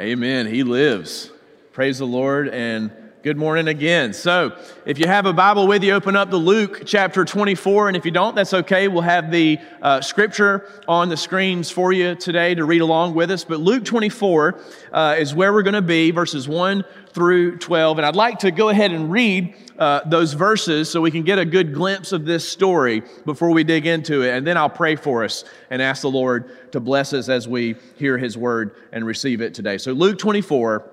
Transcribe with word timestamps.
Amen. 0.00 0.46
He 0.46 0.62
lives. 0.62 1.30
Praise 1.72 1.98
the 1.98 2.06
Lord 2.06 2.48
and 2.48 2.90
good 3.26 3.36
morning 3.36 3.66
again. 3.66 4.12
So, 4.12 4.56
if 4.84 5.00
you 5.00 5.08
have 5.08 5.26
a 5.26 5.32
Bible 5.32 5.66
with 5.66 5.82
you, 5.82 5.94
open 5.94 6.14
up 6.14 6.30
to 6.30 6.36
Luke 6.36 6.82
chapter 6.86 7.24
24. 7.24 7.88
And 7.88 7.96
if 7.96 8.04
you 8.04 8.12
don't, 8.12 8.36
that's 8.36 8.54
okay. 8.54 8.86
We'll 8.86 9.02
have 9.02 9.32
the 9.32 9.58
uh, 9.82 10.00
scripture 10.00 10.70
on 10.86 11.08
the 11.08 11.16
screens 11.16 11.68
for 11.68 11.92
you 11.92 12.14
today 12.14 12.54
to 12.54 12.64
read 12.64 12.82
along 12.82 13.16
with 13.16 13.32
us. 13.32 13.42
But 13.42 13.58
Luke 13.58 13.84
24 13.84 14.60
uh, 14.92 15.16
is 15.18 15.34
where 15.34 15.52
we're 15.52 15.64
going 15.64 15.74
to 15.74 15.82
be, 15.82 16.12
verses 16.12 16.48
1 16.48 16.84
through 17.10 17.58
12. 17.58 17.98
And 17.98 18.06
I'd 18.06 18.14
like 18.14 18.38
to 18.40 18.52
go 18.52 18.68
ahead 18.68 18.92
and 18.92 19.10
read 19.10 19.56
uh, 19.76 20.02
those 20.06 20.34
verses 20.34 20.88
so 20.88 21.00
we 21.00 21.10
can 21.10 21.24
get 21.24 21.40
a 21.40 21.44
good 21.44 21.74
glimpse 21.74 22.12
of 22.12 22.26
this 22.26 22.48
story 22.48 23.02
before 23.24 23.50
we 23.50 23.64
dig 23.64 23.86
into 23.86 24.22
it. 24.22 24.36
And 24.36 24.46
then 24.46 24.56
I'll 24.56 24.70
pray 24.70 24.94
for 24.94 25.24
us 25.24 25.42
and 25.68 25.82
ask 25.82 26.02
the 26.02 26.10
Lord 26.10 26.70
to 26.70 26.78
bless 26.78 27.12
us 27.12 27.28
as 27.28 27.48
we 27.48 27.74
hear 27.96 28.18
his 28.18 28.38
word 28.38 28.76
and 28.92 29.04
receive 29.04 29.40
it 29.40 29.52
today. 29.52 29.78
So, 29.78 29.90
Luke 29.90 30.16
24, 30.16 30.92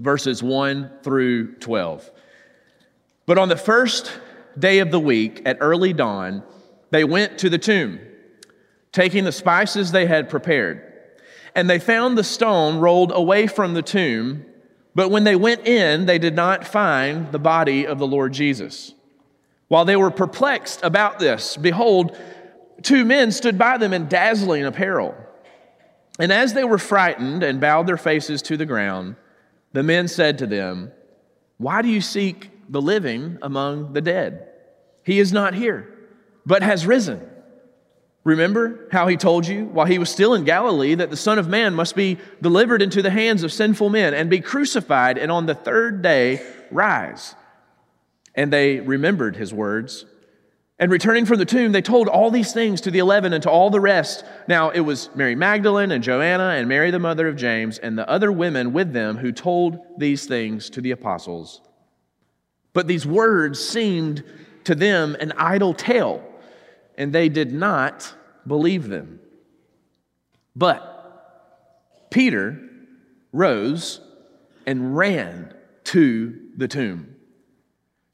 verses 0.00 0.42
1 0.42 0.90
through 1.02 1.54
12. 1.56 2.10
But 3.26 3.38
on 3.38 3.48
the 3.48 3.56
first 3.56 4.10
day 4.58 4.80
of 4.80 4.90
the 4.90 4.98
week, 4.98 5.42
at 5.44 5.58
early 5.60 5.92
dawn, 5.92 6.42
they 6.90 7.04
went 7.04 7.38
to 7.38 7.50
the 7.50 7.58
tomb, 7.58 8.00
taking 8.92 9.24
the 9.24 9.32
spices 9.32 9.92
they 9.92 10.06
had 10.06 10.28
prepared. 10.28 10.82
And 11.54 11.68
they 11.68 11.78
found 11.78 12.16
the 12.16 12.24
stone 12.24 12.78
rolled 12.78 13.12
away 13.14 13.46
from 13.46 13.74
the 13.74 13.82
tomb. 13.82 14.44
But 14.94 15.10
when 15.10 15.24
they 15.24 15.36
went 15.36 15.66
in, 15.66 16.06
they 16.06 16.18
did 16.18 16.34
not 16.34 16.66
find 16.66 17.30
the 17.30 17.38
body 17.38 17.86
of 17.86 17.98
the 17.98 18.06
Lord 18.06 18.32
Jesus. 18.32 18.94
While 19.68 19.84
they 19.84 19.96
were 19.96 20.10
perplexed 20.10 20.80
about 20.82 21.18
this, 21.18 21.56
behold, 21.56 22.16
two 22.82 23.04
men 23.04 23.30
stood 23.30 23.58
by 23.58 23.78
them 23.78 23.92
in 23.92 24.08
dazzling 24.08 24.64
apparel. 24.64 25.14
And 26.18 26.32
as 26.32 26.54
they 26.54 26.64
were 26.64 26.78
frightened 26.78 27.42
and 27.42 27.60
bowed 27.60 27.86
their 27.86 27.96
faces 27.96 28.42
to 28.42 28.56
the 28.56 28.66
ground, 28.66 29.16
the 29.72 29.82
men 29.82 30.08
said 30.08 30.38
to 30.38 30.46
them, 30.46 30.92
Why 31.58 31.82
do 31.82 31.88
you 31.88 32.00
seek 32.00 32.50
the 32.68 32.82
living 32.82 33.38
among 33.42 33.92
the 33.92 34.00
dead? 34.00 34.48
He 35.04 35.18
is 35.18 35.32
not 35.32 35.54
here, 35.54 35.88
but 36.44 36.62
has 36.62 36.86
risen. 36.86 37.26
Remember 38.22 38.86
how 38.92 39.06
he 39.06 39.16
told 39.16 39.46
you 39.46 39.64
while 39.64 39.86
he 39.86 39.98
was 39.98 40.10
still 40.10 40.34
in 40.34 40.44
Galilee 40.44 40.94
that 40.94 41.08
the 41.08 41.16
Son 41.16 41.38
of 41.38 41.48
Man 41.48 41.74
must 41.74 41.96
be 41.96 42.18
delivered 42.42 42.82
into 42.82 43.00
the 43.00 43.10
hands 43.10 43.42
of 43.42 43.52
sinful 43.52 43.88
men 43.88 44.12
and 44.12 44.28
be 44.28 44.40
crucified, 44.40 45.16
and 45.16 45.32
on 45.32 45.46
the 45.46 45.54
third 45.54 46.02
day 46.02 46.46
rise. 46.70 47.34
And 48.34 48.52
they 48.52 48.80
remembered 48.80 49.36
his 49.36 49.54
words. 49.54 50.04
And 50.80 50.90
returning 50.90 51.26
from 51.26 51.38
the 51.38 51.44
tomb, 51.44 51.72
they 51.72 51.82
told 51.82 52.08
all 52.08 52.30
these 52.30 52.54
things 52.54 52.80
to 52.80 52.90
the 52.90 53.00
eleven 53.00 53.34
and 53.34 53.42
to 53.42 53.50
all 53.50 53.68
the 53.68 53.80
rest. 53.80 54.24
Now 54.48 54.70
it 54.70 54.80
was 54.80 55.10
Mary 55.14 55.34
Magdalene 55.34 55.92
and 55.92 56.02
Joanna 56.02 56.54
and 56.56 56.68
Mary, 56.68 56.90
the 56.90 56.98
mother 56.98 57.28
of 57.28 57.36
James, 57.36 57.76
and 57.76 57.98
the 57.98 58.08
other 58.08 58.32
women 58.32 58.72
with 58.72 58.94
them 58.94 59.18
who 59.18 59.30
told 59.30 59.78
these 59.98 60.24
things 60.24 60.70
to 60.70 60.80
the 60.80 60.92
apostles. 60.92 61.60
But 62.72 62.86
these 62.86 63.04
words 63.04 63.62
seemed 63.62 64.24
to 64.64 64.74
them 64.74 65.16
an 65.20 65.34
idle 65.36 65.74
tale 65.74 66.24
and 66.96 67.12
they 67.12 67.28
did 67.28 67.52
not 67.52 68.14
believe 68.46 68.88
them. 68.88 69.20
But 70.56 72.08
Peter 72.10 72.58
rose 73.32 74.00
and 74.66 74.96
ran 74.96 75.52
to 75.84 76.40
the 76.56 76.68
tomb. 76.68 77.16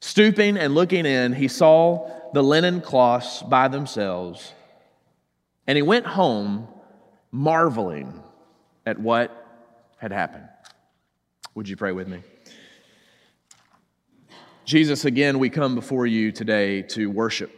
Stooping 0.01 0.57
and 0.57 0.75
looking 0.75 1.05
in, 1.05 1.33
he 1.33 1.47
saw 1.47 2.11
the 2.33 2.43
linen 2.43 2.81
cloths 2.81 3.43
by 3.43 3.67
themselves, 3.67 4.53
and 5.65 5.75
he 5.75 5.81
went 5.81 6.05
home 6.05 6.67
marveling 7.31 8.21
at 8.85 8.99
what 8.99 9.31
had 9.97 10.11
happened. 10.11 10.47
Would 11.55 11.67
you 11.67 11.75
pray 11.75 11.91
with 11.91 12.07
me? 12.07 12.21
Jesus, 14.65 15.05
again, 15.05 15.39
we 15.39 15.49
come 15.49 15.75
before 15.75 16.05
you 16.05 16.31
today 16.31 16.81
to 16.83 17.09
worship. 17.09 17.51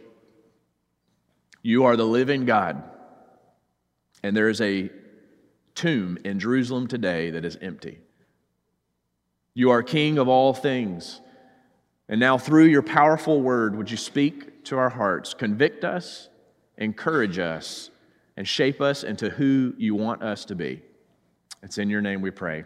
You 1.62 1.84
are 1.84 1.96
the 1.96 2.04
living 2.04 2.46
God. 2.46 2.82
And 4.22 4.36
there 4.36 4.48
is 4.48 4.60
a 4.60 4.90
tomb 5.74 6.18
in 6.24 6.38
Jerusalem 6.38 6.86
today 6.86 7.30
that 7.30 7.44
is 7.44 7.58
empty. 7.60 7.98
You 9.54 9.70
are 9.70 9.82
King 9.82 10.18
of 10.18 10.28
all 10.28 10.54
things. 10.54 11.20
And 12.10 12.18
now, 12.18 12.36
through 12.38 12.64
your 12.64 12.82
powerful 12.82 13.40
word, 13.40 13.76
would 13.76 13.88
you 13.88 13.96
speak 13.96 14.64
to 14.64 14.76
our 14.76 14.90
hearts, 14.90 15.32
convict 15.32 15.84
us, 15.84 16.28
encourage 16.76 17.38
us, 17.38 17.90
and 18.36 18.46
shape 18.48 18.80
us 18.80 19.04
into 19.04 19.30
who 19.30 19.74
you 19.78 19.94
want 19.94 20.20
us 20.20 20.44
to 20.46 20.56
be? 20.56 20.82
It's 21.62 21.78
in 21.78 21.88
your 21.88 22.00
name 22.00 22.20
we 22.20 22.32
pray. 22.32 22.64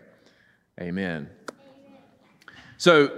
Amen. 0.81 1.29
So, 2.79 3.11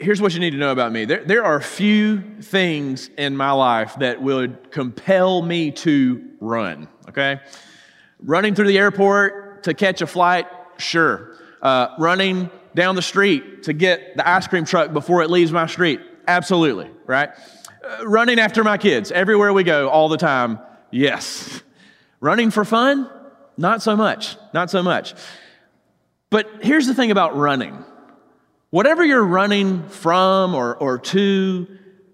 here's 0.00 0.22
what 0.22 0.32
you 0.32 0.40
need 0.40 0.52
to 0.52 0.56
know 0.56 0.72
about 0.72 0.90
me 0.90 1.04
there, 1.04 1.22
there 1.22 1.44
are 1.44 1.56
a 1.56 1.62
few 1.62 2.22
things 2.40 3.10
in 3.18 3.36
my 3.36 3.52
life 3.52 3.94
that 3.98 4.22
would 4.22 4.70
compel 4.70 5.42
me 5.42 5.70
to 5.70 6.30
run, 6.40 6.88
okay? 7.10 7.40
Running 8.20 8.54
through 8.54 8.68
the 8.68 8.78
airport 8.78 9.64
to 9.64 9.74
catch 9.74 10.00
a 10.00 10.06
flight, 10.06 10.46
sure. 10.78 11.36
Uh, 11.62 11.94
running 11.98 12.50
down 12.74 12.96
the 12.96 13.02
street 13.02 13.62
to 13.62 13.72
get 13.72 14.16
the 14.16 14.28
ice 14.28 14.46
cream 14.48 14.64
truck 14.64 14.92
before 14.92 15.22
it 15.22 15.30
leaves 15.30 15.52
my 15.52 15.66
street, 15.66 16.00
absolutely, 16.26 16.90
right? 17.06 17.30
Uh, 17.84 18.06
running 18.06 18.38
after 18.38 18.64
my 18.64 18.76
kids, 18.76 19.12
everywhere 19.12 19.52
we 19.52 19.62
go, 19.62 19.88
all 19.88 20.08
the 20.08 20.16
time, 20.16 20.58
yes. 20.90 21.62
Running 22.20 22.52
for 22.52 22.64
fun, 22.64 23.10
not 23.56 23.82
so 23.82 23.96
much, 23.96 24.36
not 24.54 24.70
so 24.70 24.80
much. 24.80 25.14
But 26.30 26.48
here's 26.62 26.86
the 26.86 26.94
thing 26.94 27.10
about 27.10 27.36
running 27.36 27.84
Whatever 28.72 29.04
you're 29.04 29.22
running 29.22 29.86
from 29.88 30.54
or, 30.54 30.74
or 30.74 30.96
to, 30.98 31.66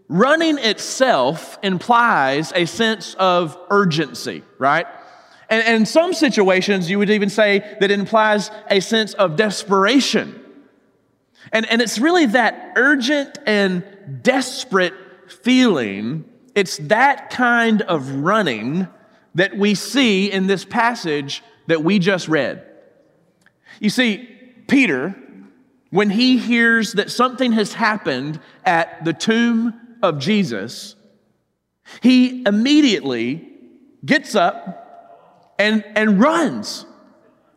running 0.09 0.59
itself 0.59 1.57
implies 1.63 2.53
a 2.53 2.65
sense 2.65 3.15
of 3.15 3.57
urgency, 3.71 4.43
right? 4.59 4.85
And, 5.51 5.65
and 5.65 5.77
in 5.77 5.87
some 5.87 6.13
situations, 6.13 6.91
you 6.91 6.99
would 6.99 7.11
even 7.11 7.31
say 7.31 7.61
that 7.81 7.91
it 7.91 7.99
implies 7.99 8.51
a 8.71 8.81
sense 8.81 9.15
of 9.15 9.37
desperation. 9.37 10.39
And, 11.53 11.67
and 11.67 11.81
it's 11.81 11.99
really 11.99 12.27
that 12.27 12.73
urgent 12.77 13.39
and 13.47 13.85
desperate 14.23 14.95
feeling, 15.43 16.25
it's 16.55 16.77
that 16.79 17.31
kind 17.31 17.83
of 17.83 18.11
running 18.11 18.89
that 19.35 19.57
we 19.57 19.75
see 19.75 20.31
in 20.31 20.47
this 20.47 20.65
passage 20.65 21.43
that 21.67 21.83
we 21.85 21.99
just 21.99 22.29
read. 22.29 22.65
You 23.81 23.91
see, 23.91 24.29
Peter, 24.67 25.15
when 25.91 26.11
he 26.11 26.39
hears 26.39 26.95
that 26.95 27.11
something 27.11 27.53
has 27.53 27.73
happened 27.73 28.41
at 28.65 29.05
the 29.05 29.13
tomb 29.13 29.75
of 30.03 30.19
Jesus, 30.19 30.97
he 32.03 32.43
immediately 32.47 33.49
gets 34.05 34.35
up 34.35 34.88
and, 35.59 35.85
and 35.95 36.21
runs 36.21 36.87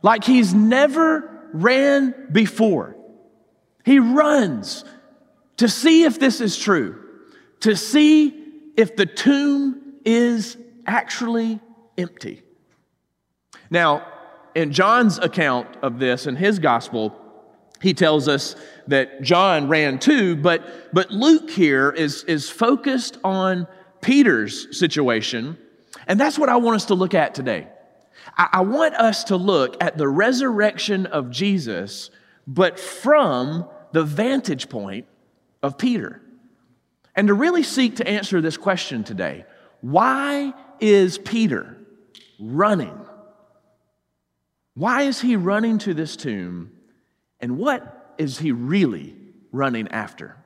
like 0.01 0.23
he's 0.23 0.53
never 0.53 1.49
ran 1.53 2.15
before. 2.31 2.95
He 3.83 3.99
runs 3.99 4.85
to 5.57 5.67
see 5.67 6.03
if 6.03 6.19
this 6.19 6.41
is 6.41 6.57
true, 6.57 7.03
to 7.61 7.75
see 7.75 8.33
if 8.75 8.95
the 8.95 9.05
tomb 9.05 9.93
is 10.03 10.57
actually 10.85 11.59
empty. 11.97 12.41
Now, 13.69 14.07
in 14.55 14.71
John's 14.71 15.17
account 15.17 15.77
of 15.81 15.99
this 15.99 16.27
in 16.27 16.35
his 16.35 16.59
gospel, 16.59 17.15
he 17.81 17.93
tells 17.93 18.27
us 18.27 18.55
that 18.87 19.21
John 19.21 19.67
ran 19.67 19.97
too, 19.99 20.35
but, 20.35 20.93
but 20.93 21.11
Luke 21.11 21.49
here 21.49 21.89
is, 21.91 22.23
is 22.25 22.49
focused 22.49 23.17
on 23.23 23.67
Peter's 24.01 24.77
situation. 24.77 25.57
And 26.07 26.19
that's 26.19 26.37
what 26.37 26.49
I 26.49 26.57
want 26.57 26.75
us 26.75 26.85
to 26.85 26.95
look 26.95 27.13
at 27.13 27.33
today. 27.33 27.67
I, 28.37 28.61
want 28.61 28.95
us 28.95 29.25
to 29.25 29.35
look 29.35 29.81
at 29.83 29.97
the 29.97 30.07
resurrection 30.07 31.05
of 31.05 31.31
Jesus, 31.31 32.09
but 32.47 32.79
from 32.79 33.67
the 33.91 34.03
vantage 34.03 34.69
point 34.69 35.07
of 35.61 35.77
Peter. 35.77 36.21
And 37.15 37.27
to 37.27 37.33
really 37.33 37.63
seek 37.63 37.97
to 37.97 38.07
answer 38.07 38.41
this 38.41 38.57
question 38.57 39.03
today 39.03 39.45
why 39.81 40.53
is 40.79 41.17
Peter 41.17 41.77
running? 42.39 42.97
Why 44.73 45.03
is 45.03 45.19
he 45.19 45.35
running 45.35 45.79
to 45.79 45.93
this 45.93 46.15
tomb? 46.15 46.71
And 47.39 47.57
what 47.57 48.15
is 48.17 48.37
he 48.37 48.51
really 48.51 49.15
running 49.51 49.87
after? 49.89 50.37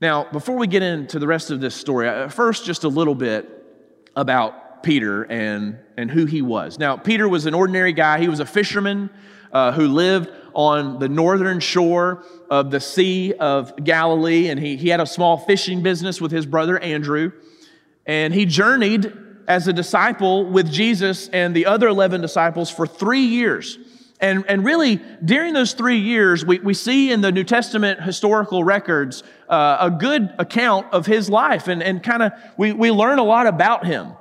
Now, 0.00 0.24
before 0.30 0.56
we 0.56 0.66
get 0.66 0.82
into 0.82 1.18
the 1.18 1.26
rest 1.26 1.50
of 1.50 1.60
this 1.60 1.74
story, 1.74 2.08
uh, 2.08 2.28
first, 2.28 2.64
just 2.64 2.84
a 2.84 2.88
little 2.88 3.14
bit 3.14 3.48
about 4.16 4.59
Peter 4.82 5.24
and, 5.24 5.78
and 5.96 6.10
who 6.10 6.26
he 6.26 6.42
was. 6.42 6.78
Now, 6.78 6.96
Peter 6.96 7.28
was 7.28 7.46
an 7.46 7.54
ordinary 7.54 7.92
guy, 7.92 8.20
he 8.20 8.28
was 8.28 8.40
a 8.40 8.46
fisherman 8.46 9.10
uh, 9.52 9.72
who 9.72 9.88
lived 9.88 10.30
on 10.54 10.98
the 10.98 11.08
northern 11.08 11.60
shore 11.60 12.24
of 12.50 12.70
the 12.70 12.80
Sea 12.80 13.32
of 13.34 13.84
Galilee, 13.84 14.48
and 14.48 14.58
he, 14.58 14.76
he 14.76 14.88
had 14.88 15.00
a 15.00 15.06
small 15.06 15.38
fishing 15.38 15.82
business 15.82 16.20
with 16.20 16.32
his 16.32 16.46
brother 16.46 16.78
Andrew. 16.78 17.32
And 18.06 18.34
he 18.34 18.46
journeyed 18.46 19.12
as 19.46 19.68
a 19.68 19.72
disciple 19.72 20.46
with 20.46 20.70
Jesus 20.70 21.28
and 21.28 21.54
the 21.54 21.66
other 21.66 21.88
11 21.88 22.20
disciples 22.20 22.70
for 22.70 22.86
three 22.86 23.22
years 23.22 23.78
And, 24.20 24.44
and 24.48 24.64
really, 24.64 25.00
during 25.24 25.54
those 25.54 25.72
three 25.72 25.98
years, 25.98 26.44
we, 26.44 26.58
we 26.58 26.74
see 26.74 27.10
in 27.10 27.22
the 27.22 27.32
New 27.32 27.44
Testament 27.44 28.02
historical 28.02 28.62
records 28.62 29.22
uh, 29.48 29.78
a 29.80 29.90
good 29.90 30.34
account 30.38 30.92
of 30.92 31.06
his 31.06 31.30
life, 31.30 31.68
and, 31.68 31.82
and 31.82 32.02
kind 32.02 32.22
of 32.22 32.32
we, 32.58 32.72
we 32.72 32.90
learn 32.90 33.18
a 33.18 33.24
lot 33.24 33.46
about 33.46 33.86
him. 33.86 34.12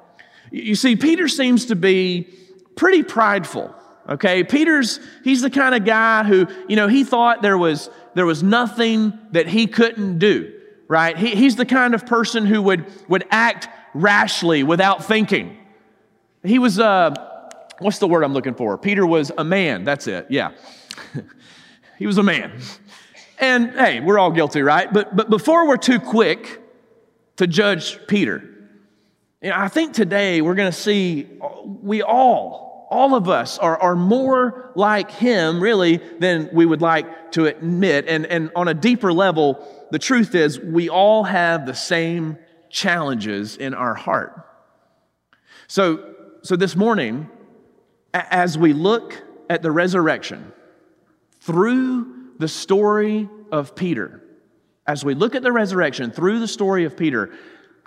You 0.52 0.76
see, 0.76 0.96
Peter 0.96 1.28
seems 1.28 1.66
to 1.68 1.76
be 1.76 2.34
pretty 2.76 3.04
prideful. 3.04 3.74
Okay, 4.08 4.44
Peter's 4.44 5.00
he's 5.24 5.42
the 5.42 5.50
kind 5.50 5.76
of 5.76 5.86
guy 5.86 6.24
who, 6.24 6.48
you 6.68 6.76
know, 6.76 6.88
he 6.88 7.04
thought 7.04 7.42
there 7.42 7.58
was 7.58 7.90
there 8.16 8.26
was 8.26 8.42
nothing 8.42 9.18
that 9.32 9.48
he 9.48 9.68
couldn't 9.68 10.18
do, 10.18 10.52
right? 10.88 11.16
He, 11.16 11.36
he's 11.36 11.56
the 11.56 11.66
kind 11.66 11.94
of 11.94 12.06
person 12.06 12.46
who 12.46 12.62
would 12.64 12.86
would 13.08 13.26
act 13.30 13.68
rashly 13.94 14.64
without 14.64 15.06
thinking. 15.06 15.58
He 16.44 16.58
was 16.58 16.80
uh 16.80 17.14
what's 17.80 18.00
the 18.00 18.08
word 18.08 18.24
I'm 18.24 18.34
looking 18.34 18.56
for? 18.56 18.78
Peter 18.78 19.06
was 19.06 19.32
a 19.38 19.44
man. 19.44 19.84
That's 19.84 20.08
it. 20.08 20.28
Yeah. 20.30 20.52
he 21.98 22.08
was 22.08 22.18
a 22.18 22.24
man. 22.24 22.60
And 23.40 23.72
hey, 23.72 24.02
we're 24.02 24.20
all 24.20 24.32
guilty, 24.32 24.62
right? 24.62 24.92
But, 24.92 25.16
but 25.16 25.30
before 25.30 25.68
we're 25.68 25.78
too 25.78 26.00
quick 26.00 26.62
to 27.38 27.48
judge 27.48 28.06
Peter, 28.08 28.59
you 29.42 29.50
know, 29.50 29.56
I 29.58 29.70
think 29.70 29.94
today 29.94 30.42
we're 30.42 30.56
going 30.56 30.72
to 30.72 30.78
see 30.78 31.28
we 31.82 32.02
all, 32.02 32.88
all 32.90 33.16
of 33.16 33.30
us, 33.30 33.58
are, 33.58 33.78
are 33.78 33.96
more 33.96 34.72
like 34.76 35.12
him, 35.12 35.62
really, 35.62 35.98
than 36.20 36.50
we 36.52 36.66
would 36.66 36.82
like 36.82 37.32
to 37.34 37.46
admit. 37.46 38.06
And, 38.08 38.26
and 38.26 38.52
on 38.56 38.68
a 38.68 38.74
deeper 38.74 39.14
level, 39.14 39.66
the 39.92 40.00
truth 40.00 40.36
is 40.36 40.60
we 40.60 40.90
all 40.90 41.24
have 41.24 41.66
the 41.66 41.74
same 41.74 42.38
challenges 42.70 43.56
in 43.56 43.74
our 43.74 43.96
heart. 43.96 44.46
So, 45.68 46.16
so 46.42 46.56
this 46.56 46.76
morning, 46.76 47.30
as 48.14 48.58
we 48.58 48.74
look 48.74 49.22
at 49.50 49.62
the 49.62 49.72
resurrection 49.72 50.52
through 51.40 52.34
the 52.40 52.48
story 52.48 53.30
of 53.52 53.76
Peter, 53.76 54.22
as 54.86 55.06
we 55.06 55.14
look 55.14 55.36
at 55.36 55.44
the 55.44 55.52
resurrection 55.52 56.12
through 56.12 56.40
the 56.40 56.48
story 56.48 56.84
of 56.84 56.98
Peter, 56.98 57.32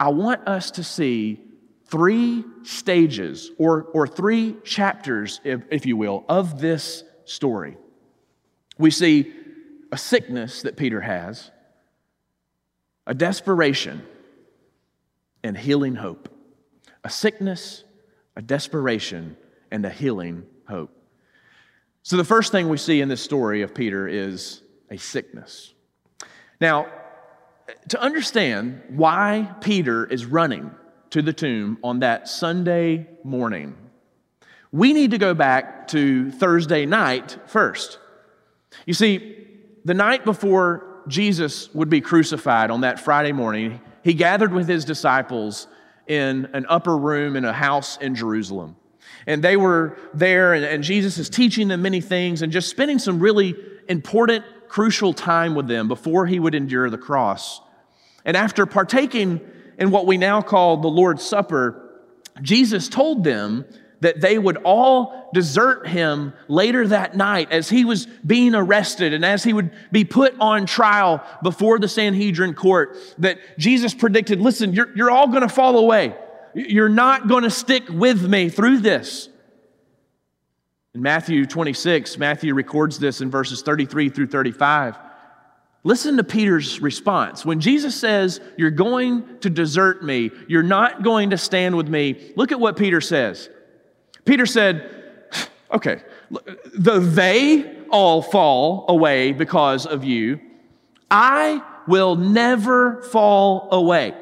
I 0.02 0.08
want 0.08 0.48
us 0.48 0.72
to 0.72 0.82
see 0.82 1.40
three 1.86 2.44
stages 2.64 3.52
or, 3.56 3.84
or 3.94 4.08
three 4.08 4.56
chapters, 4.64 5.40
if, 5.44 5.62
if 5.70 5.86
you 5.86 5.96
will, 5.96 6.24
of 6.28 6.60
this 6.60 7.04
story. 7.24 7.76
We 8.78 8.90
see 8.90 9.32
a 9.92 9.96
sickness 9.96 10.62
that 10.62 10.76
Peter 10.76 11.00
has, 11.00 11.52
a 13.06 13.14
desperation, 13.14 14.02
and 15.44 15.56
healing 15.56 15.94
hope. 15.94 16.28
A 17.04 17.10
sickness, 17.10 17.84
a 18.34 18.42
desperation, 18.42 19.36
and 19.70 19.86
a 19.86 19.90
healing 19.90 20.46
hope. 20.68 20.90
So, 22.02 22.16
the 22.16 22.24
first 22.24 22.50
thing 22.50 22.68
we 22.68 22.76
see 22.76 23.00
in 23.00 23.08
this 23.08 23.22
story 23.22 23.62
of 23.62 23.72
Peter 23.72 24.08
is 24.08 24.62
a 24.90 24.96
sickness. 24.96 25.72
Now, 26.60 26.88
to 27.88 28.00
understand 28.00 28.82
why 28.88 29.54
Peter 29.60 30.04
is 30.06 30.24
running 30.24 30.70
to 31.10 31.22
the 31.22 31.32
tomb 31.32 31.78
on 31.82 32.00
that 32.00 32.28
Sunday 32.28 33.06
morning, 33.24 33.76
we 34.70 34.92
need 34.92 35.10
to 35.10 35.18
go 35.18 35.34
back 35.34 35.88
to 35.88 36.30
Thursday 36.30 36.86
night 36.86 37.36
first. 37.46 37.98
You 38.86 38.94
see, 38.94 39.46
the 39.84 39.94
night 39.94 40.24
before 40.24 41.02
Jesus 41.08 41.72
would 41.74 41.90
be 41.90 42.00
crucified 42.00 42.70
on 42.70 42.82
that 42.82 43.00
Friday 43.00 43.32
morning, 43.32 43.80
he 44.02 44.14
gathered 44.14 44.52
with 44.52 44.68
his 44.68 44.84
disciples 44.84 45.66
in 46.06 46.48
an 46.52 46.66
upper 46.68 46.96
room 46.96 47.36
in 47.36 47.44
a 47.44 47.52
house 47.52 47.96
in 47.98 48.14
Jerusalem. 48.14 48.76
And 49.26 49.42
they 49.42 49.56
were 49.56 49.96
there, 50.14 50.54
and, 50.54 50.64
and, 50.64 50.82
Jesus 50.82 51.18
is 51.18 51.28
teaching 51.28 51.68
them 51.68 51.82
many 51.82 52.00
things 52.00 52.42
and 52.42 52.52
just 52.52 52.68
spending 52.68 52.98
some 52.98 53.20
really 53.20 53.54
important, 53.88 54.44
crucial 54.72 55.12
time 55.12 55.54
with 55.54 55.68
them 55.68 55.86
before 55.86 56.24
he 56.24 56.40
would 56.40 56.54
endure 56.54 56.88
the 56.88 56.96
cross. 56.96 57.60
And 58.24 58.38
after 58.38 58.64
partaking 58.64 59.38
in 59.76 59.90
what 59.90 60.06
we 60.06 60.16
now 60.16 60.40
call 60.40 60.78
the 60.78 60.88
Lord's 60.88 61.22
Supper, 61.22 61.90
Jesus 62.40 62.88
told 62.88 63.22
them 63.22 63.66
that 64.00 64.22
they 64.22 64.38
would 64.38 64.56
all 64.64 65.28
desert 65.34 65.86
him 65.86 66.32
later 66.48 66.88
that 66.88 67.14
night 67.14 67.52
as 67.52 67.68
he 67.68 67.84
was 67.84 68.06
being 68.26 68.54
arrested 68.54 69.12
and 69.12 69.26
as 69.26 69.44
he 69.44 69.52
would 69.52 69.72
be 69.92 70.06
put 70.06 70.34
on 70.40 70.64
trial 70.64 71.22
before 71.42 71.78
the 71.78 71.86
Sanhedrin 71.86 72.54
court. 72.54 72.96
That 73.18 73.40
Jesus 73.58 73.92
predicted, 73.92 74.40
listen, 74.40 74.72
you're, 74.72 74.88
you're 74.96 75.10
all 75.10 75.28
going 75.28 75.42
to 75.42 75.50
fall 75.50 75.76
away. 75.76 76.16
You're 76.54 76.88
not 76.88 77.28
going 77.28 77.42
to 77.42 77.50
stick 77.50 77.90
with 77.90 78.26
me 78.26 78.48
through 78.48 78.78
this. 78.78 79.28
In 80.94 81.00
Matthew 81.00 81.46
26, 81.46 82.18
Matthew 82.18 82.52
records 82.52 82.98
this 82.98 83.22
in 83.22 83.30
verses 83.30 83.62
33 83.62 84.10
through 84.10 84.26
35. 84.26 84.98
Listen 85.84 86.18
to 86.18 86.24
Peter's 86.24 86.80
response. 86.80 87.46
When 87.46 87.60
Jesus 87.60 87.98
says, 87.98 88.40
You're 88.58 88.70
going 88.70 89.38
to 89.38 89.48
desert 89.48 90.04
me, 90.04 90.30
you're 90.48 90.62
not 90.62 91.02
going 91.02 91.30
to 91.30 91.38
stand 91.38 91.76
with 91.76 91.88
me, 91.88 92.32
look 92.36 92.52
at 92.52 92.60
what 92.60 92.76
Peter 92.76 93.00
says. 93.00 93.48
Peter 94.24 94.46
said, 94.46 94.90
Okay, 95.72 96.02
the 96.74 97.00
they 97.00 97.84
all 97.88 98.20
fall 98.20 98.84
away 98.88 99.32
because 99.32 99.86
of 99.86 100.04
you. 100.04 100.38
I 101.10 101.62
will 101.88 102.16
never 102.16 103.00
fall 103.04 103.68
away. 103.72 104.14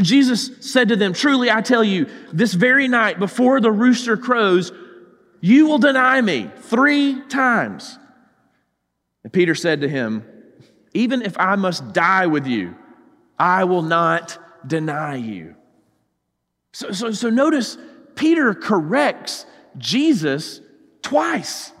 Jesus 0.00 0.50
said 0.60 0.88
to 0.88 0.96
them, 0.96 1.12
Truly 1.12 1.50
I 1.50 1.60
tell 1.60 1.84
you, 1.84 2.06
this 2.32 2.54
very 2.54 2.88
night 2.88 3.18
before 3.18 3.60
the 3.60 3.70
rooster 3.70 4.16
crows, 4.16 4.72
you 5.40 5.66
will 5.66 5.78
deny 5.78 6.20
me 6.20 6.50
three 6.62 7.20
times. 7.28 7.98
And 9.24 9.32
Peter 9.32 9.54
said 9.54 9.82
to 9.82 9.88
him, 9.88 10.24
Even 10.94 11.22
if 11.22 11.38
I 11.38 11.56
must 11.56 11.92
die 11.92 12.26
with 12.26 12.46
you, 12.46 12.76
I 13.38 13.64
will 13.64 13.82
not 13.82 14.38
deny 14.66 15.16
you. 15.16 15.54
So, 16.72 16.92
so, 16.92 17.12
so 17.12 17.30
notice 17.30 17.78
Peter 18.14 18.54
corrects 18.54 19.46
Jesus 19.76 20.60
twice. 21.02 21.72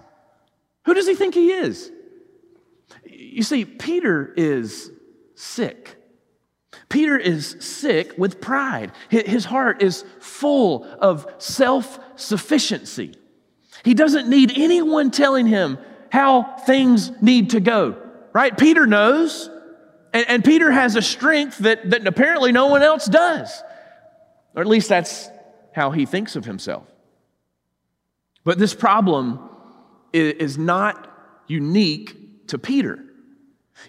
Who 0.84 0.94
does 0.94 1.06
he 1.06 1.14
think 1.14 1.34
he 1.34 1.50
is? 1.50 1.90
You 3.04 3.42
see, 3.42 3.64
Peter 3.64 4.32
is 4.36 4.90
sick. 5.34 5.96
Peter 6.88 7.18
is 7.18 7.56
sick 7.60 8.14
with 8.16 8.40
pride. 8.40 8.92
His 9.10 9.44
heart 9.44 9.82
is 9.82 10.04
full 10.20 10.84
of 11.00 11.26
self 11.38 11.98
sufficiency. 12.16 13.14
He 13.84 13.94
doesn't 13.94 14.28
need 14.28 14.52
anyone 14.56 15.10
telling 15.10 15.46
him 15.46 15.78
how 16.10 16.42
things 16.66 17.10
need 17.22 17.50
to 17.50 17.60
go, 17.60 17.96
right? 18.32 18.56
Peter 18.56 18.86
knows, 18.86 19.50
and, 20.12 20.28
and 20.28 20.44
Peter 20.44 20.70
has 20.70 20.96
a 20.96 21.02
strength 21.02 21.58
that, 21.58 21.90
that 21.90 22.06
apparently 22.06 22.52
no 22.52 22.66
one 22.66 22.82
else 22.82 23.06
does. 23.06 23.62
Or 24.54 24.62
at 24.62 24.68
least 24.68 24.88
that's 24.88 25.28
how 25.72 25.90
he 25.90 26.06
thinks 26.06 26.34
of 26.34 26.44
himself. 26.44 26.84
But 28.44 28.58
this 28.58 28.74
problem 28.74 29.48
is 30.12 30.56
not 30.56 31.12
unique 31.46 32.48
to 32.48 32.58
Peter. 32.58 33.04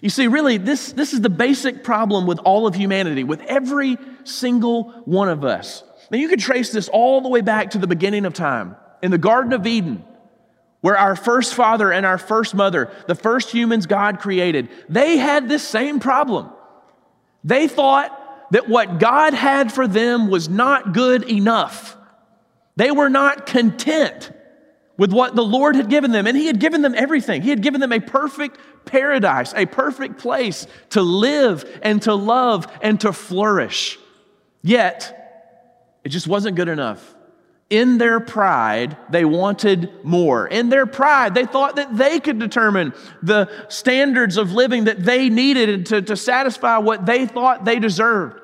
You 0.00 0.10
see, 0.10 0.28
really, 0.28 0.58
this, 0.58 0.92
this 0.92 1.12
is 1.12 1.20
the 1.20 1.30
basic 1.30 1.82
problem 1.82 2.26
with 2.26 2.38
all 2.40 2.66
of 2.66 2.74
humanity, 2.74 3.24
with 3.24 3.40
every 3.42 3.96
single 4.24 4.92
one 5.04 5.28
of 5.28 5.44
us. 5.44 5.82
Now, 6.10 6.18
you 6.18 6.28
could 6.28 6.40
trace 6.40 6.70
this 6.70 6.88
all 6.88 7.20
the 7.22 7.28
way 7.28 7.40
back 7.40 7.70
to 7.70 7.78
the 7.78 7.86
beginning 7.86 8.24
of 8.24 8.34
time 8.34 8.76
in 9.02 9.10
the 9.10 9.18
Garden 9.18 9.52
of 9.52 9.66
Eden, 9.66 10.04
where 10.80 10.96
our 10.96 11.16
first 11.16 11.54
father 11.54 11.92
and 11.92 12.06
our 12.06 12.18
first 12.18 12.54
mother, 12.54 12.90
the 13.06 13.14
first 13.14 13.50
humans 13.50 13.86
God 13.86 14.20
created, 14.20 14.68
they 14.88 15.16
had 15.16 15.48
this 15.48 15.66
same 15.66 16.00
problem. 16.00 16.50
They 17.44 17.68
thought 17.68 18.16
that 18.52 18.68
what 18.68 18.98
God 18.98 19.34
had 19.34 19.72
for 19.72 19.86
them 19.86 20.28
was 20.28 20.48
not 20.48 20.92
good 20.92 21.28
enough. 21.30 21.96
They 22.76 22.90
were 22.90 23.10
not 23.10 23.46
content 23.46 24.32
with 24.96 25.12
what 25.12 25.34
the 25.34 25.44
Lord 25.44 25.76
had 25.76 25.88
given 25.88 26.12
them. 26.12 26.26
And 26.26 26.36
He 26.36 26.46
had 26.46 26.60
given 26.60 26.82
them 26.82 26.94
everything. 26.94 27.42
He 27.42 27.50
had 27.50 27.62
given 27.62 27.80
them 27.80 27.92
a 27.92 28.00
perfect 28.00 28.58
paradise, 28.84 29.54
a 29.54 29.66
perfect 29.66 30.18
place 30.18 30.66
to 30.90 31.00
live 31.00 31.64
and 31.82 32.02
to 32.02 32.14
love 32.14 32.70
and 32.82 33.00
to 33.00 33.12
flourish. 33.12 33.98
Yet, 34.62 35.16
it 36.04 36.10
just 36.10 36.26
wasn't 36.26 36.56
good 36.56 36.68
enough. 36.68 37.14
In 37.70 37.98
their 37.98 38.18
pride, 38.20 38.96
they 39.10 39.24
wanted 39.24 39.90
more. 40.04 40.46
In 40.46 40.68
their 40.68 40.86
pride, 40.86 41.34
they 41.34 41.46
thought 41.46 41.76
that 41.76 41.96
they 41.96 42.18
could 42.18 42.38
determine 42.38 42.92
the 43.22 43.48
standards 43.68 44.36
of 44.36 44.52
living 44.52 44.84
that 44.84 45.04
they 45.04 45.28
needed 45.28 45.86
to, 45.86 46.02
to 46.02 46.16
satisfy 46.16 46.78
what 46.78 47.06
they 47.06 47.26
thought 47.26 47.64
they 47.64 47.78
deserved. 47.78 48.40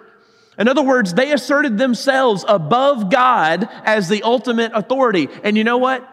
In 0.58 0.68
other 0.68 0.82
words, 0.82 1.12
they 1.12 1.32
asserted 1.32 1.76
themselves 1.76 2.44
above 2.46 3.10
God 3.10 3.68
as 3.84 4.08
the 4.08 4.22
ultimate 4.22 4.70
authority. 4.74 5.28
And 5.42 5.58
you 5.58 5.64
know 5.64 5.78
what? 5.78 6.08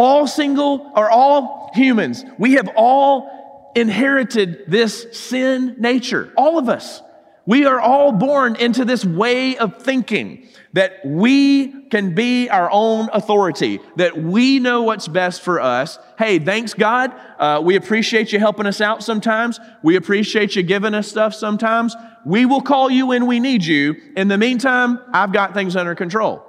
all 0.00 0.26
single 0.26 0.92
or 0.96 1.10
all 1.10 1.70
humans, 1.74 2.24
we 2.38 2.54
have 2.54 2.70
all 2.74 3.72
inherited 3.76 4.64
this 4.66 5.06
sin 5.12 5.76
nature. 5.78 6.32
All 6.36 6.58
of 6.58 6.68
us. 6.68 7.02
We 7.46 7.64
are 7.66 7.80
all 7.80 8.12
born 8.12 8.56
into 8.56 8.84
this 8.84 9.04
way 9.04 9.56
of 9.56 9.82
thinking 9.82 10.46
that 10.72 11.00
we 11.04 11.88
can 11.88 12.14
be 12.14 12.48
our 12.48 12.70
own 12.70 13.08
authority, 13.12 13.80
that 13.96 14.16
we 14.16 14.60
know 14.60 14.82
what's 14.82 15.08
best 15.08 15.42
for 15.42 15.60
us. 15.60 15.98
Hey, 16.16 16.38
thanks 16.38 16.74
God. 16.74 17.12
Uh, 17.38 17.60
we 17.64 17.74
appreciate 17.76 18.32
you 18.32 18.38
helping 18.38 18.66
us 18.66 18.80
out 18.80 19.02
sometimes. 19.02 19.58
We 19.82 19.96
appreciate 19.96 20.54
you 20.54 20.62
giving 20.62 20.94
us 20.94 21.08
stuff 21.08 21.34
sometimes. 21.34 21.96
We 22.24 22.46
will 22.46 22.60
call 22.60 22.90
you 22.90 23.06
when 23.06 23.26
we 23.26 23.40
need 23.40 23.64
you. 23.64 23.96
In 24.16 24.28
the 24.28 24.38
meantime, 24.38 25.00
I've 25.12 25.32
got 25.32 25.54
things 25.54 25.74
under 25.74 25.94
control. 25.94 26.46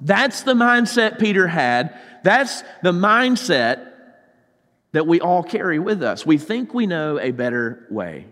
That's 0.00 0.42
the 0.42 0.54
mindset 0.54 1.18
Peter 1.18 1.46
had. 1.46 1.98
That's 2.22 2.62
the 2.82 2.92
mindset 2.92 3.92
that 4.92 5.06
we 5.06 5.20
all 5.20 5.42
carry 5.42 5.78
with 5.78 6.02
us. 6.02 6.26
We 6.26 6.38
think 6.38 6.74
we 6.74 6.86
know 6.86 7.18
a 7.18 7.30
better 7.30 7.86
way. 7.90 8.26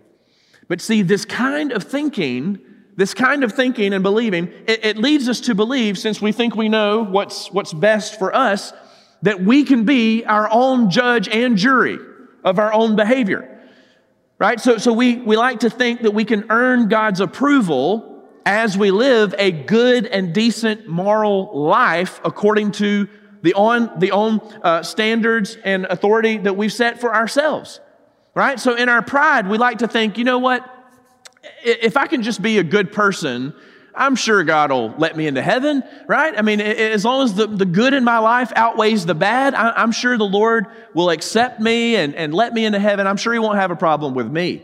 But 0.67 0.81
see, 0.81 1.01
this 1.01 1.25
kind 1.25 1.71
of 1.71 1.83
thinking, 1.83 2.59
this 2.95 3.13
kind 3.13 3.43
of 3.43 3.53
thinking 3.53 3.93
and 3.93 4.03
believing, 4.03 4.51
it, 4.67 4.85
it, 4.85 4.97
leads 4.97 5.29
us 5.29 5.41
to 5.41 5.55
believe, 5.55 5.97
since 5.97 6.21
we 6.21 6.31
think 6.31 6.55
we 6.55 6.67
know 6.67 7.03
what's, 7.03 7.51
what's 7.51 7.73
best 7.73 8.19
for 8.19 8.35
us, 8.35 8.73
that 9.21 9.41
we 9.41 9.63
can 9.63 9.85
be 9.85 10.25
our 10.25 10.49
own 10.51 10.89
judge 10.89 11.27
and 11.29 11.57
jury 11.57 11.97
of 12.43 12.59
our 12.59 12.73
own 12.73 12.95
behavior. 12.95 13.53
Right? 14.39 14.59
So, 14.59 14.77
so 14.77 14.93
we, 14.93 15.15
we 15.15 15.35
like 15.37 15.61
to 15.61 15.69
think 15.69 16.01
that 16.01 16.13
we 16.13 16.25
can 16.25 16.51
earn 16.51 16.89
God's 16.89 17.21
approval 17.21 18.25
as 18.45 18.77
we 18.77 18.91
live 18.91 19.33
a 19.37 19.51
good 19.51 20.05
and 20.05 20.33
decent 20.33 20.87
moral 20.87 21.57
life 21.59 22.21
according 22.23 22.71
to 22.73 23.09
the 23.41 23.53
on 23.53 23.99
the 23.99 24.11
own 24.11 24.39
uh, 24.61 24.83
standards 24.83 25.57
and 25.63 25.85
authority 25.85 26.37
that 26.37 26.55
we've 26.55 26.73
set 26.73 26.99
for 26.99 27.13
ourselves 27.13 27.79
right? 28.37 28.59
So 28.59 28.75
in 28.75 28.87
our 28.87 29.01
pride 29.01 29.49
we 29.49 29.57
like 29.57 29.79
to 29.79 29.87
think 29.87 30.19
you 30.19 30.23
know 30.23 30.37
what? 30.37 30.63
If 31.63 31.97
i 31.97 32.07
can 32.07 32.21
just 32.23 32.41
be 32.41 32.57
a 32.57 32.63
good 32.63 32.91
person 32.91 33.53
i'm 33.95 34.15
sure 34.15 34.43
god 34.43 34.69
will 34.69 34.89
let 34.97 35.17
me 35.17 35.25
into 35.25 35.41
heaven 35.41 35.83
right? 36.07 36.37
I 36.37 36.41
mean 36.43 36.61
as 36.61 37.03
long 37.03 37.23
as 37.23 37.33
the, 37.33 37.47
the 37.47 37.65
good 37.65 37.93
in 37.93 38.03
my 38.03 38.19
life 38.19 38.51
outweighs 38.55 39.05
the 39.05 39.15
bad 39.15 39.55
I, 39.55 39.81
am 39.81 39.91
sure 39.91 40.17
the 40.17 40.25
lord 40.25 40.67
will 40.93 41.09
accept 41.09 41.59
me 41.59 41.95
and, 41.95 42.13
and 42.13 42.33
let 42.33 42.53
me 42.53 42.65
into 42.65 42.79
heaven. 42.79 43.07
I'm 43.07 43.17
sure 43.17 43.33
he 43.33 43.39
won't 43.39 43.57
have 43.57 43.71
a 43.71 43.75
problem 43.75 44.13
with 44.13 44.31
me 44.31 44.61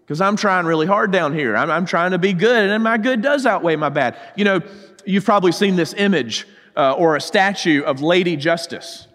because 0.00 0.20
i'm 0.20 0.36
trying 0.36 0.66
really 0.66 0.86
hard 0.86 1.12
down 1.12 1.34
here. 1.34 1.56
I'm, 1.56 1.70
I'm 1.70 1.86
trying 1.86 2.10
to 2.12 2.18
be 2.18 2.32
good 2.32 2.70
and 2.70 2.82
my 2.82 2.98
good 2.98 3.22
does 3.22 3.46
outweigh 3.46 3.76
my 3.76 3.90
bad. 3.90 4.18
You 4.34 4.44
know 4.44 4.60
you've 5.04 5.24
probably 5.24 5.52
seen 5.52 5.76
this 5.76 5.94
image 5.96 6.48
uh, 6.76 6.94
or 6.94 7.14
a 7.14 7.20
statue 7.20 7.82
of 7.82 8.00
Lady 8.00 8.36
Justice, 8.36 9.06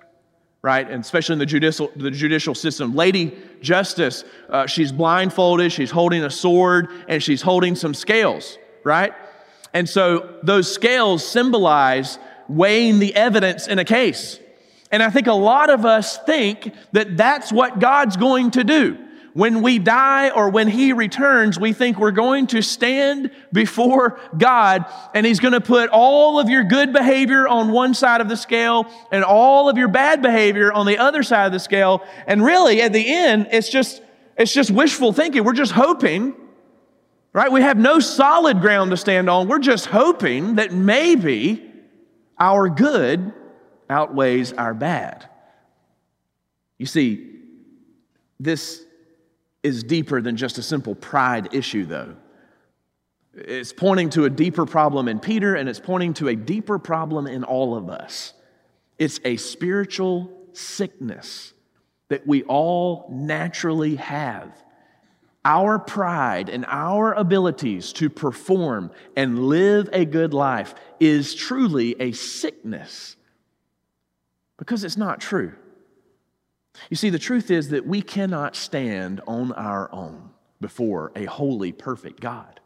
right? 0.62 0.90
And 0.90 1.02
especially 1.02 1.34
in 1.34 1.40
the 1.40 1.46
judicial, 1.46 1.92
the 1.96 2.12
judicial 2.12 2.54
system. 2.54 2.96
Lady 2.96 3.38
Justice, 3.62 4.24
uh, 4.50 4.68
she's 4.68 4.92
blindfolded, 4.92 5.72
she's 5.72 5.92
holding 5.92 6.24
a 6.24 6.30
sword, 6.30 6.90
and 7.08 7.22
she's 7.24 7.42
holding 7.42 7.76
some 7.76 7.94
scales, 7.94 8.58
right? 8.84 9.14
And 9.74 9.88
so 9.88 10.38
those 10.44 10.72
scales 10.72 11.26
symbolize 11.26 12.20
weighing 12.48 13.00
the 13.00 13.16
evidence 13.16 13.68
in 13.68 13.80
a 13.80 13.86
case. 13.86 14.40
And 14.92 15.04
I 15.04 15.10
think 15.10 15.28
a 15.28 15.34
lot 15.34 15.70
of 15.70 15.86
us 15.86 16.18
think 16.24 16.74
that 16.94 17.16
that's 17.16 17.52
what 17.52 17.80
God's 17.80 18.18
going 18.18 18.52
to 18.52 18.64
do 18.64 18.98
when 19.34 19.62
we 19.62 19.80
die 19.80 20.30
or 20.30 20.50
when 20.50 20.68
He 20.68 20.94
returns, 20.94 21.60
we 21.60 21.74
think 21.74 21.98
we're 21.98 22.12
going 22.12 22.48
to 22.48 22.62
stand 22.62 23.32
before 23.54 24.20
God 24.38 24.86
and 25.14 25.26
He's 25.26 25.40
going 25.40 25.54
to 25.54 25.62
put 25.62 25.90
all 25.90 26.40
of 26.40 26.50
your 26.50 26.64
good 26.64 26.94
behavior 26.94 27.48
on 27.48 27.72
one 27.72 27.94
side 27.94 28.22
of 28.22 28.30
the 28.30 28.38
scale 28.38 28.88
and 29.12 29.24
all 29.24 29.70
of 29.70 29.78
your 29.78 29.88
bad 29.88 30.22
behavior 30.22 30.72
on 30.72 30.86
the 30.86 30.98
other 30.98 31.24
side 31.24 31.46
of 31.46 31.52
the 31.52 31.60
scale. 31.60 32.04
And 32.28 32.44
really, 32.44 32.82
at 32.82 32.94
the 32.94 33.06
end, 33.08 33.48
it's 33.52 33.70
just, 33.70 34.02
it's 34.38 34.54
just 34.54 34.72
wishful 34.72 35.14
thinking. 35.14 35.44
We're 35.44 35.54
just 35.54 35.74
hoping, 35.74 36.36
right? 37.34 37.52
We 37.52 37.62
have 37.62 37.78
no 37.78 38.00
solid 38.00 38.62
ground 38.62 38.92
to 38.92 38.98
stand 38.98 39.30
on. 39.30 39.48
We're 39.48 39.60
just 39.60 39.86
hoping 39.88 40.56
that 40.56 40.72
maybe 40.72 41.66
our 42.40 42.70
good 42.70 43.34
outweighs 43.90 44.54
our 44.54 44.74
bad. 44.74 45.28
You 46.78 46.86
see, 46.86 47.28
this 48.40 48.84
is 49.64 49.84
deeper 49.84 50.22
than 50.22 50.38
just 50.38 50.58
a 50.58 50.64
simple 50.64 50.96
pride 50.96 51.54
issue, 51.54 51.86
though. 51.86 52.16
It's 53.34 53.74
pointing 53.74 54.10
to 54.12 54.26
a 54.26 54.30
deeper 54.30 54.66
problem 54.66 55.08
in 55.08 55.20
Peter, 55.20 55.56
and 55.56 55.70
it's 55.70 55.80
pointing 55.80 56.14
to 56.16 56.30
a 56.30 56.36
deeper 56.36 56.80
problem 56.80 57.28
in 57.28 57.44
all 57.44 57.76
of 57.76 57.90
us. 57.90 58.34
It's 58.98 59.20
a 59.24 59.38
spiritual 59.38 60.32
sickness 60.54 61.54
that 62.10 62.26
we 62.26 62.44
all 62.44 63.08
naturally 63.12 63.96
have. 63.96 64.52
Our 65.46 65.80
pride 65.80 66.50
and 66.50 66.66
our 66.68 67.14
abilities 67.14 67.94
to 67.94 68.10
perform 68.10 68.92
and 69.16 69.48
live 69.48 69.90
a 69.94 70.04
good 70.06 70.34
life 70.34 70.76
is 71.00 71.34
truly 71.34 71.96
a 72.00 72.12
sickness 72.12 73.16
because 74.58 74.84
it's 74.84 74.98
not 74.98 75.22
true. 75.22 75.54
You 76.90 76.96
see, 76.96 77.10
the 77.10 77.20
truth 77.20 77.52
is 77.52 77.70
that 77.70 77.86
we 77.86 78.02
cannot 78.02 78.56
stand 78.56 79.22
on 79.28 79.52
our 79.54 79.92
own 79.92 80.30
before 80.62 81.12
a 81.16 81.26
holy, 81.26 81.72
perfect 81.72 82.20
God. 82.20 82.60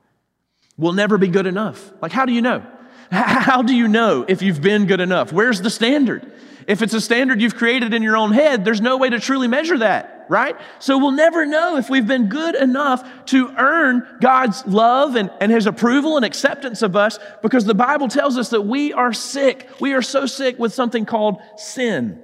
We'll 0.77 0.93
never 0.93 1.17
be 1.17 1.27
good 1.27 1.47
enough. 1.47 1.91
Like, 2.01 2.11
how 2.11 2.25
do 2.25 2.33
you 2.33 2.41
know? 2.41 2.65
How 3.11 3.61
do 3.61 3.75
you 3.75 3.87
know 3.87 4.25
if 4.27 4.41
you've 4.41 4.61
been 4.61 4.87
good 4.87 4.99
enough? 4.99 5.31
Where's 5.31 5.61
the 5.61 5.69
standard? 5.69 6.31
If 6.67 6.81
it's 6.81 6.93
a 6.93 7.01
standard 7.01 7.41
you've 7.41 7.55
created 7.55 7.93
in 7.93 8.01
your 8.01 8.17
own 8.17 8.31
head, 8.31 8.63
there's 8.65 8.81
no 8.81 8.97
way 8.97 9.09
to 9.09 9.19
truly 9.19 9.47
measure 9.47 9.77
that, 9.79 10.25
right? 10.29 10.55
So 10.79 10.97
we'll 10.97 11.11
never 11.11 11.45
know 11.45 11.77
if 11.77 11.89
we've 11.89 12.07
been 12.07 12.29
good 12.29 12.55
enough 12.55 13.25
to 13.25 13.53
earn 13.57 14.07
God's 14.21 14.65
love 14.65 15.15
and, 15.15 15.29
and 15.41 15.51
His 15.51 15.67
approval 15.67 16.15
and 16.15 16.25
acceptance 16.25 16.81
of 16.81 16.95
us 16.95 17.19
because 17.41 17.65
the 17.65 17.75
Bible 17.75 18.07
tells 18.07 18.37
us 18.37 18.49
that 18.49 18.61
we 18.61 18.93
are 18.93 19.13
sick. 19.13 19.69
We 19.79 19.93
are 19.93 20.01
so 20.01 20.25
sick 20.25 20.57
with 20.57 20.73
something 20.73 21.05
called 21.05 21.41
sin. 21.57 22.23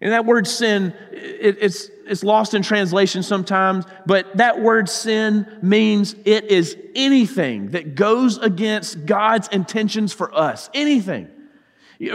And 0.00 0.12
that 0.12 0.24
word 0.24 0.46
sin, 0.46 0.94
it, 1.10 1.58
it's, 1.60 1.90
it's 2.06 2.22
lost 2.22 2.54
in 2.54 2.62
translation 2.62 3.22
sometimes, 3.22 3.84
but 4.06 4.36
that 4.36 4.60
word 4.60 4.88
sin 4.88 5.58
means 5.60 6.14
it 6.24 6.44
is 6.44 6.76
anything 6.94 7.70
that 7.70 7.94
goes 7.94 8.38
against 8.38 9.06
God's 9.06 9.48
intentions 9.48 10.12
for 10.12 10.32
us. 10.34 10.70
Anything. 10.72 11.28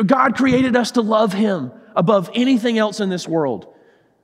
God 0.06 0.36
created 0.36 0.78
us 0.78 0.92
to 0.92 1.02
love 1.02 1.34
Him 1.34 1.72
above 1.96 2.30
anything 2.34 2.78
else 2.78 3.02
in 3.02 3.10
this 3.10 3.28
world. 3.28 3.68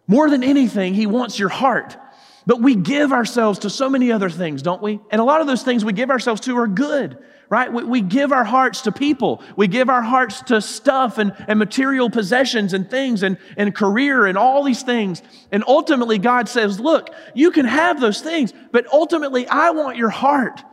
More 0.08 0.30
than 0.30 0.44
anything, 0.44 0.94
He 0.94 1.06
wants 1.06 1.38
your 1.38 1.50
heart. 1.50 1.98
But 2.46 2.62
we 2.62 2.76
give 2.76 3.12
ourselves 3.12 3.60
to 3.60 3.70
so 3.70 3.90
many 3.90 4.12
other 4.12 4.30
things, 4.30 4.62
don't 4.62 4.82
we? 4.82 5.02
And 5.12 5.20
a 5.20 5.24
lot 5.24 5.42
of 5.42 5.48
those 5.48 5.64
things 5.64 5.84
we 5.84 5.94
give 5.94 6.10
ourselves 6.10 6.42
to 6.42 6.58
are 6.58 6.68
good 6.68 7.18
right? 7.50 7.74
We, 7.74 7.84
we, 7.84 8.02
give 8.02 8.32
our 8.32 8.44
hearts 8.44 8.82
to 8.82 8.92
people. 8.92 9.42
We 9.56 9.68
give 9.68 9.90
our 9.90 10.04
hearts 10.04 10.42
to 10.44 10.62
stuff 10.62 11.18
and, 11.18 11.34
and 11.48 11.58
material 11.58 12.10
possessions 12.10 12.74
and 12.74 12.90
things 12.90 13.24
and, 13.24 13.38
and 13.58 13.74
career 13.74 14.28
and 14.28 14.38
all 14.38 14.64
these 14.64 14.84
things. 14.84 15.24
And 15.52 15.64
ultimately, 15.68 16.20
God 16.20 16.48
says, 16.48 16.80
Look, 16.80 17.10
you 17.34 17.52
can 17.52 17.66
have 17.66 18.00
those 18.00 18.22
things, 18.22 18.54
but 18.72 18.86
ultimately, 18.94 19.48
I 19.48 19.72
want 19.72 19.98
your 19.98 20.10
heart. 20.10 20.64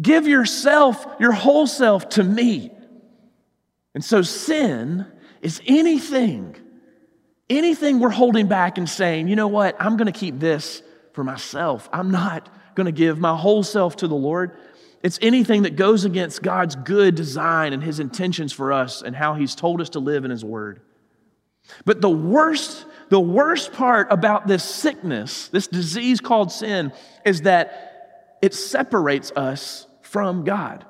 Give 0.00 0.28
yourself, 0.28 1.06
your 1.18 1.32
whole 1.32 1.66
self 1.66 2.10
to 2.10 2.22
me. 2.22 2.70
And 3.94 4.04
so, 4.04 4.22
sin 4.22 5.06
is 5.40 5.60
anything, 5.66 6.54
anything 7.50 7.98
we're 7.98 8.10
holding 8.10 8.46
back 8.46 8.78
and 8.78 8.88
saying, 8.88 9.28
you 9.28 9.36
know 9.36 9.48
what, 9.48 9.76
I'm 9.80 9.96
going 9.96 10.12
to 10.12 10.18
keep 10.18 10.38
this 10.38 10.82
for 11.12 11.24
myself. 11.24 11.88
I'm 11.92 12.10
not 12.10 12.48
going 12.74 12.84
to 12.84 12.92
give 12.92 13.18
my 13.18 13.34
whole 13.34 13.62
self 13.62 13.96
to 13.96 14.08
the 14.08 14.14
Lord. 14.14 14.56
It's 15.02 15.18
anything 15.22 15.62
that 15.62 15.76
goes 15.76 16.04
against 16.04 16.42
God's 16.42 16.74
good 16.74 17.14
design 17.14 17.72
and 17.72 17.82
His 17.82 18.00
intentions 18.00 18.52
for 18.52 18.72
us 18.72 19.02
and 19.02 19.14
how 19.14 19.34
He's 19.34 19.54
told 19.54 19.80
us 19.80 19.90
to 19.90 20.00
live 20.00 20.24
in 20.24 20.30
His 20.30 20.44
Word. 20.44 20.80
But 21.84 22.00
the 22.00 22.10
worst, 22.10 22.86
the 23.08 23.20
worst 23.20 23.72
part 23.72 24.08
about 24.10 24.46
this 24.46 24.64
sickness, 24.64 25.48
this 25.48 25.66
disease 25.66 26.20
called 26.20 26.52
sin, 26.52 26.92
is 27.24 27.42
that 27.42 28.38
it 28.42 28.54
separates 28.54 29.32
us 29.32 29.86
from 30.02 30.44
God. 30.44 30.84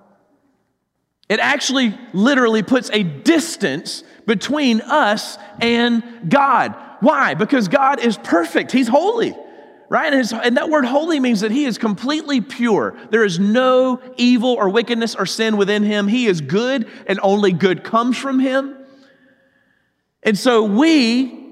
It 1.29 1.41
actually 1.41 1.99
literally 2.13 2.63
puts 2.63 2.91
a 2.93 3.03
distance 3.03 4.05
between 4.27 4.81
us 4.81 5.39
and 5.61 6.31
God. 6.31 6.75
Why? 7.01 7.35
Because 7.35 7.69
God 7.69 8.01
is 8.01 8.17
perfect, 8.17 8.73
He's 8.73 8.89
holy 8.89 9.35
right? 9.89 10.13
And, 10.13 10.33
and, 10.33 10.57
that 10.57 10.69
word 10.69 10.85
holy 10.85 11.21
means 11.21 11.41
that 11.41 11.51
he 11.51 11.65
is 11.65 11.79
completely 11.79 12.41
pure. 12.41 12.97
There 13.11 13.25
is 13.25 13.39
no 13.39 14.01
evil 14.17 14.51
or 14.51 14.69
wickedness 14.69 15.15
or 15.15 15.27
sin 15.27 15.57
within 15.57 15.83
him. 15.83 16.09
He 16.09 16.27
is 16.27 16.41
good, 16.41 16.89
and 17.07 17.21
only 17.23 17.53
good 17.53 17.85
comes 17.85 18.17
from 18.17 18.39
him. 18.39 18.77
And 20.23 20.37
so 20.37 20.65
we, 20.65 21.47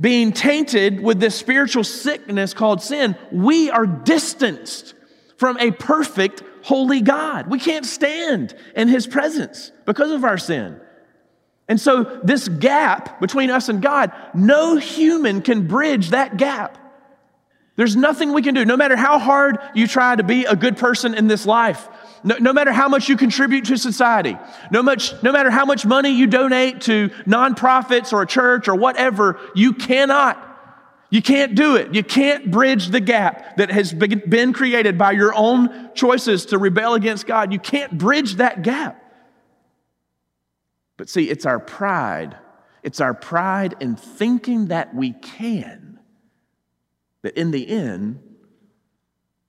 being 0.00 0.32
tainted 0.32 1.00
with 1.00 1.20
this 1.20 1.36
spiritual 1.36 1.84
sickness 1.84 2.52
called 2.52 2.82
sin, 2.82 3.16
we 3.30 3.70
are 3.70 3.86
distanced 3.86 4.94
from 5.36 5.56
a 5.58 5.70
perfect, 5.70 6.42
holy 6.62 7.00
God. 7.00 7.48
We 7.48 7.60
can't 7.60 7.86
stand 7.86 8.54
in 8.74 8.88
his 8.88 9.06
presence 9.06 9.70
because 9.86 10.10
of 10.10 10.24
our 10.24 10.38
sin. 10.38 10.80
And 11.68 11.80
so, 11.80 12.20
this 12.24 12.48
gap 12.48 13.20
between 13.20 13.50
us 13.50 13.68
and 13.68 13.80
God, 13.80 14.12
no 14.34 14.76
human 14.76 15.42
can 15.42 15.68
bridge 15.68 16.10
that 16.10 16.36
gap. 16.36 16.76
There's 17.76 17.96
nothing 17.96 18.32
we 18.32 18.42
can 18.42 18.54
do. 18.54 18.64
No 18.64 18.76
matter 18.76 18.96
how 18.96 19.18
hard 19.18 19.58
you 19.74 19.86
try 19.86 20.14
to 20.14 20.22
be 20.22 20.44
a 20.44 20.54
good 20.54 20.76
person 20.76 21.14
in 21.14 21.26
this 21.26 21.46
life, 21.46 21.88
no, 22.22 22.36
no, 22.38 22.52
matter 22.52 22.70
how 22.70 22.88
much 22.88 23.08
you 23.08 23.16
contribute 23.16 23.64
to 23.66 23.78
society, 23.78 24.36
no, 24.70 24.82
much, 24.82 25.20
no 25.22 25.32
matter 25.32 25.50
how 25.50 25.64
much 25.64 25.86
money 25.86 26.10
you 26.10 26.26
donate 26.26 26.82
to 26.82 27.08
nonprofits 27.26 28.12
or 28.12 28.22
a 28.22 28.26
church 28.26 28.68
or 28.68 28.74
whatever, 28.74 29.40
you 29.54 29.72
cannot. 29.72 30.50
You 31.08 31.20
can't 31.20 31.54
do 31.54 31.76
it. 31.76 31.94
You 31.94 32.02
can't 32.02 32.50
bridge 32.50 32.88
the 32.88 33.00
gap 33.00 33.56
that 33.56 33.70
has 33.70 33.92
been 33.92 34.52
created 34.52 34.96
by 34.96 35.12
your 35.12 35.34
own 35.34 35.90
choices 35.94 36.46
to 36.46 36.58
rebel 36.58 36.94
against 36.94 37.26
God. 37.26 37.52
You 37.52 37.58
can't 37.58 37.98
bridge 37.98 38.36
that 38.36 38.62
gap. 38.62 38.98
But 40.96 41.08
see, 41.08 41.28
it's 41.28 41.44
our 41.44 41.58
pride. 41.58 42.36
It's 42.82 43.00
our 43.00 43.12
pride 43.12 43.76
in 43.80 43.96
thinking 43.96 44.68
that 44.68 44.94
we 44.94 45.12
can 45.12 45.91
that 47.22 47.38
in 47.38 47.50
the 47.50 47.68
end 47.68 48.20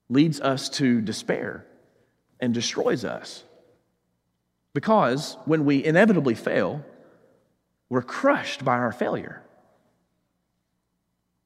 leads 0.08 0.40
us 0.40 0.68
to 0.68 1.00
despair 1.00 1.66
and 2.40 2.54
destroys 2.54 3.04
us. 3.04 3.42
Because 4.72 5.36
when 5.44 5.64
we 5.64 5.84
inevitably 5.84 6.34
fail, 6.34 6.84
we're 7.88 8.02
crushed 8.02 8.64
by 8.64 8.74
our 8.74 8.92
failure. 8.92 9.42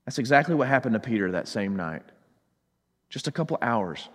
That's 0.07 0.19
exactly 0.19 0.55
what 0.55 0.69
happened 0.69 0.95
to 0.95 1.01
Peter 1.01 1.33
that 1.33 1.49
same 1.49 1.77
night. 1.77 2.03
Just 3.11 3.29
a 3.29 3.33
couple 3.33 3.59
hours 3.61 4.09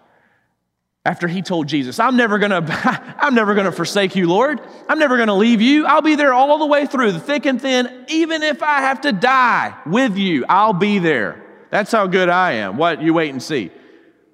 after 1.05 1.27
he 1.27 1.41
told 1.41 1.67
Jesus, 1.67 1.99
I'm 1.99 2.15
never 2.15 2.39
gonna, 2.39 2.63
I'm 3.19 3.35
never 3.35 3.55
gonna 3.55 3.71
forsake 3.71 4.15
you, 4.15 4.27
Lord. 4.27 4.61
I'm 4.87 4.99
never 4.99 5.17
gonna 5.17 5.35
leave 5.35 5.61
you. 5.61 5.85
I'll 5.85 6.01
be 6.01 6.15
there 6.15 6.33
all 6.33 6.57
the 6.59 6.65
way 6.65 6.85
through, 6.85 7.11
the 7.11 7.19
thick 7.19 7.45
and 7.45 7.61
thin. 7.61 8.05
Even 8.07 8.41
if 8.41 8.63
I 8.63 8.81
have 8.81 9.01
to 9.01 9.11
die 9.11 9.77
with 9.85 10.17
you, 10.17 10.45
I'll 10.47 10.73
be 10.73 10.99
there. 10.99 11.43
That's 11.73 11.91
how 11.91 12.05
good 12.05 12.29
I 12.29 12.51
am. 12.51 12.77
What? 12.77 13.01
You 13.01 13.15
wait 13.15 13.31
and 13.31 13.41
see. 13.41 13.71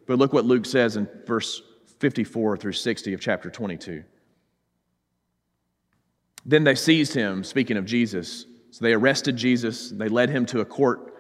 But 0.08 0.18
look 0.18 0.34
what 0.34 0.44
Luke 0.44 0.66
says 0.66 0.98
in 0.98 1.08
verse 1.26 1.62
54 2.00 2.58
through 2.58 2.74
60 2.74 3.14
of 3.14 3.22
chapter 3.22 3.50
22. 3.50 4.04
Then 6.46 6.66
they 6.66 6.76
seized 6.76 7.14
him, 7.14 7.46
speaking 7.46 7.78
of 7.78 7.86
Jesus. 7.86 8.46
So 8.72 8.84
they 8.84 8.92
arrested 8.92 9.38
Jesus. 9.38 9.90
They 9.90 10.10
led 10.10 10.30
him 10.30 10.46
to 10.48 10.60
a 10.60 10.66
court 10.66 11.14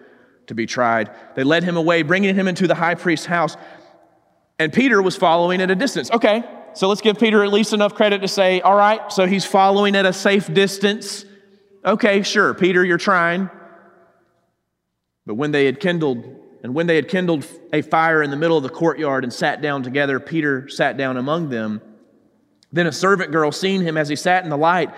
to 0.48 0.54
be 0.54 0.66
tried. 0.66 1.10
They 1.36 1.46
led 1.46 1.64
him 1.64 1.78
away, 1.78 2.02
bringing 2.02 2.36
him 2.36 2.50
into 2.50 2.68
the 2.68 2.76
high 2.76 2.96
priest's 2.96 3.26
house. 3.26 3.56
And 4.60 4.74
Peter 4.74 5.02
was 5.02 5.16
following 5.16 5.62
at 5.62 5.72
a 5.72 5.76
distance. 5.76 6.12
Okay, 6.12 6.44
so 6.74 6.90
let's 6.90 7.00
give 7.00 7.18
Peter 7.18 7.46
at 7.46 7.54
least 7.54 7.72
enough 7.72 7.96
credit 7.96 8.24
to 8.24 8.28
say, 8.28 8.60
all 8.60 8.76
right, 8.76 9.10
so 9.10 9.26
he's 9.26 9.46
following 9.46 9.96
at 9.96 10.06
a 10.06 10.12
safe 10.12 10.54
distance. 10.54 11.24
Okay, 11.86 12.24
sure, 12.24 12.54
Peter, 12.54 12.84
you're 12.84 12.98
trying. 12.98 13.50
But 15.30 15.36
when 15.36 15.52
they 15.52 15.68
had 15.68 15.80
kindled, 15.80 16.26
and 16.64 16.74
when 16.74 16.88
they 16.88 16.96
had 16.96 17.08
kindled 17.08 17.46
a 17.72 17.84
fire 17.84 18.24
in 18.24 18.32
the 18.32 18.36
middle 18.36 18.58
of 18.58 18.64
the 18.64 18.70
courtyard 18.70 19.24
and 19.24 19.32
sat 19.32 19.62
down 19.62 19.84
together, 19.84 20.20
Peter 20.20 20.68
sat 20.70 20.98
down 20.98 21.18
among 21.18 21.50
them. 21.50 21.82
Then 22.72 22.88
a 22.88 22.92
servant 22.92 23.32
girl, 23.32 23.52
seeing 23.52 23.84
him 23.84 23.96
as 23.96 24.10
he 24.10 24.16
sat 24.16 24.44
in 24.44 24.50
the 24.50 24.58
light, 24.58 24.90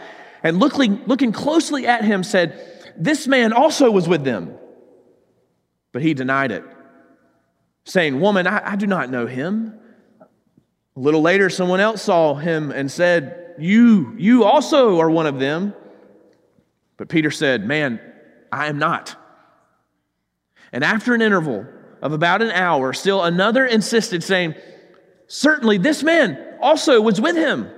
and 0.41 0.57
looking, 0.57 1.03
looking 1.05 1.33
closely 1.33 1.85
at 1.85 2.05
him, 2.05 2.23
said, 2.23 2.93
This 2.95 3.27
man 3.27 3.51
also 3.51 3.91
was 3.91 4.07
with 4.07 4.23
them. 4.23 4.53
But 5.91 6.01
he 6.01 6.13
denied 6.13 6.53
it, 6.53 6.63
saying, 7.83 8.21
Woman, 8.21 8.47
I, 8.47 8.71
I 8.71 8.75
do 8.77 8.88
not 8.88 9.09
know 9.09 9.27
him. 9.27 9.77
A 10.95 11.00
little 11.01 11.21
later, 11.21 11.50
someone 11.50 11.81
else 11.81 12.03
saw 12.03 12.35
him 12.35 12.71
and 12.71 12.89
said, 12.89 13.55
You, 13.59 14.15
you 14.17 14.45
also 14.45 14.97
are 15.01 15.09
one 15.09 15.25
of 15.25 15.39
them. 15.39 15.73
But 16.95 17.09
Peter 17.09 17.31
said, 17.31 17.67
Man, 17.67 18.00
I 18.50 18.67
am 18.67 18.79
not. 18.79 19.17
And 20.71 20.83
after 20.83 21.13
an 21.13 21.21
interval 21.21 21.65
of 22.01 22.13
about 22.13 22.41
an 22.41 22.51
hour, 22.51 22.93
still 22.93 23.23
another 23.23 23.65
insisted, 23.65 24.23
saying, 24.23 24.55
Certainly 25.27 25.79
this 25.79 26.03
man 26.03 26.57
also 26.61 26.99
was 27.01 27.21
with 27.21 27.35
him, 27.35 27.69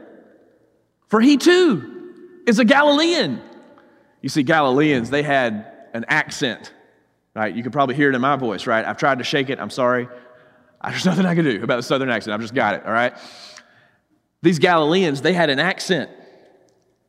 for 1.07 1.21
he 1.21 1.37
too 1.37 2.13
is 2.47 2.59
a 2.59 2.65
Galilean. 2.65 3.41
You 4.21 4.29
see, 4.29 4.43
Galileans, 4.43 5.09
they 5.09 5.21
had 5.21 5.71
an 5.93 6.05
accent 6.07 6.73
right? 7.35 7.55
You 7.55 7.63
can 7.63 7.71
probably 7.71 7.95
hear 7.95 8.09
it 8.09 8.15
in 8.15 8.21
my 8.21 8.35
voice, 8.35 8.67
right? 8.67 8.85
I've 8.85 8.97
tried 8.97 9.19
to 9.19 9.23
shake 9.23 9.49
it. 9.49 9.59
I'm 9.59 9.69
sorry. 9.69 10.07
There's 10.83 11.05
nothing 11.05 11.25
I 11.25 11.35
can 11.35 11.45
do 11.45 11.63
about 11.63 11.77
the 11.77 11.83
southern 11.83 12.09
accent. 12.09 12.33
I've 12.33 12.41
just 12.41 12.53
got 12.53 12.75
it, 12.75 12.85
all 12.85 12.91
right? 12.91 13.13
These 14.41 14.59
Galileans, 14.59 15.21
they 15.21 15.33
had 15.33 15.49
an 15.49 15.59
accent. 15.59 16.11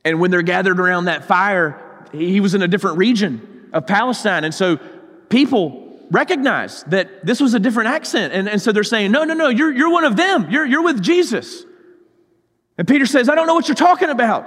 And 0.05 0.21
when 0.21 0.31
they're 0.31 0.43
gathered 0.43 0.79
around 0.79 1.07
that 1.07 1.25
fire, 1.25 2.07
he 2.13 2.41
was 2.41 2.55
in 2.55 2.63
a 2.63 2.69
different 2.69 2.99
region 2.99 3.69
of 3.73 3.87
Palestine. 3.87 4.45
And 4.45 4.55
so 4.55 4.79
people 5.29 6.07
recognize 6.11 6.83
that 6.85 7.25
this 7.25 7.41
was 7.41 7.55
a 7.55 7.59
different 7.59 7.91
accent. 7.91 8.33
And, 8.33 8.49
and 8.49 8.61
so 8.61 8.73
they're 8.73 8.85
saying, 8.85 9.11
No, 9.11 9.25
no, 9.25 9.35
no, 9.35 9.49
you're, 9.49 9.73
you're 9.73 9.91
one 9.91 10.05
of 10.05 10.17
them. 10.17 10.51
You're, 10.51 10.67
you're 10.67 10.83
with 10.83 11.03
Jesus. 11.03 11.65
And 12.77 12.89
Peter 12.89 13.07
says, 13.07 13.29
I 13.29 13.35
don't 13.35 13.47
know 13.47 13.55
what 13.55 13.69
you're 13.69 13.75
talking 13.75 14.11
about. 14.11 14.47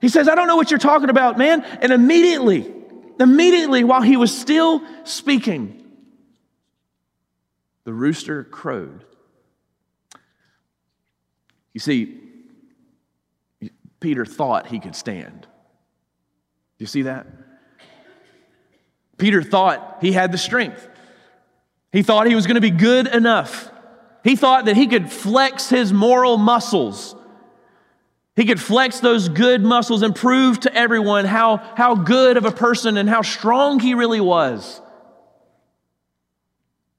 He 0.00 0.08
says, 0.08 0.28
I 0.28 0.34
don't 0.34 0.46
know 0.46 0.56
what 0.56 0.70
you're 0.70 0.78
talking 0.78 1.08
about, 1.08 1.38
man. 1.38 1.64
And 1.64 1.90
immediately, 1.90 2.74
Immediately, 3.18 3.84
while 3.84 4.02
he 4.02 4.16
was 4.16 4.36
still 4.36 4.82
speaking, 5.04 5.82
the 7.84 7.92
rooster 7.92 8.44
crowed. 8.44 9.04
You 11.72 11.80
see, 11.80 12.20
Peter 14.00 14.26
thought 14.26 14.66
he 14.66 14.80
could 14.80 14.94
stand. 14.94 15.46
You 16.78 16.86
see 16.86 17.02
that? 17.02 17.26
Peter 19.18 19.42
thought 19.42 19.98
he 20.00 20.12
had 20.12 20.32
the 20.32 20.38
strength. 20.38 20.88
He 21.92 22.02
thought 22.02 22.26
he 22.26 22.34
was 22.34 22.46
going 22.46 22.56
to 22.56 22.60
be 22.60 22.70
good 22.70 23.06
enough. 23.06 23.70
He 24.24 24.36
thought 24.36 24.66
that 24.66 24.76
he 24.76 24.86
could 24.86 25.10
flex 25.10 25.68
his 25.68 25.92
moral 25.92 26.36
muscles 26.36 27.16
he 28.36 28.44
could 28.44 28.60
flex 28.60 29.00
those 29.00 29.30
good 29.30 29.62
muscles 29.62 30.02
and 30.02 30.14
prove 30.14 30.60
to 30.60 30.74
everyone 30.74 31.24
how, 31.24 31.56
how 31.74 31.94
good 31.94 32.36
of 32.36 32.44
a 32.44 32.52
person 32.52 32.98
and 32.98 33.08
how 33.08 33.22
strong 33.22 33.80
he 33.80 33.94
really 33.94 34.20
was. 34.20 34.82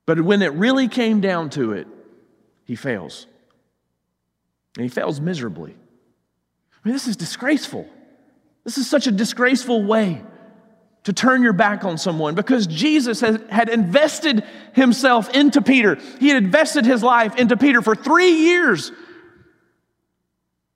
But 0.08 0.20
when 0.20 0.42
it 0.42 0.54
really 0.54 0.88
came 0.88 1.22
down 1.22 1.52
to 1.52 1.74
it, 1.74 1.88
he 2.66 2.76
fails. 2.76 3.28
And 4.76 4.84
he 4.84 4.90
fails 4.90 5.22
miserably. 5.22 5.74
I 5.74 6.88
mean, 6.88 6.94
this 6.94 7.08
is 7.08 7.16
disgraceful. 7.16 7.88
This 8.64 8.80
is 8.80 8.90
such 8.90 9.06
a 9.06 9.12
disgraceful 9.12 9.84
way 9.84 10.24
to 11.08 11.14
turn 11.14 11.42
your 11.42 11.54
back 11.54 11.86
on 11.86 11.98
someone 11.98 12.36
because 12.36 12.68
Jesus 12.68 13.22
had, 13.22 13.70
invested 13.70 14.44
himself 14.74 15.30
into 15.30 15.62
Peter. 15.62 15.96
He 16.20 16.28
had 16.28 16.44
invested 16.44 16.86
his 16.86 17.02
life 17.02 17.38
into 17.38 17.56
Peter 17.56 17.82
for 17.82 17.96
three 17.96 18.32
years 18.32 18.92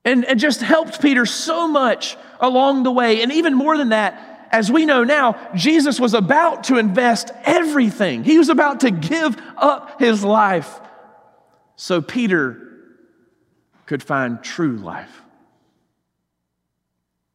and, 0.05 0.23
and 0.23 0.39
just 0.39 0.61
helped 0.61 1.01
Peter 1.01 1.25
so 1.25 1.67
much 1.67 2.15
along 2.39 2.83
the 2.83 2.91
way. 2.93 3.21
And 3.21 3.33
even 3.33 3.55
more 3.55 3.77
than 3.77 3.89
that, 3.89 4.47
as 4.53 4.71
we 4.71 4.85
know 4.85 5.03
now, 5.03 5.35
Jesus 5.53 5.99
was 5.99 6.13
about 6.13 6.63
to 6.65 6.77
invest 6.77 7.31
everything. 7.43 8.23
He 8.23 8.37
was 8.37 8.47
about 8.47 8.79
to 8.81 8.91
give 8.91 9.35
up 9.57 9.99
his 9.99 10.23
life 10.23 10.79
so 11.75 12.01
Peter 12.01 12.69
could 13.85 14.01
find 14.01 14.41
true 14.41 14.77
life. 14.77 15.23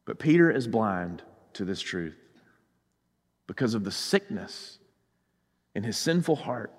But 0.05 0.17
Peter 0.17 0.49
is 0.49 0.67
blind 0.67 1.21
to 1.53 1.63
this 1.63 1.79
truth 1.79 2.15
because 3.47 3.73
of 3.73 3.83
the 3.83 3.91
sickness 3.91 4.77
in 5.73 5.83
his 5.83 5.97
sinful 5.97 6.35
heart 6.35 6.73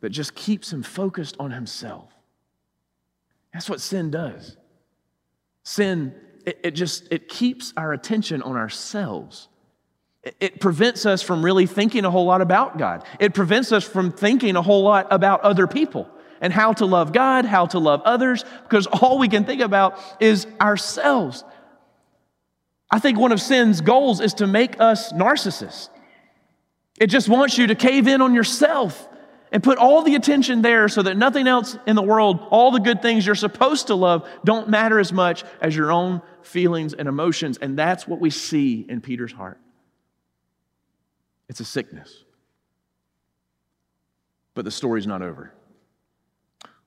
that 0.00 0.10
just 0.10 0.34
keeps 0.34 0.72
him 0.72 0.82
focused 0.82 1.36
on 1.38 1.50
himself. 1.50 2.10
That's 3.52 3.68
what 3.68 3.80
sin 3.80 4.10
does. 4.10 4.56
Sin, 5.62 6.14
it, 6.46 6.58
it 6.64 6.70
just, 6.72 7.12
it 7.12 7.28
keeps 7.28 7.72
our 7.76 7.92
attention 7.92 8.42
on 8.42 8.56
ourselves. 8.56 9.48
It, 10.22 10.36
it 10.40 10.60
prevents 10.60 11.04
us 11.04 11.22
from 11.22 11.44
really 11.44 11.66
thinking 11.66 12.04
a 12.04 12.10
whole 12.10 12.24
lot 12.24 12.40
about 12.40 12.78
God. 12.78 13.04
It 13.18 13.34
prevents 13.34 13.72
us 13.72 13.84
from 13.84 14.12
thinking 14.12 14.56
a 14.56 14.62
whole 14.62 14.82
lot 14.82 15.08
about 15.10 15.42
other 15.42 15.66
people 15.66 16.08
and 16.40 16.52
how 16.52 16.72
to 16.74 16.86
love 16.86 17.12
God, 17.12 17.44
how 17.44 17.66
to 17.66 17.78
love 17.78 18.00
others, 18.04 18.44
because 18.62 18.86
all 18.86 19.18
we 19.18 19.28
can 19.28 19.44
think 19.44 19.60
about 19.60 19.98
is 20.20 20.46
ourselves. 20.60 21.44
I 22.90 22.98
think 22.98 23.18
one 23.18 23.32
of 23.32 23.40
sin's 23.40 23.80
goals 23.80 24.20
is 24.20 24.34
to 24.34 24.46
make 24.46 24.80
us 24.80 25.12
narcissists. 25.12 25.90
It 26.98 27.06
just 27.06 27.28
wants 27.28 27.56
you 27.56 27.68
to 27.68 27.74
cave 27.74 28.08
in 28.08 28.20
on 28.20 28.34
yourself 28.34 29.08
and 29.52 29.62
put 29.62 29.78
all 29.78 30.02
the 30.02 30.14
attention 30.14 30.62
there 30.62 30.88
so 30.88 31.02
that 31.02 31.16
nothing 31.16 31.46
else 31.46 31.76
in 31.86 31.96
the 31.96 32.02
world, 32.02 32.40
all 32.50 32.70
the 32.70 32.80
good 32.80 33.02
things 33.02 33.26
you're 33.26 33.34
supposed 33.34 33.88
to 33.88 33.94
love, 33.94 34.28
don't 34.44 34.68
matter 34.68 34.98
as 34.98 35.12
much 35.12 35.44
as 35.60 35.74
your 35.74 35.90
own 35.92 36.22
feelings 36.42 36.92
and 36.92 37.08
emotions. 37.08 37.58
And 37.58 37.78
that's 37.78 38.06
what 38.06 38.20
we 38.20 38.30
see 38.30 38.84
in 38.88 39.00
Peter's 39.00 39.32
heart. 39.32 39.58
It's 41.48 41.60
a 41.60 41.64
sickness. 41.64 42.24
But 44.54 44.64
the 44.64 44.70
story's 44.70 45.06
not 45.06 45.22
over. 45.22 45.52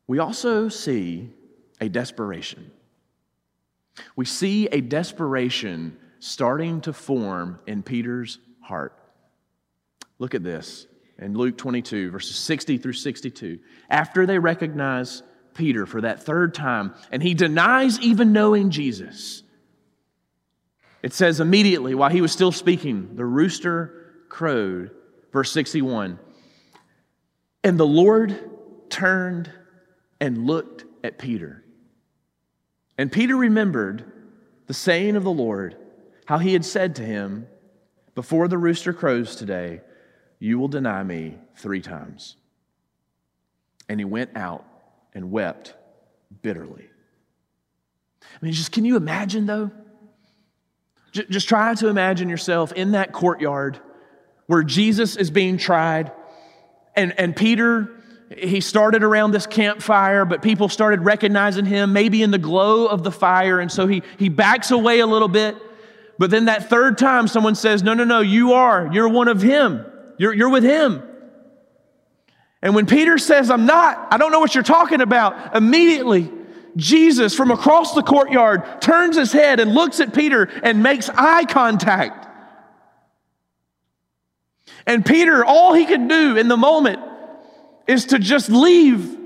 We 0.08 0.20
also 0.20 0.70
see 0.70 1.30
a 1.82 1.90
desperation. 1.90 2.72
We 4.16 4.26
see 4.26 4.68
a 4.68 4.82
desperation 4.82 5.98
starting 6.20 6.82
to 6.82 6.94
form 6.94 7.60
in 7.68 7.84
Peter's 7.84 8.40
heart. 8.62 8.98
Look 10.20 10.36
at 10.36 10.44
this 10.44 10.88
in 11.20 11.38
Luke 11.38 11.58
22, 11.58 12.12
verses 12.12 12.36
60 12.36 12.78
through 12.78 12.94
62, 12.94 13.60
after 13.90 14.26
they 14.26 14.40
recognize 14.40 15.22
Peter 15.54 15.86
for 15.86 16.02
that 16.02 16.24
third 16.24 16.54
time, 16.54 16.94
and 17.12 17.22
he 17.22 17.34
denies 17.34 18.00
even 18.00 18.34
knowing 18.34 18.72
Jesus, 18.72 19.44
it 21.04 21.14
says 21.14 21.40
immediately 21.40 21.94
while 21.94 22.10
he 22.10 22.22
was 22.22 22.32
still 22.32 22.52
speaking, 22.52 23.16
the 23.16 23.26
rooster 23.26 24.26
crowed, 24.30 24.92
verse 25.32 25.52
61. 25.52 26.18
And 27.64 27.80
the 27.80 27.86
Lord 27.86 28.50
turned 28.90 29.52
and 30.20 30.48
looked 30.48 30.86
at 31.04 31.18
Peter. 31.18 31.63
And 32.98 33.12
Peter 33.12 33.36
remembered 33.36 34.12
the 34.68 34.74
saying 34.74 35.16
of 35.16 35.24
the 35.24 35.32
Lord, 35.32 35.76
how 36.26 36.38
he 36.38 36.54
had 36.54 36.66
said 36.66 36.96
to 36.98 37.04
him, 37.04 37.48
Before 38.16 38.48
the 38.48 38.58
rooster 38.58 38.94
crows 38.94 39.36
today, 39.36 39.82
you 40.40 40.60
will 40.60 40.68
deny 40.68 41.04
me 41.04 41.38
three 41.56 41.82
times. 41.82 42.36
And 43.90 44.00
he 44.00 44.06
went 44.06 44.36
out 44.36 44.66
and 45.14 45.32
wept 45.32 45.74
bitterly. 46.42 46.90
I 48.22 48.46
mean, 48.46 48.54
just 48.54 48.72
can 48.72 48.86
you 48.86 48.96
imagine 48.96 49.46
though? 49.46 49.72
Just 51.12 51.48
try 51.48 51.76
to 51.76 51.90
imagine 51.90 52.28
yourself 52.28 52.72
in 52.72 52.92
that 52.92 53.12
courtyard 53.12 53.80
where 54.48 54.64
Jesus 54.64 55.16
is 55.16 55.30
being 55.30 55.58
tried, 55.58 56.12
and, 56.96 57.18
and 57.20 57.36
Peter, 57.36 57.90
he 58.38 58.62
started 58.62 59.04
around 59.04 59.32
this 59.32 59.46
campfire, 59.46 60.26
but 60.26 60.42
people 60.42 60.70
started 60.70 61.02
recognizing 61.02 61.66
him 61.66 61.94
maybe 61.94 62.24
in 62.24 62.32
the 62.32 62.38
glow 62.38 62.88
of 62.88 63.04
the 63.04 63.12
fire, 63.12 63.60
and 63.60 63.72
so 63.72 63.88
he, 63.88 64.04
he 64.18 64.30
backs 64.30 64.72
away 64.72 65.00
a 65.00 65.08
little 65.08 65.28
bit. 65.28 65.58
But 66.18 66.30
then 66.30 66.46
that 66.46 66.70
third 66.70 66.98
time, 66.98 67.28
someone 67.28 67.56
says, 67.56 67.84
No, 67.84 67.94
no, 67.94 68.04
no, 68.04 68.22
you 68.22 68.54
are. 68.54 68.90
You're 68.92 69.10
one 69.10 69.28
of 69.28 69.42
him. 69.42 69.86
You're, 70.18 70.34
you're 70.34 70.50
with 70.50 70.64
him. 70.64 71.04
And 72.62 72.76
when 72.76 72.86
Peter 72.86 73.18
says, 73.18 73.50
I'm 73.50 73.66
not, 73.66 74.08
I 74.12 74.18
don't 74.18 74.32
know 74.32 74.40
what 74.40 74.56
you're 74.56 74.64
talking 74.64 75.02
about, 75.02 75.56
immediately 75.56 76.32
Jesus 76.78 77.36
from 77.36 77.52
across 77.52 77.94
the 77.94 78.04
courtyard 78.04 78.82
turns 78.82 79.18
his 79.18 79.32
head 79.32 79.60
and 79.60 79.74
looks 79.74 80.00
at 80.00 80.14
Peter 80.14 80.44
and 80.64 80.82
makes 80.82 81.10
eye 81.10 81.46
contact. 81.46 82.28
And 84.86 85.06
Peter, 85.06 85.44
all 85.44 85.74
he 85.74 85.86
can 85.86 86.08
do 86.08 86.38
in 86.38 86.48
the 86.48 86.58
moment 86.58 87.00
is 87.88 88.06
to 88.08 88.20
just 88.20 88.50
leave, 88.50 89.18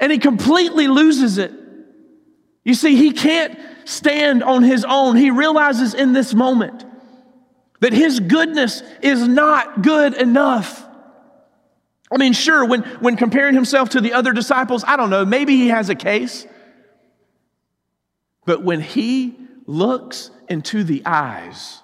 and 0.00 0.10
he 0.10 0.18
completely 0.18 0.88
loses 0.88 1.38
it. 1.38 1.52
You 2.64 2.74
see, 2.74 2.96
he 2.96 3.12
can't 3.12 3.58
stand 3.84 4.42
on 4.42 4.62
his 4.62 4.84
own. 4.84 5.16
He 5.16 5.30
realizes 5.30 5.94
in 5.94 6.12
this 6.12 6.34
moment 6.34 6.84
that 7.80 7.92
his 7.92 8.20
goodness 8.20 8.82
is 9.02 9.26
not 9.26 9.82
good 9.82 10.14
enough. 10.14 10.86
I 12.12 12.18
mean, 12.18 12.32
sure, 12.32 12.64
when, 12.64 12.82
when 13.00 13.16
comparing 13.16 13.54
himself 13.54 13.90
to 13.90 14.00
the 14.00 14.12
other 14.12 14.32
disciples, 14.32 14.84
I 14.86 14.96
don't 14.96 15.10
know, 15.10 15.24
maybe 15.24 15.56
he 15.56 15.68
has 15.68 15.88
a 15.88 15.94
case. 15.94 16.46
But 18.44 18.64
when 18.64 18.80
he 18.80 19.36
looks 19.66 20.30
into 20.48 20.82
the 20.82 21.02
eyes 21.06 21.80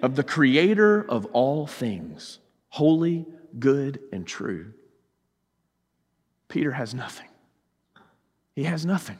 of 0.00 0.14
the 0.14 0.22
creator 0.22 1.04
of 1.08 1.26
all 1.32 1.66
things, 1.66 2.38
holy, 2.68 3.26
good, 3.58 4.00
and 4.12 4.26
true, 4.26 4.72
Peter 6.48 6.72
has 6.72 6.94
nothing. 6.94 7.28
He 8.54 8.64
has 8.64 8.86
nothing. 8.86 9.18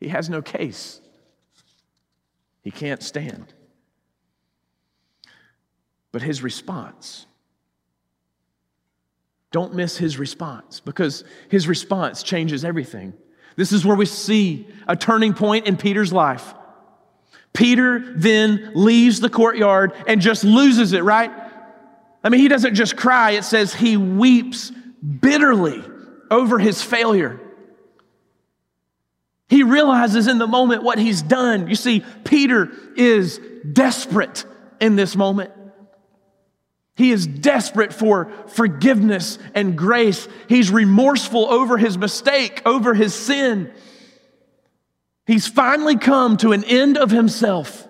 He 0.00 0.08
has 0.08 0.28
no 0.28 0.42
case. 0.42 1.00
He 2.62 2.70
can't 2.70 3.02
stand. 3.02 3.52
But 6.12 6.22
his 6.22 6.42
response 6.42 7.26
don't 9.50 9.74
miss 9.74 9.96
his 9.96 10.18
response 10.18 10.80
because 10.80 11.24
his 11.48 11.66
response 11.66 12.22
changes 12.22 12.64
everything. 12.64 13.14
This 13.56 13.72
is 13.72 13.84
where 13.84 13.96
we 13.96 14.06
see 14.06 14.68
a 14.86 14.94
turning 14.94 15.32
point 15.32 15.66
in 15.66 15.76
Peter's 15.76 16.12
life. 16.12 16.54
Peter 17.54 18.12
then 18.14 18.72
leaves 18.74 19.20
the 19.20 19.30
courtyard 19.30 19.92
and 20.06 20.20
just 20.20 20.44
loses 20.44 20.92
it, 20.92 21.02
right? 21.02 21.32
I 22.22 22.30
mean, 22.30 22.40
he 22.40 22.48
doesn't 22.48 22.74
just 22.74 22.96
cry, 22.96 23.32
it 23.32 23.44
says 23.44 23.72
he 23.72 23.96
weeps 23.96 24.70
bitterly 24.70 25.82
over 26.30 26.58
his 26.58 26.82
failure. 26.82 27.40
He 29.48 29.62
realizes 29.62 30.26
in 30.26 30.38
the 30.38 30.46
moment 30.46 30.82
what 30.82 30.98
he's 30.98 31.22
done. 31.22 31.68
You 31.68 31.74
see, 31.74 32.04
Peter 32.24 32.70
is 32.96 33.40
desperate 33.72 34.44
in 34.80 34.96
this 34.96 35.16
moment. 35.16 35.52
He 36.96 37.12
is 37.12 37.26
desperate 37.26 37.94
for 37.94 38.30
forgiveness 38.48 39.38
and 39.54 39.78
grace. 39.78 40.28
He's 40.48 40.70
remorseful 40.70 41.46
over 41.46 41.78
his 41.78 41.96
mistake, 41.96 42.60
over 42.66 42.92
his 42.92 43.14
sin. 43.14 43.72
He's 45.26 45.46
finally 45.46 45.96
come 45.96 46.36
to 46.38 46.52
an 46.52 46.64
end 46.64 46.98
of 46.98 47.10
himself. 47.10 47.86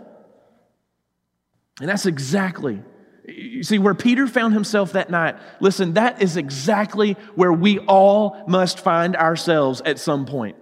And 1.80 1.88
that's 1.88 2.06
exactly, 2.06 2.82
you 3.28 3.62
see, 3.62 3.78
where 3.78 3.94
Peter 3.94 4.26
found 4.26 4.54
himself 4.54 4.92
that 4.92 5.10
night. 5.10 5.36
Listen, 5.60 5.94
that 5.94 6.22
is 6.22 6.36
exactly 6.36 7.12
where 7.34 7.52
we 7.52 7.78
all 7.80 8.42
must 8.46 8.80
find 8.80 9.16
ourselves 9.16 9.82
at 9.84 9.98
some 9.98 10.26
point. 10.26 10.56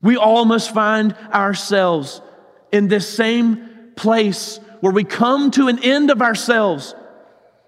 We 0.00 0.16
all 0.16 0.44
must 0.44 0.72
find 0.72 1.14
ourselves 1.32 2.20
in 2.72 2.88
this 2.88 3.08
same 3.08 3.92
place 3.96 4.58
where 4.80 4.92
we 4.92 5.04
come 5.04 5.50
to 5.52 5.68
an 5.68 5.78
end 5.82 6.10
of 6.10 6.22
ourselves. 6.22 6.94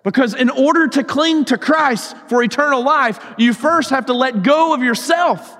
Because 0.02 0.34
in 0.34 0.50
order 0.50 0.88
to 0.88 1.04
cling 1.04 1.46
to 1.46 1.58
Christ 1.58 2.16
for 2.28 2.42
eternal 2.42 2.82
life, 2.82 3.24
you 3.38 3.52
first 3.54 3.90
have 3.90 4.06
to 4.06 4.14
let 4.14 4.42
go 4.42 4.74
of 4.74 4.82
yourself. 4.82 5.56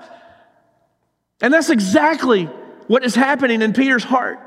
And 1.41 1.53
that's 1.53 1.69
exactly 1.69 2.45
what 2.87 3.03
is 3.03 3.15
happening 3.15 3.61
in 3.61 3.73
Peter's 3.73 4.03
heart. 4.03 4.39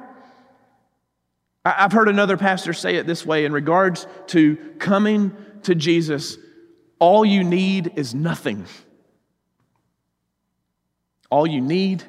I've 1.64 1.92
heard 1.92 2.08
another 2.08 2.36
pastor 2.36 2.72
say 2.72 2.96
it 2.96 3.06
this 3.06 3.26
way 3.26 3.44
in 3.44 3.52
regards 3.52 4.06
to 4.28 4.56
coming 4.78 5.36
to 5.62 5.74
Jesus 5.74 6.38
all 6.98 7.24
you 7.24 7.44
need 7.44 7.92
is 7.96 8.14
nothing. 8.14 8.66
All 11.30 11.46
you 11.46 11.60
need 11.60 12.02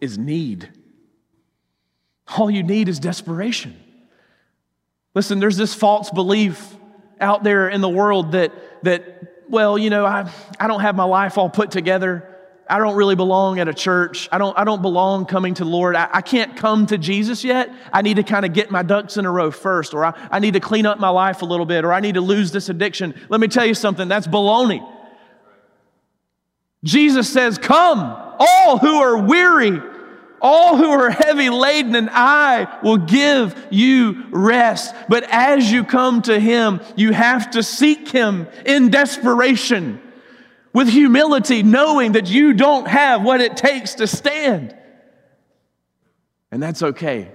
is 0.00 0.18
need. 0.18 0.70
All 2.36 2.50
you 2.50 2.62
need 2.62 2.88
is 2.88 3.00
desperation. 3.00 3.78
Listen, 5.14 5.40
there's 5.40 5.56
this 5.56 5.74
false 5.74 6.10
belief 6.10 6.76
out 7.20 7.42
there 7.42 7.68
in 7.68 7.80
the 7.80 7.88
world 7.88 8.32
that, 8.32 8.52
that 8.84 9.44
well, 9.48 9.76
you 9.76 9.90
know, 9.90 10.06
I, 10.06 10.30
I 10.58 10.66
don't 10.66 10.80
have 10.80 10.94
my 10.94 11.04
life 11.04 11.36
all 11.36 11.50
put 11.50 11.70
together. 11.70 12.28
I 12.72 12.78
don't 12.78 12.96
really 12.96 13.16
belong 13.16 13.58
at 13.58 13.68
a 13.68 13.74
church. 13.74 14.30
I 14.32 14.38
don't, 14.38 14.58
I 14.58 14.64
don't 14.64 14.80
belong 14.80 15.26
coming 15.26 15.52
to 15.52 15.64
the 15.64 15.68
Lord. 15.68 15.94
I, 15.94 16.08
I 16.10 16.22
can't 16.22 16.56
come 16.56 16.86
to 16.86 16.96
Jesus 16.96 17.44
yet. 17.44 17.70
I 17.92 18.00
need 18.00 18.16
to 18.16 18.22
kind 18.22 18.46
of 18.46 18.54
get 18.54 18.70
my 18.70 18.82
ducks 18.82 19.18
in 19.18 19.26
a 19.26 19.30
row 19.30 19.50
first, 19.50 19.92
or 19.92 20.06
I, 20.06 20.14
I 20.30 20.38
need 20.38 20.54
to 20.54 20.60
clean 20.60 20.86
up 20.86 20.98
my 20.98 21.10
life 21.10 21.42
a 21.42 21.44
little 21.44 21.66
bit, 21.66 21.84
or 21.84 21.92
I 21.92 22.00
need 22.00 22.14
to 22.14 22.22
lose 22.22 22.50
this 22.50 22.70
addiction. 22.70 23.14
Let 23.28 23.42
me 23.42 23.48
tell 23.48 23.66
you 23.66 23.74
something 23.74 24.08
that's 24.08 24.26
baloney. 24.26 24.80
Jesus 26.82 27.30
says, 27.30 27.58
Come, 27.58 27.98
all 28.38 28.78
who 28.78 28.94
are 29.02 29.18
weary 29.18 29.78
all 30.44 30.76
who 30.76 30.90
are 30.90 31.08
heavy 31.08 31.50
laden, 31.50 31.94
and 31.94 32.10
I 32.10 32.80
will 32.82 32.96
give 32.96 33.54
you 33.70 34.24
rest. 34.30 34.92
But 35.08 35.22
as 35.30 35.70
you 35.70 35.84
come 35.84 36.20
to 36.22 36.40
Him, 36.40 36.80
you 36.96 37.12
have 37.12 37.52
to 37.52 37.62
seek 37.62 38.08
Him 38.08 38.48
in 38.66 38.90
desperation, 38.90 40.00
with 40.72 40.88
humility, 40.88 41.62
knowing 41.62 42.12
that 42.12 42.28
you 42.28 42.52
don't 42.52 42.88
have 42.88 43.22
what 43.22 43.40
it 43.40 43.56
takes 43.56 43.94
to 43.94 44.06
stand. 44.06 44.76
And 46.50 46.62
that's 46.62 46.82
okay. 46.82 47.30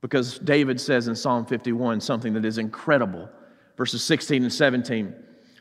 Because 0.00 0.38
David 0.38 0.80
says 0.80 1.08
in 1.08 1.14
Psalm 1.14 1.46
51 1.46 2.00
something 2.00 2.34
that 2.34 2.44
is 2.44 2.58
incredible. 2.58 3.28
Verses 3.76 4.02
16 4.02 4.42
and 4.44 4.52
17. 4.52 5.14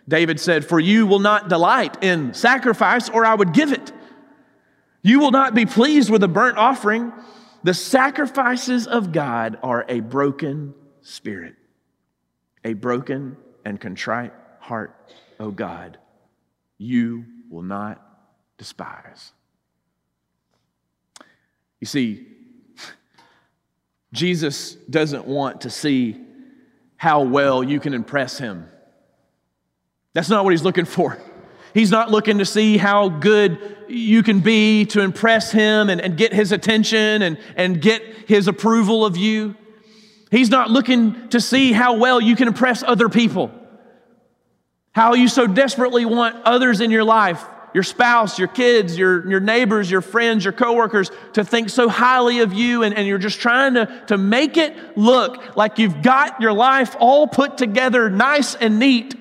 David 0.08 0.40
said, 0.40 0.66
For 0.66 0.80
you 0.80 1.06
will 1.08 1.20
not 1.20 1.50
delight 1.50 2.04
in 2.04 2.34
sacrifice, 2.34 3.10
or 3.10 3.26
I 3.26 3.36
would 3.36 3.54
give 3.54 3.72
it. 3.72 3.92
You 5.02 5.20
will 5.20 5.32
not 5.32 5.54
be 5.54 5.66
pleased 5.66 6.10
with 6.10 6.24
a 6.24 6.28
burnt 6.28 6.58
offering. 6.58 7.14
The 7.64 7.74
sacrifices 7.74 8.88
of 8.88 9.12
God 9.12 9.60
are 9.62 9.86
a 9.88 10.00
broken 10.00 10.74
spirit, 11.02 11.56
a 12.64 12.74
broken 12.74 13.38
and 13.66 13.80
contrite 13.80 14.34
heart, 14.60 14.96
O 15.40 15.52
God, 15.52 15.98
you 16.80 17.26
will 17.50 17.62
not 17.62 18.02
despise. 18.58 19.32
You 21.80 21.86
see, 21.86 22.26
Jesus 24.14 24.74
doesn't 24.90 25.26
want 25.26 25.62
to 25.62 25.70
see 25.70 26.18
how 26.98 27.22
well 27.22 27.64
you 27.64 27.80
can 27.80 27.94
impress 27.94 28.40
him. 28.40 28.68
That's 30.14 30.30
not 30.30 30.44
what 30.44 30.52
he's 30.52 30.64
looking 30.64 30.86
for. 30.86 31.20
He's 31.74 31.92
not 31.92 32.10
looking 32.10 32.40
to 32.40 32.46
see 32.46 32.78
how 32.78 33.10
good 33.10 33.78
you 33.88 34.24
can 34.24 34.40
be 34.40 34.86
to 34.86 35.02
impress 35.02 35.52
him 35.52 35.90
and, 35.90 36.02
and 36.02 36.18
get 36.18 36.34
his 36.34 36.52
attention 36.52 37.22
and, 37.22 37.38
and 37.56 37.82
get 37.82 38.02
his 38.28 38.48
approval 38.48 39.06
of 39.06 39.18
you. 39.18 39.56
He's 40.32 40.50
not 40.50 40.70
looking 40.70 41.30
to 41.30 41.40
see 41.40 41.72
how 41.72 41.98
well 41.98 42.20
you 42.20 42.36
can 42.36 42.48
impress 42.48 42.84
other 42.84 43.10
people, 43.10 43.52
how 44.92 45.14
you 45.14 45.28
so 45.28 45.48
desperately 45.48 46.06
want 46.06 46.36
others 46.46 46.82
in 46.82 46.92
your 46.92 47.04
life, 47.04 47.44
your 47.74 47.84
spouse, 47.84 48.40
your 48.40 48.48
kids, 48.48 48.98
your, 48.98 49.30
your 49.30 49.40
neighbors, 49.40 49.90
your 49.90 50.02
friends, 50.02 50.44
your 50.44 50.54
coworkers 50.54 51.12
to 51.34 51.44
think 51.44 51.70
so 51.70 51.88
highly 51.88 52.40
of 52.40 52.54
you, 52.54 52.84
and, 52.84 52.96
and 52.96 53.08
you're 53.08 53.20
just 53.20 53.40
trying 53.40 53.76
to, 53.76 54.04
to 54.08 54.18
make 54.18 54.58
it 54.58 54.98
look 54.98 55.56
like 55.56 55.78
you've 55.78 56.02
got 56.02 56.42
your 56.42 56.54
life 56.54 56.96
all 57.00 57.28
put 57.28 57.58
together 57.58 58.10
nice 58.10 58.56
and 58.56 58.80
neat. 58.80 59.16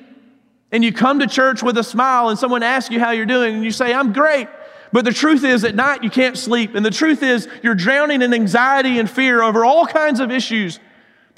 And 0.71 0.85
you 0.85 0.93
come 0.93 1.21
to 1.21 1.27
church 1.27 1.63
with 1.63 1.79
a 1.79 1.85
smile, 1.85 2.29
and 2.29 2.39
someone 2.39 2.63
asks 2.63 2.91
you 2.91 3.01
how 3.01 3.11
you're 3.11 3.27
doing, 3.27 3.55
and 3.55 3.65
you 3.65 3.71
say, 3.71 3.93
I'm 3.93 4.13
great. 4.13 4.49
But 4.93 5.05
the 5.05 5.13
truth 5.13 5.45
is, 5.45 5.65
at 5.65 5.75
night 5.75 6.03
you 6.03 6.11
can't 6.11 6.37
sleep. 6.37 6.75
And 6.75 6.85
the 6.85 6.91
truth 6.91 7.23
is, 7.23 7.49
you're 7.63 7.75
drowning 7.75 8.23
in 8.23 8.33
anxiety 8.33 8.99
and 8.99 9.11
fear 9.11 9.43
over 9.43 9.65
all 9.65 9.87
kinds 9.87 10.21
of 10.21 10.31
issues. 10.31 10.81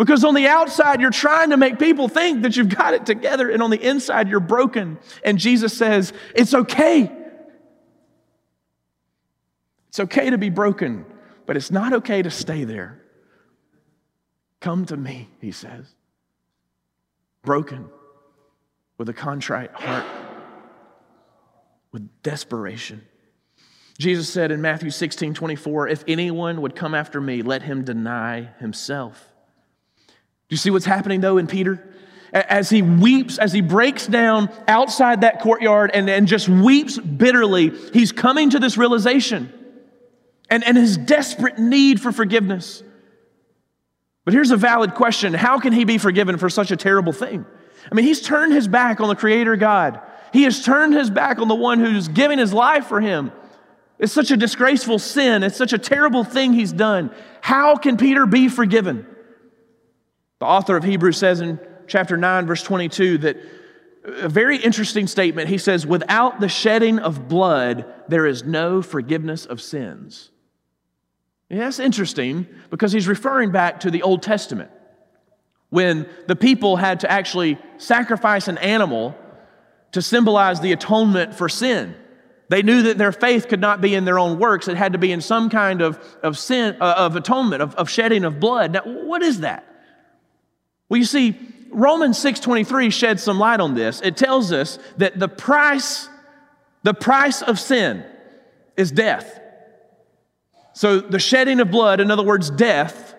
Because 0.01 0.25
on 0.25 0.33
the 0.33 0.47
outside, 0.47 1.03
you're 1.03 1.11
trying 1.11 1.51
to 1.51 1.59
make 1.59 1.79
people 1.79 2.09
think 2.09 2.41
that 2.41 2.57
you've 2.57 2.75
got 2.75 2.95
it 2.95 3.05
together, 3.05 3.51
and 3.51 3.63
on 3.63 3.69
the 3.69 3.79
inside, 3.79 4.31
you're 4.31 4.41
broken. 4.41 4.99
And 5.23 5.39
Jesus 5.39 5.77
says, 5.77 6.15
It's 6.35 6.55
okay. 6.55 7.13
It's 9.91 10.01
okay 10.01 10.31
to 10.31 10.39
be 10.39 10.49
broken, 10.49 11.05
but 11.45 11.59
it's 11.59 11.71
not 11.71 11.93
okay 11.93 12.23
to 12.23 12.31
stay 12.31 12.65
there. 12.65 12.99
Come 14.61 14.87
to 14.87 14.97
me, 14.97 15.29
he 15.39 15.53
says. 15.53 15.85
Broken, 17.43 17.91
with 18.97 19.11
a 19.11 19.15
contrite 19.15 19.73
heart, 19.73 20.07
with 21.93 22.09
desperation. 22.23 23.03
Jesus 23.99 24.31
said 24.31 24.51
in 24.51 24.63
Matthew 24.63 24.89
16 24.89 25.35
24, 25.35 25.89
If 25.89 26.05
anyone 26.09 26.63
would 26.63 26.75
come 26.75 26.95
after 26.95 27.21
me, 27.21 27.43
let 27.43 27.61
him 27.61 27.85
deny 27.85 28.49
himself. 28.61 29.30
Do 30.51 30.55
you 30.55 30.59
see 30.59 30.71
what's 30.71 30.85
happening 30.85 31.21
though 31.21 31.39
in 31.39 31.47
Peter? 31.47 31.81
As 32.33 32.69
he 32.69 32.83
weeps, 32.83 33.39
as 33.39 33.53
he 33.53 33.61
breaks 33.61 34.09
down 34.09 34.51
outside 34.67 35.21
that 35.21 35.41
courtyard 35.41 35.93
and, 35.95 36.11
and 36.11 36.27
just 36.27 36.49
weeps 36.49 36.99
bitterly, 36.99 37.71
he's 37.93 38.11
coming 38.11 38.51
to 38.51 38.59
this 38.59 38.77
realization 38.77 39.53
and, 40.49 40.65
and 40.65 40.77
his 40.77 40.97
desperate 40.97 41.61
need 41.61 42.01
for 42.01 42.11
forgiveness. 42.11 42.83
But 44.25 44.35
here's 44.35 44.51
a 44.51 44.57
valid 44.57 44.95
question 44.95 45.35
How 45.35 45.61
can 45.61 45.73
he 45.73 45.85
be 45.85 45.99
forgiven 45.99 46.37
for 46.37 46.51
such 46.51 46.73
a 46.73 46.77
terrible 46.77 47.13
thing? 47.13 47.47
I 47.91 47.95
mean, 47.95 48.05
he's 48.05 48.21
turned 48.21 48.53
his 48.53 48.67
back 48.67 49.01
on 49.01 49.09
the 49.09 49.17
Creator 49.17 49.55
God. 49.57 50.01
He 50.33 50.43
has 50.43 50.65
turned 50.65 50.95
his 50.95 51.11
back 51.11 51.39
on 51.39 51.47
the 51.47 51.55
one 51.55 51.79
who's 51.79 52.09
giving 52.09 52.41
his 52.41 52.53
life 52.53 52.87
for 52.87 53.01
him. 53.01 53.31
It's 54.01 54.13
such 54.13 54.33
a 54.33 54.37
disgraceful 54.37 54.99
sin. 54.99 55.45
It's 55.45 55.57
such 55.57 55.73
a 55.73 55.79
terrible 55.79 56.25
thing 56.25 56.55
he's 56.55 56.73
done. 56.73 57.15
How 57.41 57.77
can 57.77 57.97
Peter 57.97 58.27
be 58.27 58.49
forgiven? 58.49 59.07
The 60.41 60.47
author 60.47 60.77
of 60.77 60.85
Hebrews 60.85 61.19
says 61.19 61.41
in 61.41 61.61
chapter 61.87 62.17
9, 62.17 62.47
verse 62.47 62.63
22, 62.63 63.19
that 63.19 63.37
a 64.05 64.29
very 64.29 64.57
interesting 64.57 65.07
statement. 65.07 65.49
He 65.49 65.59
says, 65.59 65.87
Without 65.87 66.41
the 66.41 66.49
shedding 66.49 66.99
of 66.99 67.29
blood, 67.29 67.85
there 68.09 68.27
is 68.27 68.45
no 68.45 68.83
forgiveness 68.83 69.45
of 69.47 69.61
sins. 69.61 70.31
Yeah, 71.51 71.59
that's 71.59 71.79
interesting 71.79 72.47
because 72.71 72.93
he's 72.93 73.09
referring 73.09 73.51
back 73.51 73.81
to 73.81 73.91
the 73.91 74.03
Old 74.03 74.23
Testament 74.23 74.71
when 75.69 76.09
the 76.27 76.37
people 76.37 76.77
had 76.77 77.01
to 77.01 77.11
actually 77.11 77.59
sacrifice 77.79 78.49
an 78.49 78.59
animal 78.59 79.17
to 79.93 80.01
symbolize 80.01 80.61
the 80.61 80.73
atonement 80.73 81.35
for 81.35 81.49
sin. 81.49 81.95
They 82.49 82.63
knew 82.63 82.83
that 82.83 82.99
their 82.99 83.13
faith 83.13 83.49
could 83.49 83.61
not 83.61 83.81
be 83.81 83.95
in 83.95 84.05
their 84.05 84.19
own 84.19 84.39
works. 84.39 84.67
It 84.67 84.77
had 84.77 84.93
to 84.93 84.99
be 84.99 85.13
in 85.13 85.21
some 85.21 85.51
kind 85.51 85.83
of, 85.83 85.99
of 86.23 86.39
sin, 86.39 86.77
uh, 86.81 86.95
of 86.97 87.15
atonement, 87.15 87.63
of, 87.63 87.75
of 87.77 87.89
shedding 87.89 88.25
of 88.25 88.41
blood. 88.41 88.73
Now, 88.73 88.83
what 88.85 89.23
is 89.23 89.41
that? 89.41 89.70
Well, 90.91 90.99
you 90.99 91.05
see, 91.05 91.39
Romans 91.71 92.19
6.23 92.19 92.93
sheds 92.93 93.23
some 93.23 93.39
light 93.39 93.61
on 93.61 93.75
this. 93.75 94.01
It 94.03 94.17
tells 94.17 94.53
us 94.53 94.79
that 94.99 95.19
the 95.19 95.29
price, 95.29 96.09
the 96.83 96.93
price 96.93 97.41
of 97.43 97.59
sin 97.59 98.05
is 98.77 98.91
death. 98.91 99.39
So 100.75 101.01
the 101.01 101.21
shedding 101.21 101.61
of 101.61 101.71
blood, 101.71 102.01
in 102.01 102.11
other 102.11 102.25
words, 102.25 102.51
death, 102.51 103.15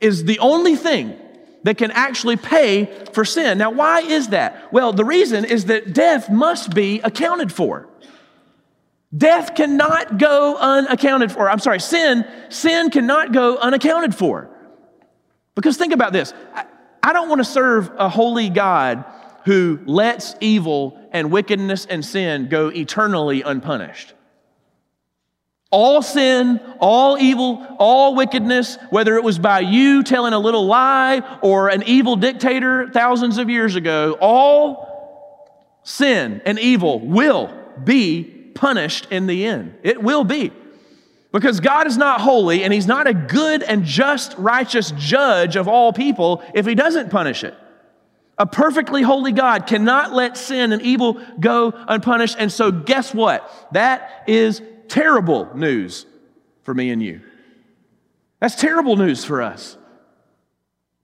is 0.00 0.24
the 0.24 0.38
only 0.38 0.76
thing 0.76 1.16
that 1.64 1.76
can 1.76 1.90
actually 1.90 2.36
pay 2.36 2.86
for 3.12 3.24
sin. 3.24 3.58
Now, 3.58 3.70
why 3.70 4.00
is 4.00 4.28
that? 4.28 4.72
Well, 4.72 4.92
the 4.92 5.04
reason 5.04 5.44
is 5.44 5.66
that 5.66 5.92
death 5.92 6.30
must 6.30 6.74
be 6.74 7.00
accounted 7.00 7.52
for. 7.52 7.88
Death 9.16 9.54
cannot 9.54 10.18
go 10.18 10.56
unaccounted 10.56 11.32
for. 11.32 11.50
I'm 11.50 11.58
sorry, 11.58 11.80
sin, 11.80 12.26
sin 12.48 12.90
cannot 12.90 13.32
go 13.32 13.56
unaccounted 13.56 14.14
for. 14.14 14.50
Because 15.54 15.76
think 15.76 15.92
about 15.92 16.12
this. 16.12 16.32
I, 16.54 16.66
I 17.04 17.12
don't 17.12 17.28
want 17.28 17.40
to 17.40 17.44
serve 17.44 17.90
a 17.98 18.08
holy 18.08 18.48
God 18.48 19.04
who 19.44 19.78
lets 19.84 20.34
evil 20.40 20.98
and 21.12 21.30
wickedness 21.30 21.84
and 21.84 22.02
sin 22.02 22.48
go 22.48 22.68
eternally 22.68 23.42
unpunished. 23.42 24.14
All 25.70 26.00
sin, 26.00 26.60
all 26.80 27.18
evil, 27.18 27.62
all 27.78 28.14
wickedness, 28.14 28.78
whether 28.88 29.16
it 29.16 29.22
was 29.22 29.38
by 29.38 29.60
you 29.60 30.02
telling 30.02 30.32
a 30.32 30.38
little 30.38 30.64
lie 30.64 31.38
or 31.42 31.68
an 31.68 31.82
evil 31.82 32.16
dictator 32.16 32.88
thousands 32.88 33.36
of 33.36 33.50
years 33.50 33.76
ago, 33.76 34.16
all 34.18 35.82
sin 35.82 36.40
and 36.46 36.58
evil 36.58 37.00
will 37.00 37.52
be 37.84 38.22
punished 38.54 39.08
in 39.10 39.26
the 39.26 39.44
end. 39.44 39.74
It 39.82 40.02
will 40.02 40.24
be. 40.24 40.52
Because 41.34 41.58
God 41.58 41.88
is 41.88 41.96
not 41.96 42.20
holy 42.20 42.62
and 42.62 42.72
He's 42.72 42.86
not 42.86 43.08
a 43.08 43.12
good 43.12 43.64
and 43.64 43.84
just, 43.84 44.36
righteous 44.38 44.92
judge 44.92 45.56
of 45.56 45.66
all 45.66 45.92
people 45.92 46.44
if 46.54 46.64
He 46.64 46.76
doesn't 46.76 47.10
punish 47.10 47.42
it. 47.42 47.54
A 48.38 48.46
perfectly 48.46 49.02
holy 49.02 49.32
God 49.32 49.66
cannot 49.66 50.12
let 50.12 50.36
sin 50.36 50.70
and 50.70 50.80
evil 50.80 51.20
go 51.40 51.72
unpunished. 51.88 52.36
And 52.38 52.52
so, 52.52 52.70
guess 52.70 53.12
what? 53.12 53.50
That 53.72 54.22
is 54.28 54.62
terrible 54.86 55.56
news 55.56 56.06
for 56.62 56.72
me 56.72 56.90
and 56.90 57.02
you. 57.02 57.20
That's 58.38 58.54
terrible 58.54 58.96
news 58.96 59.24
for 59.24 59.42
us. 59.42 59.76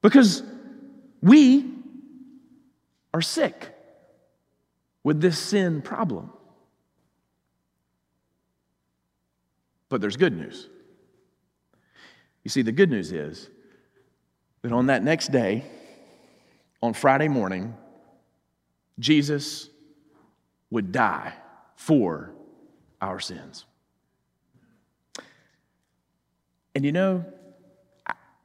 Because 0.01 0.45
we 1.21 1.69
are 3.13 3.23
sick 3.23 3.75
with 5.03 5.21
this 5.21 5.41
sin 5.41 5.83
problem. 5.83 6.31
But 9.91 10.01
there's 10.01 10.17
good 10.17 10.35
news. 10.35 10.69
You 12.43 12.49
see, 12.49 12.63
the 12.63 12.73
good 12.73 12.91
news 12.91 13.13
is 13.13 13.51
that 14.63 14.73
on 14.73 14.87
that 14.87 15.03
next 15.05 15.31
day, 15.31 15.65
on 16.83 16.95
Friday 16.95 17.29
morning, 17.29 17.75
Jesus 18.99 19.69
would 20.71 20.93
die 20.93 21.35
for 21.77 22.33
our 23.03 23.21
sins. 23.21 23.67
And 26.75 26.85
you 26.85 26.93
know, 26.93 27.25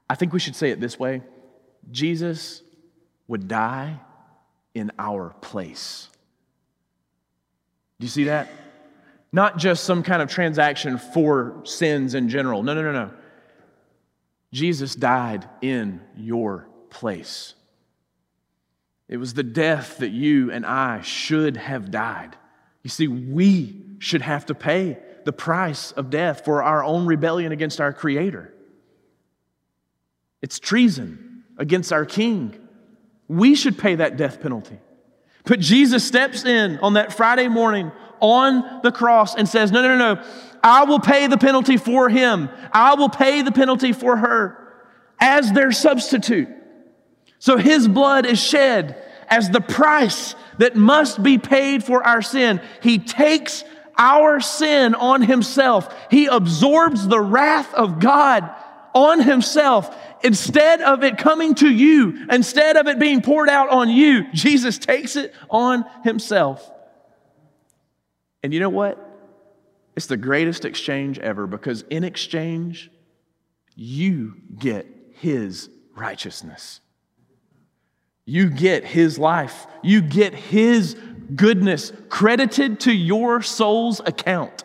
I 0.09 0.15
think 0.15 0.33
we 0.33 0.39
should 0.39 0.55
say 0.55 0.71
it 0.71 0.79
this 0.79 0.99
way 0.99 1.21
Jesus 1.91 2.63
would 3.27 3.47
die 3.47 3.99
in 4.73 4.91
our 4.97 5.35
place. 5.41 6.09
Do 7.99 8.05
you 8.05 8.09
see 8.09 8.25
that? 8.25 8.49
Not 9.35 9.57
just 9.57 9.83
some 9.83 10.01
kind 10.01 10.21
of 10.21 10.29
transaction 10.29 10.97
for 10.97 11.59
sins 11.65 12.15
in 12.15 12.29
general. 12.29 12.63
No, 12.63 12.73
no, 12.73 12.83
no, 12.83 12.93
no. 12.93 13.11
Jesus 14.53 14.95
died 14.95 15.45
in 15.61 15.99
your 16.15 16.69
place. 16.89 17.53
It 19.09 19.17
was 19.17 19.33
the 19.33 19.43
death 19.43 19.97
that 19.97 20.11
you 20.11 20.51
and 20.51 20.65
I 20.65 21.01
should 21.01 21.57
have 21.57 21.91
died. 21.91 22.37
You 22.81 22.89
see, 22.89 23.09
we 23.09 23.83
should 23.99 24.21
have 24.21 24.45
to 24.45 24.55
pay 24.55 24.99
the 25.25 25.33
price 25.33 25.91
of 25.91 26.09
death 26.09 26.45
for 26.45 26.63
our 26.63 26.81
own 26.81 27.05
rebellion 27.05 27.51
against 27.51 27.81
our 27.81 27.91
Creator. 27.91 28.53
It's 30.41 30.59
treason 30.59 31.43
against 31.57 31.91
our 31.91 32.05
King. 32.05 32.57
We 33.27 33.55
should 33.55 33.77
pay 33.77 33.95
that 33.95 34.15
death 34.15 34.39
penalty. 34.39 34.79
But 35.45 35.59
Jesus 35.59 36.05
steps 36.05 36.43
in 36.43 36.79
on 36.79 36.93
that 36.93 37.13
Friday 37.13 37.47
morning 37.47 37.91
on 38.19 38.81
the 38.83 38.91
cross 38.91 39.35
and 39.35 39.47
says, 39.47 39.71
No, 39.71 39.81
no, 39.81 39.95
no, 39.95 40.15
no. 40.15 40.23
I 40.63 40.85
will 40.85 40.99
pay 40.99 41.27
the 41.27 41.37
penalty 41.37 41.77
for 41.77 42.09
him. 42.09 42.49
I 42.73 42.95
will 42.95 43.09
pay 43.09 43.43
the 43.43 43.51
penalty 43.51 43.93
for 43.93 44.17
her 44.17 44.73
as 45.19 45.51
their 45.51 45.71
substitute. 45.71 46.49
So 47.37 47.57
his 47.57 47.87
blood 47.87 48.25
is 48.25 48.41
shed 48.41 49.01
as 49.27 49.49
the 49.49 49.61
price 49.61 50.33
that 50.57 50.75
must 50.75 51.21
be 51.21 51.37
paid 51.37 51.83
for 51.83 52.03
our 52.03 52.21
sin. 52.21 52.61
He 52.81 52.97
takes 52.97 53.63
our 53.97 54.39
sin 54.39 54.95
on 54.95 55.21
himself. 55.21 55.93
He 56.09 56.25
absorbs 56.25 57.07
the 57.07 57.19
wrath 57.19 57.73
of 57.73 57.99
God 57.99 58.49
on 58.95 59.21
himself. 59.21 59.95
Instead 60.23 60.81
of 60.81 61.03
it 61.03 61.19
coming 61.19 61.53
to 61.55 61.69
you, 61.69 62.25
instead 62.31 62.77
of 62.77 62.87
it 62.87 62.97
being 62.97 63.21
poured 63.21 63.49
out 63.49 63.69
on 63.69 63.89
you, 63.89 64.31
Jesus 64.33 64.79
takes 64.79 65.15
it 65.15 65.35
on 65.51 65.85
himself. 66.03 66.71
And 68.41 68.53
you 68.53 68.59
know 68.59 68.69
what? 68.69 68.97
It's 69.95 70.07
the 70.07 70.17
greatest 70.17 70.65
exchange 70.65 71.19
ever 71.19 71.45
because 71.45 71.83
in 71.83 72.03
exchange, 72.03 72.89
you 73.75 74.35
get 74.57 74.87
his 75.19 75.69
righteousness. 75.95 76.79
You 78.25 78.49
get 78.49 78.83
his 78.83 79.19
life, 79.19 79.67
you 79.83 80.01
get 80.01 80.33
his 80.33 80.95
goodness 81.35 81.91
credited 82.09 82.79
to 82.81 82.91
your 82.91 83.41
soul's 83.41 83.99
account. 83.99 84.63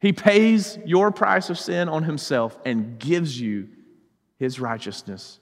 He 0.00 0.12
pays 0.12 0.78
your 0.84 1.10
price 1.10 1.50
of 1.50 1.58
sin 1.58 1.88
on 1.88 2.04
himself 2.04 2.58
and 2.64 2.98
gives 2.98 3.38
you 3.38 3.68
his 4.38 4.58
righteousness 4.58 5.38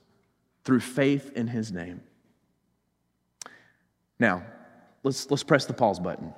through 0.65 0.81
faith 0.81 1.31
in 1.35 1.47
his 1.47 1.71
name. 1.71 2.01
Now, 4.19 4.43
let's, 5.03 5.31
let's 5.31 5.43
press 5.43 5.65
the 5.65 5.73
pause 5.73 5.99
button. 5.99 6.33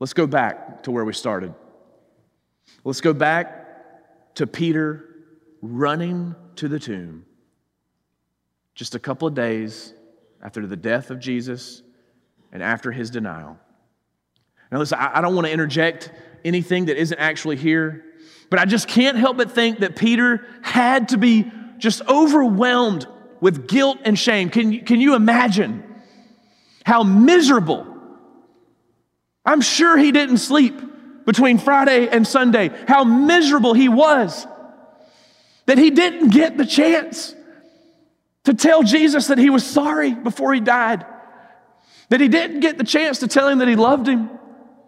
Let's 0.00 0.12
go 0.12 0.26
back 0.26 0.82
to 0.82 0.90
where 0.90 1.04
we 1.04 1.12
started. 1.12 1.54
Let's 2.84 3.00
go 3.00 3.12
back 3.12 4.34
to 4.34 4.46
Peter 4.46 5.04
running 5.62 6.34
to 6.56 6.68
the 6.68 6.78
tomb 6.78 7.24
just 8.74 8.94
a 8.94 8.98
couple 8.98 9.26
of 9.26 9.34
days 9.34 9.92
after 10.42 10.66
the 10.66 10.76
death 10.76 11.10
of 11.10 11.18
Jesus 11.18 11.82
and 12.52 12.62
after 12.62 12.92
his 12.92 13.10
denial. 13.10 13.58
Now, 14.70 14.78
listen, 14.78 14.98
I 15.00 15.20
don't 15.20 15.34
want 15.34 15.46
to 15.46 15.52
interject 15.52 16.12
anything 16.44 16.86
that 16.86 16.96
isn't 16.96 17.18
actually 17.18 17.56
here, 17.56 18.04
but 18.50 18.58
I 18.58 18.64
just 18.64 18.88
can't 18.88 19.16
help 19.16 19.36
but 19.36 19.52
think 19.52 19.80
that 19.80 19.96
Peter 19.96 20.46
had 20.62 21.10
to 21.10 21.18
be 21.18 21.50
just 21.78 22.02
overwhelmed 22.08 23.06
with 23.40 23.68
guilt 23.68 23.98
and 24.04 24.18
shame. 24.18 24.50
Can 24.50 24.72
you, 24.72 24.82
can 24.82 25.00
you 25.00 25.14
imagine 25.14 25.84
how 26.84 27.02
miserable? 27.02 27.86
I'm 29.44 29.60
sure 29.60 29.96
he 29.96 30.12
didn't 30.12 30.38
sleep 30.38 30.80
between 31.24 31.58
Friday 31.58 32.08
and 32.08 32.26
Sunday, 32.26 32.70
how 32.86 33.04
miserable 33.04 33.74
he 33.74 33.88
was 33.88 34.46
that 35.68 35.76
he 35.76 35.90
didn't 35.90 36.30
get 36.30 36.56
the 36.56 36.64
chance 36.64 37.34
to 38.44 38.54
tell 38.54 38.82
Jesus 38.82 39.26
that 39.26 39.36
he 39.36 39.50
was 39.50 39.62
sorry 39.62 40.14
before 40.14 40.54
he 40.54 40.60
died, 40.60 41.04
that 42.08 42.22
he 42.22 42.28
didn't 42.28 42.60
get 42.60 42.78
the 42.78 42.84
chance 42.84 43.18
to 43.18 43.28
tell 43.28 43.46
him 43.46 43.58
that 43.58 43.68
he 43.68 43.76
loved 43.76 44.08
him 44.08 44.30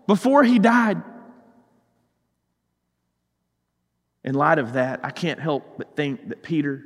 before 0.07 0.43
he 0.43 0.59
died. 0.59 1.03
In 4.25 4.35
light 4.35 4.59
of 4.59 4.75
that, 4.75 5.01
I 5.03 5.11
can't 5.11 5.41
help 5.41 5.79
but 5.79 5.97
think 5.97 6.29
that 6.29 6.43
Peter, 6.43 6.85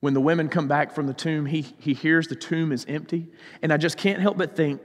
when 0.00 0.14
the 0.14 0.20
women 0.20 0.48
come 0.48 0.68
back 0.68 0.94
from 0.94 1.06
the 1.06 1.14
tomb, 1.14 1.46
he, 1.46 1.66
he 1.78 1.94
hears 1.94 2.28
the 2.28 2.36
tomb 2.36 2.72
is 2.72 2.86
empty. 2.88 3.28
And 3.62 3.72
I 3.72 3.76
just 3.76 3.98
can't 3.98 4.20
help 4.20 4.38
but 4.38 4.56
think 4.56 4.80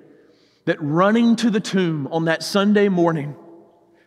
that 0.65 0.81
running 0.81 1.35
to 1.37 1.49
the 1.49 1.59
tomb 1.59 2.07
on 2.11 2.25
that 2.25 2.43
Sunday 2.43 2.89
morning, 2.89 3.35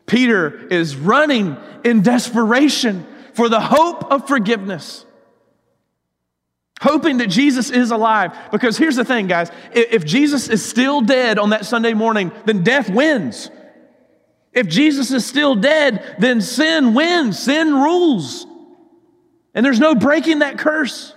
Peter 0.07 0.67
is 0.69 0.97
running 0.97 1.57
in 1.83 2.03
desperation 2.03 3.07
for 3.33 3.49
the 3.49 3.61
hope 3.61 4.11
of 4.13 4.29
forgiveness. 4.29 5.07
Hoping 6.83 7.19
that 7.19 7.29
Jesus 7.29 7.71
is 7.71 7.91
alive. 7.91 8.37
Because 8.53 8.77
here's 8.77 8.97
the 8.97 9.05
thing, 9.05 9.27
guys 9.27 9.51
if 9.73 10.05
Jesus 10.05 10.49
is 10.49 10.65
still 10.65 11.01
dead 11.01 11.39
on 11.39 11.51
that 11.51 11.65
Sunday 11.65 11.95
morning, 11.95 12.31
then 12.45 12.63
death 12.63 12.91
wins. 12.91 13.51
If 14.55 14.69
Jesus 14.69 15.11
is 15.11 15.27
still 15.27 15.57
dead, 15.57 16.17
then 16.19 16.41
sin 16.41 16.95
wins, 16.95 17.39
sin 17.39 17.75
rules. 17.75 18.47
And 19.55 19.67
there's 19.67 19.81
no 19.81 19.95
breaking 19.95 20.41
that 20.41 20.59
curse. 20.59 21.13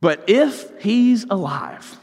But 0.00 0.24
if 0.28 0.82
he's 0.82 1.24
alive, 1.24 1.98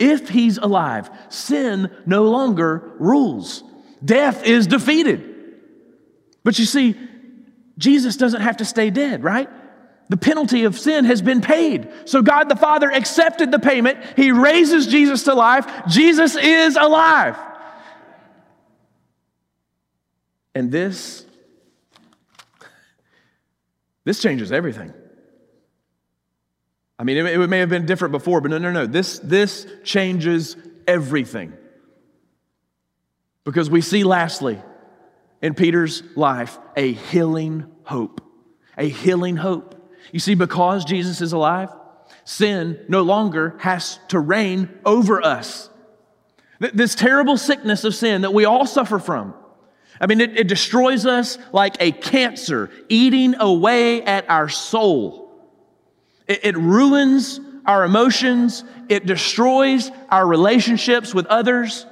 if 0.00 0.28
he's 0.28 0.58
alive, 0.58 1.10
sin 1.28 1.90
no 2.06 2.24
longer 2.24 2.92
rules. 2.98 3.62
Death 4.04 4.44
is 4.44 4.66
defeated. 4.66 5.32
But 6.42 6.58
you 6.58 6.64
see, 6.64 6.96
Jesus 7.78 8.16
doesn't 8.16 8.40
have 8.40 8.58
to 8.58 8.64
stay 8.64 8.90
dead, 8.90 9.22
right? 9.22 9.48
The 10.08 10.16
penalty 10.16 10.64
of 10.64 10.78
sin 10.78 11.04
has 11.06 11.22
been 11.22 11.40
paid. 11.40 11.88
So 12.04 12.20
God 12.20 12.48
the 12.48 12.56
Father 12.56 12.90
accepted 12.90 13.50
the 13.50 13.58
payment. 13.58 13.98
He 14.16 14.32
raises 14.32 14.86
Jesus 14.86 15.22
to 15.24 15.34
life. 15.34 15.66
Jesus 15.88 16.36
is 16.36 16.76
alive. 16.76 17.38
And 20.54 20.70
this 20.70 21.26
this 24.04 24.20
changes 24.20 24.52
everything. 24.52 24.92
I 26.98 27.04
mean, 27.04 27.16
it, 27.26 27.48
may 27.48 27.58
have 27.58 27.68
been 27.68 27.86
different 27.86 28.12
before, 28.12 28.40
but 28.40 28.50
no, 28.50 28.58
no, 28.58 28.70
no. 28.70 28.86
This, 28.86 29.18
this 29.18 29.66
changes 29.82 30.56
everything. 30.86 31.54
Because 33.42 33.68
we 33.68 33.80
see, 33.80 34.04
lastly, 34.04 34.62
in 35.42 35.54
Peter's 35.54 36.02
life, 36.14 36.58
a 36.76 36.92
healing 36.92 37.66
hope. 37.82 38.20
A 38.78 38.88
healing 38.88 39.36
hope. 39.36 39.74
You 40.12 40.20
see, 40.20 40.34
because 40.34 40.84
Jesus 40.84 41.20
is 41.20 41.32
alive, 41.32 41.70
sin 42.24 42.78
no 42.88 43.02
longer 43.02 43.56
has 43.58 43.98
to 44.08 44.20
reign 44.20 44.68
over 44.84 45.24
us. 45.24 45.68
This 46.60 46.94
terrible 46.94 47.36
sickness 47.36 47.84
of 47.84 47.94
sin 47.94 48.22
that 48.22 48.32
we 48.32 48.44
all 48.44 48.66
suffer 48.66 48.98
from. 48.98 49.34
I 50.00 50.06
mean, 50.06 50.20
it, 50.20 50.38
it 50.38 50.48
destroys 50.48 51.06
us 51.06 51.38
like 51.52 51.76
a 51.80 51.92
cancer, 51.92 52.70
eating 52.88 53.34
away 53.38 54.02
at 54.02 54.28
our 54.28 54.48
soul. 54.48 55.30
It, 56.26 56.40
it 56.44 56.56
ruins 56.56 57.40
our 57.66 57.84
emotions, 57.84 58.62
it 58.88 59.06
destroys 59.06 59.90
our 60.10 60.26
relationships 60.26 61.14
with 61.14 61.26
others 61.26 61.86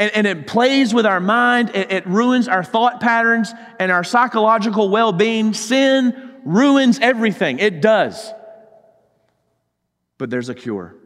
and, 0.00 0.10
and 0.14 0.26
it 0.26 0.46
plays 0.46 0.94
with 0.94 1.04
our 1.04 1.20
mind, 1.20 1.72
it, 1.74 1.92
it 1.92 2.06
ruins 2.06 2.48
our 2.48 2.64
thought 2.64 3.00
patterns 3.00 3.52
and 3.78 3.92
our 3.92 4.02
psychological 4.02 4.88
well 4.88 5.12
being. 5.12 5.52
Sin 5.52 6.40
ruins 6.44 6.98
everything, 7.00 7.58
it 7.58 7.82
does. 7.82 8.32
But 10.16 10.30
there's 10.30 10.48
a 10.48 10.54
cure. 10.54 10.96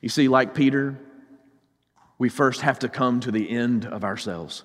You 0.00 0.08
see, 0.08 0.26
like 0.26 0.54
Peter, 0.54 0.98
we 2.18 2.28
first 2.28 2.62
have 2.62 2.78
to 2.80 2.88
come 2.88 3.20
to 3.20 3.30
the 3.30 3.50
end 3.50 3.84
of 3.84 4.04
ourselves. 4.04 4.64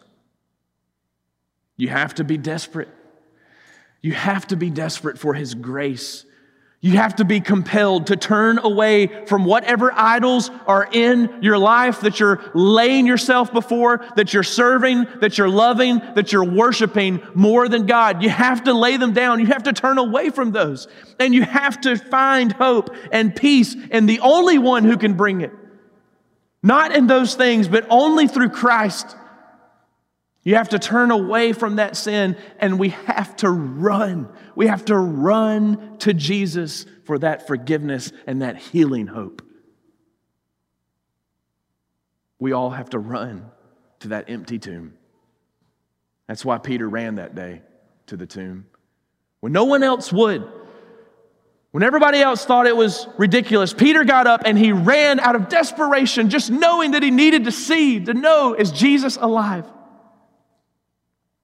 You 1.78 1.90
have 1.90 2.16
to 2.16 2.24
be 2.24 2.38
desperate. 2.38 2.90
You 4.02 4.14
have 4.14 4.48
to 4.48 4.56
be 4.56 4.70
desperate 4.70 5.18
for 5.18 5.34
His 5.34 5.54
grace 5.54 6.26
you 6.84 6.98
have 6.98 7.18
to 7.18 7.26
be 7.26 7.40
compelled 7.40 8.08
to 8.08 8.16
turn 8.16 8.58
away 8.58 9.26
from 9.28 9.46
whatever 9.46 9.92
idols 9.94 10.50
are 10.66 10.90
in 10.92 11.44
your 11.44 11.60
life 11.60 12.02
that 12.02 12.20
you're 12.20 12.42
laying 12.56 13.06
yourself 13.06 13.54
before, 13.54 14.04
that 14.16 14.34
you're 14.34 14.42
serving, 14.42 15.06
that 15.20 15.38
you're 15.38 15.48
loving, 15.48 16.00
that 16.16 16.32
you're 16.32 16.44
worshiping 16.44 17.22
more 17.36 17.70
than 17.70 17.86
God. 17.86 18.24
You 18.24 18.32
have 18.32 18.64
to 18.64 18.74
lay 18.74 18.98
them 18.98 19.14
down. 19.14 19.40
You 19.40 19.46
have 19.48 19.64
to 19.64 19.74
turn 19.74 20.00
away 20.00 20.32
from 20.32 20.54
those. 20.54 20.88
And 21.20 21.36
you 21.36 21.44
have 21.44 21.80
to 21.82 21.98
find 21.98 22.52
hope 22.52 22.90
and 23.12 23.36
peace 23.36 23.76
and 23.92 24.10
the 24.10 24.22
only 24.22 24.58
one 24.58 24.84
who 24.84 24.98
can 24.98 25.14
bring 25.14 25.42
it. 25.42 25.52
Not 26.64 26.96
in 26.96 27.08
those 27.08 27.36
things, 27.36 27.68
but 27.68 27.86
only 27.90 28.28
through 28.28 28.50
Christ. 28.50 29.16
You 30.44 30.56
have 30.56 30.70
to 30.70 30.80
turn 30.80 31.12
away 31.12 31.54
from 31.54 31.76
that 31.76 31.96
sin 31.96 32.36
and 32.60 32.80
we 32.80 32.90
have 32.90 33.36
to 33.38 33.50
run. 33.50 34.28
We 34.56 34.68
have 34.68 34.86
to 34.86 34.98
run 34.98 35.98
to 36.00 36.14
Jesus 36.14 36.86
for 37.06 37.20
that 37.20 37.48
forgiveness 37.48 38.12
and 38.26 38.42
that 38.42 38.58
healing 38.58 39.08
hope. 39.08 39.44
We 42.40 42.54
all 42.54 42.72
have 42.72 42.90
to 42.92 43.00
run 43.00 43.52
to 44.00 44.10
that 44.10 44.30
empty 44.30 44.58
tomb. 44.58 44.94
That's 46.28 46.44
why 46.44 46.58
Peter 46.58 46.90
ran 46.90 47.16
that 47.16 47.36
day 47.36 47.62
to 48.08 48.18
the 48.18 48.26
tomb. 48.26 48.66
When 49.42 49.52
no 49.52 49.66
one 49.66 49.84
else 49.84 50.12
would, 50.12 50.48
when 51.72 51.84
everybody 51.84 52.20
else 52.20 52.44
thought 52.44 52.68
it 52.68 52.76
was 52.76 53.08
ridiculous, 53.18 53.74
Peter 53.74 54.04
got 54.04 54.28
up 54.28 54.42
and 54.46 54.58
he 54.58 54.74
ran 54.74 55.22
out 55.22 55.38
of 55.38 55.48
desperation, 55.48 56.30
just 56.30 56.52
knowing 56.52 56.92
that 56.92 57.02
he 57.02 57.12
needed 57.12 57.46
to 57.46 57.52
see, 57.52 58.04
to 58.04 58.14
know, 58.14 58.54
is 58.54 58.72
Jesus 58.72 59.18
alive? 59.18 59.66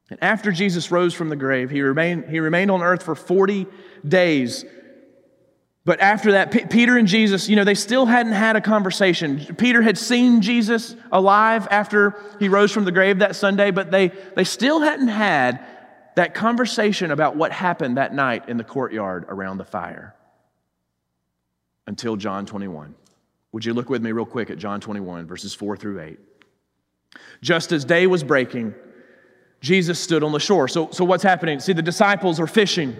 And 0.10 0.22
after 0.22 0.52
Jesus 0.52 0.92
rose 0.92 1.14
from 1.14 1.30
the 1.30 1.38
grave, 1.38 1.70
he 1.70 1.82
remained, 1.82 2.26
he 2.30 2.42
remained 2.42 2.72
on 2.72 2.82
earth 2.82 3.04
for 3.04 3.16
40 3.16 3.68
days. 4.06 4.66
But 5.86 6.02
after 6.02 6.34
that, 6.34 6.52
P- 6.52 6.66
Peter 6.66 6.98
and 6.98 7.08
Jesus, 7.08 7.48
you 7.48 7.56
know, 7.56 7.64
they 7.64 7.74
still 7.74 8.06
hadn't 8.06 8.34
had 8.34 8.58
a 8.58 8.62
conversation. 8.62 9.56
Peter 9.58 9.82
had 9.82 9.98
seen 9.98 10.42
Jesus 10.42 10.94
alive 11.10 11.70
after 11.72 12.16
he 12.40 12.50
rose 12.50 12.74
from 12.74 12.84
the 12.84 12.92
grave 12.92 13.20
that 13.20 13.38
Sunday, 13.38 13.72
but 13.72 13.92
they, 13.92 14.10
they 14.36 14.44
still 14.44 14.82
hadn't 14.82 15.08
had 15.08 15.66
that 16.16 16.34
conversation 16.34 17.12
about 17.12 17.38
what 17.38 17.54
happened 17.54 17.96
that 17.96 18.14
night 18.14 18.50
in 18.50 18.58
the 18.58 18.64
courtyard 18.66 19.26
around 19.30 19.58
the 19.58 19.66
fire 19.66 20.17
until 21.88 22.16
John 22.16 22.46
21. 22.46 22.94
Would 23.54 23.66
you 23.66 23.74
look 23.74 23.90
with 23.90 24.04
me 24.04 24.12
real 24.12 24.26
quick 24.26 24.50
at 24.50 24.58
John 24.58 24.80
21, 24.80 25.26
verses 25.26 25.54
4 25.54 25.78
through 25.78 26.02
8? 26.02 26.20
Just 27.42 27.72
as 27.72 27.86
day 27.86 28.06
was 28.06 28.24
breaking, 28.24 28.76
Jesus 29.62 30.00
stood 30.00 30.24
on 30.24 30.32
the 30.32 30.40
shore. 30.40 30.68
So, 30.68 30.92
so 30.92 31.04
what's 31.04 31.24
happening? 31.24 31.60
See, 31.60 31.74
the 31.74 31.82
disciples 31.82 32.40
are 32.40 32.48
fishing. 32.48 32.96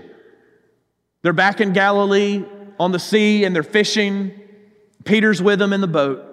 They're 1.22 1.34
back 1.34 1.62
in 1.62 1.74
Galilee 1.74 2.46
on 2.80 2.92
the 2.92 3.00
sea 3.00 3.44
and 3.44 3.56
they're 3.56 3.64
fishing. 3.64 4.32
Peter's 5.04 5.42
with 5.42 5.60
them 5.60 5.74
in 5.74 5.82
the 5.82 5.88
boat. 5.88 6.24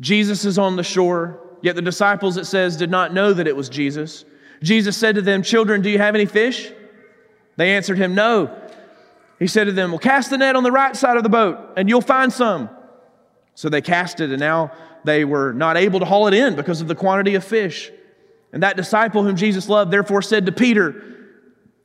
Jesus 0.00 0.44
is 0.44 0.58
on 0.58 0.76
the 0.76 0.82
shore, 0.82 1.40
yet 1.62 1.76
the 1.76 1.82
disciples, 1.82 2.36
it 2.36 2.46
says, 2.46 2.76
did 2.76 2.90
not 2.90 3.14
know 3.14 3.32
that 3.32 3.46
it 3.46 3.56
was 3.56 3.68
Jesus. 3.68 4.24
Jesus 4.62 4.96
said 4.96 5.14
to 5.14 5.22
them, 5.22 5.42
Children, 5.42 5.80
do 5.80 5.90
you 5.90 5.98
have 5.98 6.14
any 6.14 6.26
fish? 6.26 6.70
They 7.56 7.74
answered 7.74 7.98
him, 7.98 8.14
No. 8.14 8.61
He 9.42 9.48
said 9.48 9.64
to 9.64 9.72
them, 9.72 9.90
Well, 9.90 9.98
cast 9.98 10.30
the 10.30 10.38
net 10.38 10.54
on 10.54 10.62
the 10.62 10.70
right 10.70 10.94
side 10.94 11.16
of 11.16 11.24
the 11.24 11.28
boat, 11.28 11.72
and 11.76 11.88
you'll 11.88 12.00
find 12.00 12.32
some. 12.32 12.70
So 13.56 13.68
they 13.68 13.80
cast 13.80 14.20
it, 14.20 14.30
and 14.30 14.38
now 14.38 14.70
they 15.02 15.24
were 15.24 15.52
not 15.52 15.76
able 15.76 15.98
to 15.98 16.06
haul 16.06 16.28
it 16.28 16.34
in 16.34 16.54
because 16.54 16.80
of 16.80 16.86
the 16.86 16.94
quantity 16.94 17.34
of 17.34 17.42
fish. 17.42 17.90
And 18.52 18.62
that 18.62 18.76
disciple 18.76 19.24
whom 19.24 19.34
Jesus 19.34 19.68
loved 19.68 19.90
therefore 19.90 20.22
said 20.22 20.46
to 20.46 20.52
Peter, 20.52 21.02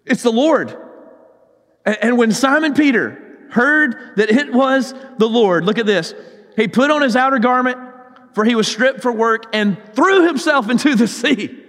It's 0.06 0.22
the 0.22 0.32
Lord. 0.32 0.78
And 1.84 2.16
when 2.20 2.32
Simon 2.32 2.76
Peter 2.76 3.48
heard 3.50 4.18
that 4.18 4.30
it 4.30 4.54
was 4.54 4.94
the 5.18 5.28
Lord, 5.28 5.66
look 5.66 5.80
at 5.80 5.88
this. 5.88 6.14
He 6.56 6.68
put 6.68 6.92
on 6.92 7.02
his 7.02 7.16
outer 7.16 7.40
garment, 7.40 7.80
for 8.36 8.46
he 8.46 8.54
was 8.54 8.68
stripped 8.68 9.02
for 9.02 9.12
work, 9.12 9.46
and 9.52 9.82
threw 9.96 10.28
himself 10.28 10.70
into 10.70 10.94
the 10.94 11.08
sea. 11.08 11.64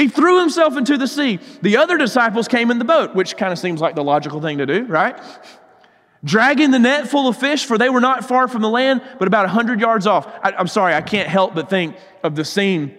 He 0.00 0.08
threw 0.08 0.40
himself 0.40 0.78
into 0.78 0.96
the 0.96 1.06
sea. 1.06 1.40
The 1.60 1.76
other 1.76 1.98
disciples 1.98 2.48
came 2.48 2.70
in 2.70 2.78
the 2.78 2.86
boat, 2.86 3.14
which 3.14 3.36
kind 3.36 3.52
of 3.52 3.58
seems 3.58 3.82
like 3.82 3.94
the 3.94 4.02
logical 4.02 4.40
thing 4.40 4.56
to 4.56 4.64
do, 4.64 4.86
right? 4.86 5.20
Dragging 6.24 6.70
the 6.70 6.78
net 6.78 7.08
full 7.08 7.28
of 7.28 7.36
fish, 7.36 7.66
for 7.66 7.76
they 7.76 7.90
were 7.90 8.00
not 8.00 8.24
far 8.24 8.48
from 8.48 8.62
the 8.62 8.70
land, 8.70 9.02
but 9.18 9.28
about 9.28 9.44
100 9.44 9.78
yards 9.78 10.06
off. 10.06 10.26
I, 10.42 10.52
I'm 10.52 10.68
sorry, 10.68 10.94
I 10.94 11.02
can't 11.02 11.28
help 11.28 11.54
but 11.54 11.68
think 11.68 11.96
of 12.22 12.34
the 12.34 12.46
scene 12.46 12.96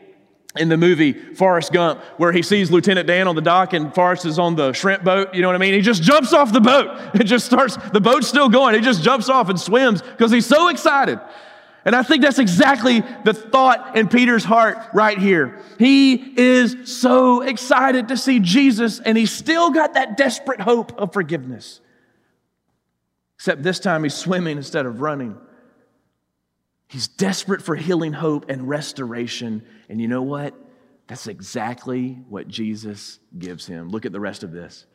in 0.56 0.70
the 0.70 0.78
movie 0.78 1.14
Forrest 1.14 1.74
Gump, 1.74 2.02
where 2.18 2.32
he 2.32 2.44
sees 2.44 2.70
Lieutenant 2.70 3.08
Dan 3.08 3.28
on 3.28 3.34
the 3.34 3.42
dock 3.42 3.74
and 3.74 3.92
Forrest 3.96 4.28
is 4.28 4.38
on 4.38 4.56
the 4.56 4.72
shrimp 4.72 5.04
boat. 5.04 5.34
You 5.34 5.42
know 5.42 5.48
what 5.48 5.56
I 5.56 5.60
mean? 5.60 5.74
He 5.74 5.82
just 5.82 6.04
jumps 6.04 6.34
off 6.34 6.54
the 6.54 6.62
boat. 6.62 7.00
It 7.20 7.24
just 7.24 7.48
starts, 7.48 7.78
the 7.94 8.02
boat's 8.02 8.28
still 8.28 8.48
going. 8.48 8.76
He 8.76 8.82
just 8.82 9.02
jumps 9.02 9.28
off 9.28 9.50
and 9.50 9.60
swims 9.60 10.04
because 10.04 10.30
he's 10.30 10.46
so 10.46 10.68
excited. 10.68 11.20
And 11.84 11.96
I 11.96 12.04
think 12.04 12.22
that's 12.22 12.40
exactly 12.40 13.02
the 13.24 13.34
thought 13.34 13.98
in 13.98 14.08
Peter's 14.08 14.44
heart 14.44 14.78
right 14.94 15.18
here. 15.18 15.60
He 15.80 16.14
is 16.14 16.76
so 16.86 17.42
excited 17.42 18.10
to 18.10 18.18
see 18.18 18.40
Jesus, 18.40 19.00
and 19.00 19.18
he's 19.18 19.32
still 19.32 19.72
got 19.72 19.96
that 19.96 20.16
desperate 20.16 20.62
hope 20.62 20.94
of 21.00 21.12
forgiveness. 21.12 21.82
Except 23.36 23.64
this 23.64 23.80
time 23.80 24.04
he's 24.04 24.14
swimming 24.14 24.58
instead 24.58 24.86
of 24.86 25.02
running. 25.02 25.36
He's 26.88 27.08
desperate 27.08 27.64
for 27.64 27.76
healing 27.76 28.14
hope 28.14 28.50
and 28.50 28.70
restoration. 28.70 29.64
And 29.90 30.00
you 30.00 30.08
know 30.08 30.22
what? 30.22 30.54
That's 31.08 31.26
exactly 31.26 32.20
what 32.30 32.48
Jesus 32.48 33.20
gives 33.40 33.66
him. 33.66 33.90
Look 33.90 34.06
at 34.06 34.12
the 34.12 34.20
rest 34.20 34.44
of 34.44 34.52
this. 34.52 34.86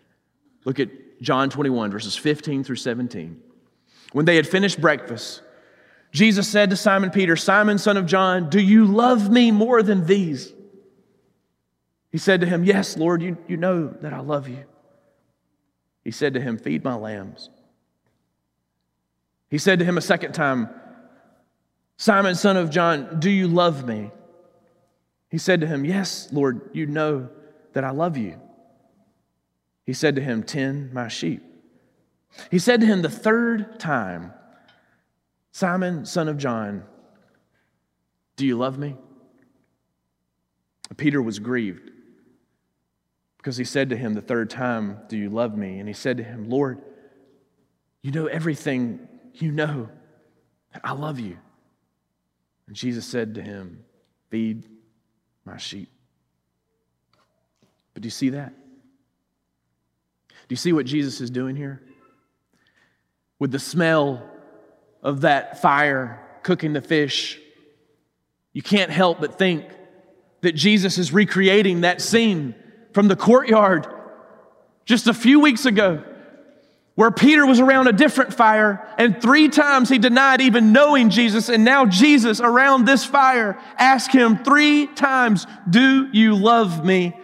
Look 0.65 0.79
at 0.79 0.89
John 1.21 1.51
21, 1.51 1.91
verses 1.91 2.15
15 2.15 2.63
through 2.63 2.77
17. 2.77 3.41
When 4.13 4.25
they 4.25 4.37
had 4.37 4.47
finished 4.47 4.81
breakfast, 4.81 5.43
Jesus 6.13 6.49
said 6.49 6.71
to 6.71 6.77
Simon 6.77 7.11
Peter, 7.11 7.37
Simon, 7.37 7.79
son 7.79 7.97
of 7.97 8.07
John, 8.07 8.49
do 8.49 8.61
you 8.61 8.87
love 8.87 9.31
me 9.31 9.51
more 9.51 9.83
than 9.83 10.07
these? 10.07 10.53
He 12.11 12.19
said 12.19 12.41
to 12.41 12.47
him, 12.47 12.65
Yes, 12.65 12.97
Lord, 12.97 13.21
you, 13.23 13.37
you 13.47 13.57
know 13.57 13.89
that 14.01 14.15
I 14.15 14.21
love 14.21 14.49
you. 14.49 14.65
He 16.05 16.11
said 16.11 16.35
to 16.35 16.41
him, 16.41 16.57
Feed 16.57 16.85
my 16.85 16.95
lambs. 16.95 17.51
He 19.51 19.59
said 19.59 19.79
to 19.81 19.85
him 19.85 19.99
a 19.99 20.03
second 20.03 20.33
time, 20.33 20.71
Simon, 21.99 22.35
son 22.35 22.57
of 22.57 22.71
John, 22.71 23.21
do 23.21 23.31
you 23.31 23.49
love 23.49 23.87
me? 23.87 24.11
He 25.31 25.39
said 25.39 25.61
to 25.61 25.67
him, 25.67 25.85
Yes, 25.85 26.29
Lord, 26.33 26.71
you 26.73 26.87
know 26.87 27.29
that 27.73 27.85
I 27.85 27.91
love 27.91 28.17
you. 28.17 28.41
He 29.85 29.93
said 29.93 30.17
to 30.17 30.23
him, 30.23 30.43
Tend 30.43 30.93
my 30.93 31.09
sheep. 31.09 31.43
He 32.51 32.59
said 32.59 32.81
to 32.81 32.87
him 32.87 33.03
the 33.03 33.11
third 33.11 33.79
time, 33.79 34.33
Simon, 35.57 36.05
son 36.05 36.29
of 36.29 36.37
John, 36.37 36.85
do 38.37 38.45
you 38.45 38.59
love 38.59 38.77
me? 38.77 38.95
Peter 40.99 41.23
was 41.23 41.39
grieved 41.39 41.91
because 43.39 43.57
he 43.57 43.65
said 43.65 43.89
to 43.89 43.97
him 43.97 44.13
the 44.13 44.21
third 44.21 44.51
time, 44.51 44.99
Do 45.09 45.17
you 45.17 45.31
love 45.31 45.57
me? 45.57 45.79
And 45.79 45.89
he 45.89 45.95
said 45.95 46.19
to 46.19 46.23
him, 46.23 46.51
Lord, 46.51 46.83
you 48.03 48.13
know 48.13 48.27
everything. 48.27 49.09
You 49.33 49.51
know 49.51 49.89
that 50.75 50.83
I 50.85 50.93
love 50.93 51.19
you. 51.19 51.39
And 52.67 52.77
Jesus 52.77 53.07
said 53.07 53.37
to 53.37 53.43
him, 53.43 53.83
Feed 54.29 54.69
my 55.47 55.57
sheep. 55.57 55.89
But 57.95 58.03
do 58.03 58.07
you 58.09 58.11
see 58.11 58.29
that? 58.29 58.53
Do 60.29 60.51
you 60.51 60.57
see 60.57 60.75
what 60.75 60.85
Jesus 60.85 61.23
is 61.23 61.31
doing 61.31 61.57
here? 61.57 61.83
With 63.39 63.53
the 63.53 63.59
smell 63.59 64.36
of 65.07 65.21
that 65.21 65.63
fire 65.63 66.21
cooking 66.43 66.73
the 66.73 66.81
fish, 66.81 67.39
you 68.53 68.61
can't 68.61 68.91
help 68.91 69.21
but 69.21 69.39
think 69.39 69.65
that 70.41 70.53
Jesus 70.53 70.99
is 70.99 71.13
recreating 71.13 71.83
that 71.83 72.03
scene 72.03 72.57
from 72.93 73.07
the 73.07 73.15
courtyard 73.15 73.87
just 74.85 75.07
a 75.07 75.15
few 75.15 75.39
weeks 75.39 75.65
ago 75.65 76.03
where 76.97 77.13
Peter 77.13 77.47
was 77.47 77.61
around 77.61 77.87
a 77.89 77.93
different 77.93 78.33
fire, 78.33 78.89
and 78.97 79.21
three 79.21 79.49
times 79.49 79.91
he 79.91 79.99
denied 79.99 80.41
even 80.41 80.73
knowing 80.73 81.11
Jesus, 81.11 81.51
and 81.51 81.63
now 81.63 81.85
Jesus 81.85 82.41
around 82.41 82.87
this 82.87 83.05
fire 83.05 83.61
asked 83.79 84.13
him 84.13 84.43
three 84.43 84.87
times, 84.87 85.47
Do 85.69 86.09
you 86.13 86.35
love 86.35 86.85
me? 86.85 87.15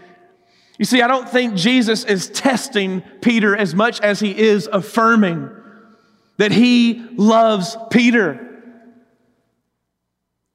You 0.78 0.84
see, 0.84 1.00
I 1.00 1.08
don't 1.08 1.28
think 1.28 1.54
Jesus 1.54 2.04
is 2.04 2.28
testing 2.28 3.00
Peter 3.22 3.56
as 3.56 3.74
much 3.74 4.00
as 4.02 4.20
he 4.20 4.38
is 4.38 4.68
affirming 4.70 5.48
that 6.42 6.50
he 6.50 7.00
loves 7.16 7.76
Peter 7.88 8.60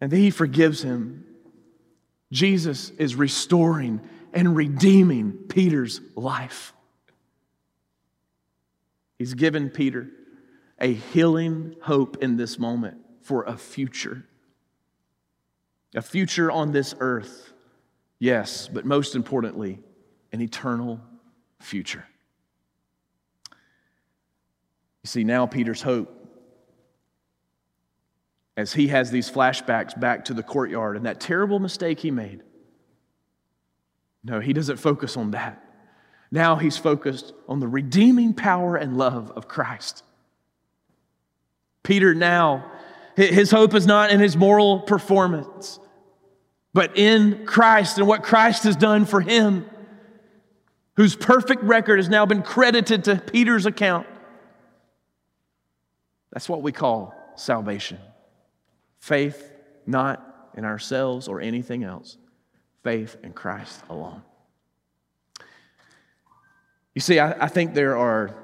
and 0.02 0.12
that 0.12 0.18
he 0.18 0.32
forgives 0.32 0.82
him. 0.82 1.24
Jesus 2.30 2.90
is 2.98 3.16
restoring 3.16 4.02
and 4.34 4.54
redeeming 4.54 5.32
Peter's 5.48 6.02
life. 6.14 6.74
He's 9.18 9.34
given 9.34 9.70
Peter 9.70 10.10
a 10.78 10.92
healing 10.92 11.78
hope 11.82 12.22
in 12.22 12.36
this 12.36 12.60
moment 12.60 12.98
for 13.22 13.44
a 13.44 13.56
future. 13.56 14.26
A 15.96 16.02
future 16.02 16.52
on 16.52 16.74
this 16.74 16.96
earth, 17.00 17.54
yes, 18.20 18.68
but 18.68 18.84
most 18.86 19.16
importantly, 19.16 19.80
an 20.34 20.42
eternal 20.42 21.00
future. 21.62 22.04
You 25.08 25.10
see, 25.10 25.24
now 25.24 25.46
Peter's 25.46 25.82
hope, 25.82 26.14
as 28.58 28.74
he 28.74 28.90
has 28.90 29.10
these 29.10 29.32
flashbacks 29.32 29.98
back 29.98 30.26
to 30.26 30.34
the 30.34 30.44
courtyard 30.44 30.98
and 30.98 31.06
that 31.06 31.22
terrible 31.22 31.60
mistake 31.60 32.02
he 32.02 32.12
made. 32.12 32.44
No, 34.22 34.42
he 34.42 34.52
doesn't 34.52 34.76
focus 34.76 35.16
on 35.16 35.32
that. 35.32 35.64
Now 36.30 36.58
he's 36.58 36.76
focused 36.76 37.32
on 37.48 37.62
the 37.62 37.70
redeeming 37.70 38.34
power 38.34 38.76
and 38.76 38.98
love 38.98 39.32
of 39.32 39.48
Christ. 39.48 40.04
Peter 41.84 42.14
now, 42.14 42.70
his 43.16 43.50
hope 43.50 43.76
is 43.76 43.88
not 43.88 44.12
in 44.12 44.20
his 44.20 44.36
moral 44.36 44.82
performance, 44.82 45.80
but 46.74 46.98
in 46.98 47.46
Christ 47.46 47.98
and 47.98 48.10
what 48.10 48.24
Christ 48.24 48.66
has 48.66 48.76
done 48.76 49.06
for 49.06 49.22
him, 49.22 49.70
whose 50.98 51.16
perfect 51.16 51.64
record 51.64 51.98
has 51.98 52.10
now 52.10 52.26
been 52.26 52.44
credited 52.44 53.06
to 53.06 53.16
Peter's 53.16 53.66
account. 53.66 54.06
That's 56.32 56.50
what 56.50 56.62
we 56.62 56.72
call 56.72 57.14
salvation. 57.36 58.00
Faith 59.00 59.52
not 59.86 60.52
in 60.56 60.66
ourselves 60.66 61.28
or 61.28 61.40
anything 61.40 61.84
else, 61.84 62.18
faith 62.84 63.16
in 63.24 63.34
Christ 63.34 63.82
alone. 63.90 64.22
You 66.94 67.02
see, 67.02 67.20
I, 67.20 67.46
I, 67.46 67.48
think 67.48 67.74
there 67.74 67.96
are, 67.96 68.36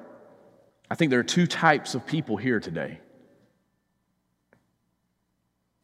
I 0.90 0.96
think 0.96 1.10
there 1.10 1.20
are 1.20 1.24
two 1.24 1.48
types 1.48 1.96
of 1.96 2.06
people 2.06 2.38
here 2.38 2.60
today. 2.60 3.00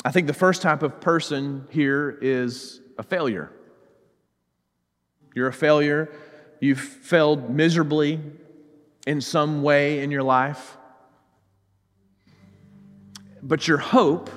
I 0.05 0.11
think 0.11 0.27
the 0.27 0.33
first 0.33 0.61
type 0.61 0.83
of 0.83 1.01
person 1.01 1.67
here 1.71 2.17
is 2.21 2.79
a 2.97 3.03
failure. 3.03 3.51
You're 5.35 5.47
a 5.47 5.53
failure. 5.53 6.13
You've 6.61 6.79
failed 6.79 7.49
miserably 7.49 8.19
in 9.07 9.19
some 9.19 9.63
way 9.63 10.01
in 10.01 10.11
your 10.11 10.23
life. 10.23 10.77
But 13.41 13.67
your 13.67 13.77
hope 13.77 14.29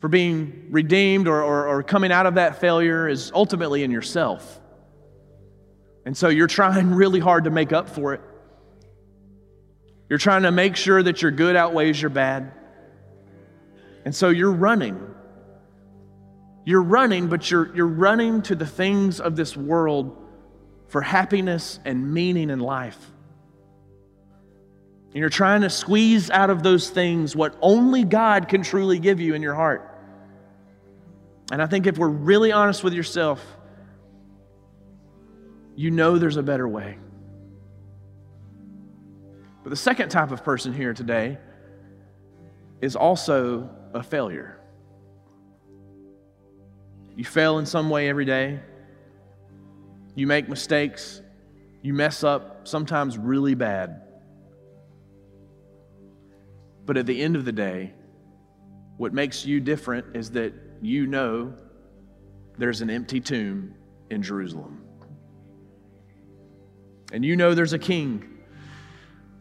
for 0.00 0.08
being 0.08 0.68
redeemed 0.70 1.26
or, 1.26 1.42
or, 1.42 1.68
or 1.68 1.82
coming 1.82 2.12
out 2.12 2.26
of 2.26 2.34
that 2.34 2.60
failure 2.60 3.08
is 3.08 3.32
ultimately 3.34 3.82
in 3.82 3.90
yourself. 3.90 4.60
And 6.04 6.16
so 6.16 6.28
you're 6.28 6.46
trying 6.46 6.90
really 6.94 7.20
hard 7.20 7.44
to 7.44 7.50
make 7.50 7.72
up 7.72 7.88
for 7.88 8.14
it. 8.14 8.20
You're 10.08 10.18
trying 10.18 10.42
to 10.42 10.50
make 10.50 10.76
sure 10.76 11.02
that 11.02 11.20
your 11.20 11.30
good 11.30 11.56
outweighs 11.56 12.00
your 12.00 12.10
bad. 12.10 12.52
And 14.04 14.14
so 14.14 14.30
you're 14.30 14.52
running. 14.52 15.14
You're 16.64 16.82
running, 16.82 17.28
but 17.28 17.50
you're, 17.50 17.74
you're 17.74 17.86
running 17.86 18.42
to 18.42 18.54
the 18.54 18.66
things 18.66 19.20
of 19.20 19.36
this 19.36 19.56
world 19.56 20.16
for 20.88 21.02
happiness 21.02 21.78
and 21.84 22.14
meaning 22.14 22.50
in 22.50 22.60
life. 22.60 23.10
And 25.10 25.16
you're 25.16 25.30
trying 25.30 25.62
to 25.62 25.70
squeeze 25.70 26.30
out 26.30 26.50
of 26.50 26.62
those 26.62 26.90
things 26.90 27.34
what 27.34 27.56
only 27.62 28.04
God 28.04 28.48
can 28.48 28.62
truly 28.62 28.98
give 28.98 29.20
you 29.20 29.34
in 29.34 29.42
your 29.42 29.54
heart. 29.54 29.98
And 31.50 31.62
I 31.62 31.66
think 31.66 31.86
if 31.86 31.96
we're 31.96 32.08
really 32.08 32.52
honest 32.52 32.84
with 32.84 32.92
yourself, 32.92 33.42
you 35.76 35.90
know 35.90 36.18
there's 36.18 36.36
a 36.36 36.42
better 36.42 36.68
way. 36.68 36.98
But 39.62 39.70
the 39.70 39.76
second 39.76 40.10
type 40.10 40.30
of 40.30 40.44
person 40.44 40.74
here 40.74 40.92
today 40.92 41.38
is 42.80 42.96
also 42.96 43.70
a 43.94 44.02
failure. 44.02 44.60
You 47.16 47.24
fail 47.24 47.58
in 47.58 47.66
some 47.66 47.90
way 47.90 48.08
every 48.08 48.24
day. 48.24 48.60
You 50.14 50.26
make 50.26 50.48
mistakes. 50.48 51.22
You 51.82 51.94
mess 51.94 52.24
up, 52.24 52.68
sometimes 52.68 53.16
really 53.16 53.54
bad. 53.54 54.02
But 56.88 56.96
at 56.96 57.04
the 57.04 57.20
end 57.20 57.36
of 57.36 57.44
the 57.44 57.52
day, 57.52 57.92
what 58.96 59.12
makes 59.12 59.44
you 59.44 59.60
different 59.60 60.16
is 60.16 60.30
that 60.30 60.54
you 60.80 61.06
know 61.06 61.52
there's 62.56 62.80
an 62.80 62.88
empty 62.88 63.20
tomb 63.20 63.74
in 64.08 64.22
Jerusalem. 64.22 64.82
And 67.12 67.22
you 67.22 67.36
know 67.36 67.52
there's 67.52 67.74
a 67.74 67.78
king, 67.78 68.38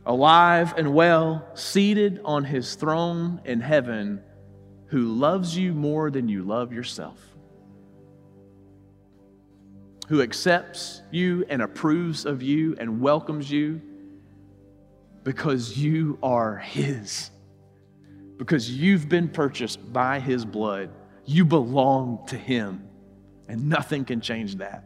alive 0.06 0.74
and 0.76 0.94
well, 0.94 1.48
seated 1.54 2.20
on 2.26 2.44
his 2.44 2.76
throne 2.76 3.40
in 3.46 3.62
heaven, 3.62 4.22
who 4.88 5.04
loves 5.04 5.58
you 5.58 5.72
more 5.72 6.12
than 6.12 6.28
you 6.28 6.44
love 6.44 6.74
yourself, 6.74 7.18
who 10.10 10.22
accepts 10.22 11.02
you 11.12 11.46
and 11.48 11.62
approves 11.62 12.26
of 12.26 12.42
you 12.42 12.76
and 12.78 13.00
welcomes 13.00 13.50
you 13.50 13.82
because 15.24 15.78
you 15.78 16.20
are 16.22 16.58
his, 16.58 17.32
because 18.38 18.70
you've 18.70 19.10
been 19.10 19.30
purchased 19.30 19.92
by 19.92 20.20
his 20.20 20.46
blood. 20.46 20.90
You 21.26 21.46
belong 21.46 22.26
to 22.28 22.38
him, 22.38 22.88
and 23.48 23.68
nothing 23.70 24.06
can 24.06 24.22
change 24.22 24.56
that. 24.58 24.86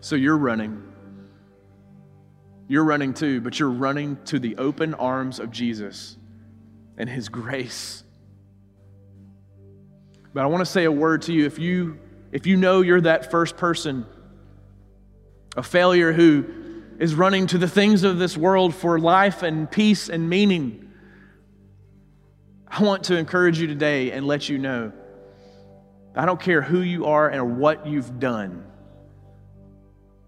So 0.00 0.16
you're 0.16 0.36
running. 0.36 0.82
You're 2.68 2.84
running 2.84 3.14
too, 3.14 3.40
but 3.40 3.58
you're 3.58 3.70
running 3.70 4.18
to 4.26 4.38
the 4.38 4.56
open 4.56 4.94
arms 4.94 5.40
of 5.40 5.50
Jesus 5.50 6.16
and 6.96 7.08
his 7.08 7.28
grace. 7.28 8.04
But 10.34 10.44
I 10.44 10.46
want 10.46 10.60
to 10.62 10.66
say 10.66 10.84
a 10.84 10.92
word 10.92 11.22
to 11.22 11.32
you 11.32 11.46
if 11.46 11.58
you 11.58 11.98
if 12.30 12.46
you 12.46 12.56
know 12.56 12.80
you're 12.80 13.02
that 13.02 13.30
first 13.30 13.56
person 13.56 14.06
a 15.56 15.62
failure 15.62 16.12
who 16.12 16.46
is 16.98 17.14
running 17.14 17.46
to 17.48 17.58
the 17.58 17.68
things 17.68 18.04
of 18.04 18.18
this 18.18 18.36
world 18.36 18.74
for 18.74 18.98
life 18.98 19.42
and 19.42 19.70
peace 19.70 20.08
and 20.08 20.28
meaning. 20.28 20.91
I 22.74 22.82
want 22.82 23.04
to 23.04 23.18
encourage 23.18 23.60
you 23.60 23.66
today 23.66 24.12
and 24.12 24.26
let 24.26 24.48
you 24.48 24.56
know 24.56 24.92
I 26.16 26.24
don't 26.24 26.40
care 26.40 26.62
who 26.62 26.80
you 26.80 27.04
are 27.04 27.28
and 27.28 27.58
what 27.58 27.86
you've 27.86 28.18
done. 28.18 28.64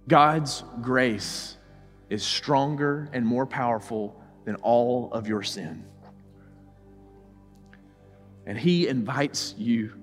God's 0.07 0.63
grace 0.83 1.57
is 2.11 2.23
stronger 2.23 3.09
and 3.15 3.27
more 3.27 3.47
powerful 3.47 4.21
than 4.45 4.57
all 4.57 5.11
of 5.13 5.27
your 5.27 5.43
sin. 5.43 5.85
And 8.45 8.59
He 8.59 8.89
invites 8.89 9.55
you 9.57 9.95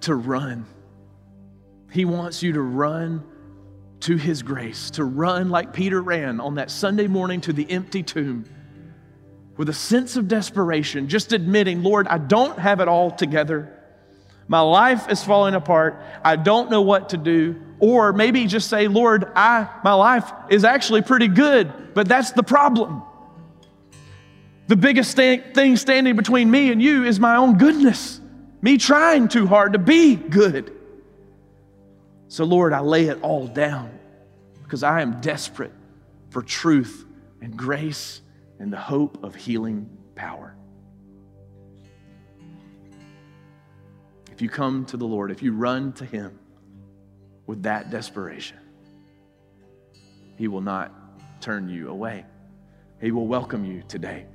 to 0.00 0.14
run. 0.14 0.66
He 1.90 2.04
wants 2.04 2.42
you 2.42 2.52
to 2.52 2.60
run 2.60 3.24
to 4.00 4.16
His 4.16 4.42
grace, 4.42 4.90
to 4.90 5.04
run 5.04 5.48
like 5.48 5.72
Peter 5.72 6.02
ran 6.02 6.38
on 6.38 6.56
that 6.56 6.70
Sunday 6.70 7.06
morning 7.06 7.40
to 7.42 7.54
the 7.54 7.70
empty 7.70 8.02
tomb 8.02 8.44
with 9.56 9.68
a 9.68 9.74
sense 9.74 10.16
of 10.16 10.28
desperation, 10.28 11.08
just 11.08 11.32
admitting, 11.32 11.82
Lord, 11.82 12.08
I 12.08 12.18
don't 12.18 12.58
have 12.58 12.80
it 12.80 12.88
all 12.88 13.10
together. 13.10 13.78
My 14.48 14.60
life 14.60 15.10
is 15.10 15.22
falling 15.22 15.54
apart. 15.54 16.02
I 16.24 16.36
don't 16.36 16.70
know 16.70 16.82
what 16.82 17.10
to 17.10 17.16
do. 17.16 17.60
Or 17.78 18.12
maybe 18.12 18.46
just 18.46 18.68
say, 18.68 18.88
Lord, 18.88 19.26
I, 19.34 19.68
my 19.84 19.92
life 19.92 20.30
is 20.48 20.64
actually 20.64 21.02
pretty 21.02 21.28
good, 21.28 21.94
but 21.94 22.08
that's 22.08 22.32
the 22.32 22.42
problem. 22.42 23.02
The 24.68 24.76
biggest 24.76 25.16
thing 25.16 25.76
standing 25.76 26.16
between 26.16 26.50
me 26.50 26.70
and 26.72 26.80
you 26.80 27.04
is 27.04 27.20
my 27.20 27.36
own 27.36 27.58
goodness, 27.58 28.20
me 28.62 28.78
trying 28.78 29.28
too 29.28 29.46
hard 29.46 29.74
to 29.74 29.78
be 29.78 30.14
good. 30.14 30.72
So, 32.28 32.44
Lord, 32.44 32.72
I 32.72 32.80
lay 32.80 33.08
it 33.08 33.20
all 33.22 33.46
down 33.46 33.98
because 34.62 34.82
I 34.82 35.02
am 35.02 35.20
desperate 35.20 35.72
for 36.30 36.40
truth 36.40 37.04
and 37.42 37.56
grace 37.56 38.22
and 38.62 38.72
the 38.72 38.78
hope 38.78 39.24
of 39.24 39.34
healing 39.34 39.90
power. 40.14 40.54
If 44.30 44.40
you 44.40 44.48
come 44.48 44.86
to 44.86 44.96
the 44.96 45.04
Lord, 45.04 45.32
if 45.32 45.42
you 45.42 45.52
run 45.52 45.92
to 45.94 46.04
Him 46.04 46.38
with 47.48 47.64
that 47.64 47.90
desperation, 47.90 48.58
He 50.38 50.46
will 50.46 50.60
not 50.60 50.92
turn 51.40 51.68
you 51.68 51.88
away. 51.88 52.24
He 53.00 53.10
will 53.10 53.26
welcome 53.26 53.64
you 53.64 53.82
today. 53.88 54.26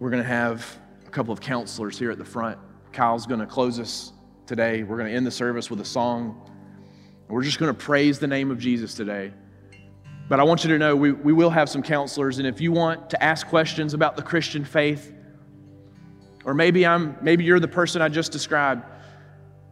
We're 0.00 0.10
going 0.10 0.24
to 0.24 0.28
have 0.28 0.76
a 1.06 1.10
couple 1.10 1.32
of 1.32 1.40
counselors 1.40 2.00
here 2.00 2.10
at 2.10 2.18
the 2.18 2.24
front. 2.24 2.58
Kyle's 2.92 3.26
going 3.26 3.38
to 3.38 3.46
close 3.46 3.78
us 3.78 4.12
today. 4.44 4.82
We're 4.82 4.96
going 4.96 5.08
to 5.08 5.14
end 5.16 5.24
the 5.24 5.30
service 5.30 5.70
with 5.70 5.80
a 5.80 5.84
song. 5.84 6.50
We're 7.28 7.44
just 7.44 7.60
going 7.60 7.72
to 7.72 7.80
praise 7.80 8.18
the 8.18 8.26
name 8.26 8.50
of 8.50 8.58
Jesus 8.58 8.94
today. 8.94 9.32
But 10.28 10.40
I 10.40 10.42
want 10.42 10.64
you 10.64 10.70
to 10.70 10.78
know 10.78 10.96
we, 10.96 11.12
we 11.12 11.32
will 11.32 11.50
have 11.50 11.68
some 11.68 11.82
counselors, 11.82 12.38
and 12.38 12.46
if 12.46 12.60
you 12.60 12.72
want 12.72 13.10
to 13.10 13.22
ask 13.22 13.46
questions 13.46 13.94
about 13.94 14.16
the 14.16 14.22
Christian 14.22 14.64
faith, 14.64 15.12
or 16.44 16.54
maybe 16.54 16.86
I'm 16.86 17.16
maybe 17.20 17.44
you're 17.44 17.60
the 17.60 17.68
person 17.68 18.00
I 18.02 18.08
just 18.08 18.32
described 18.32 18.84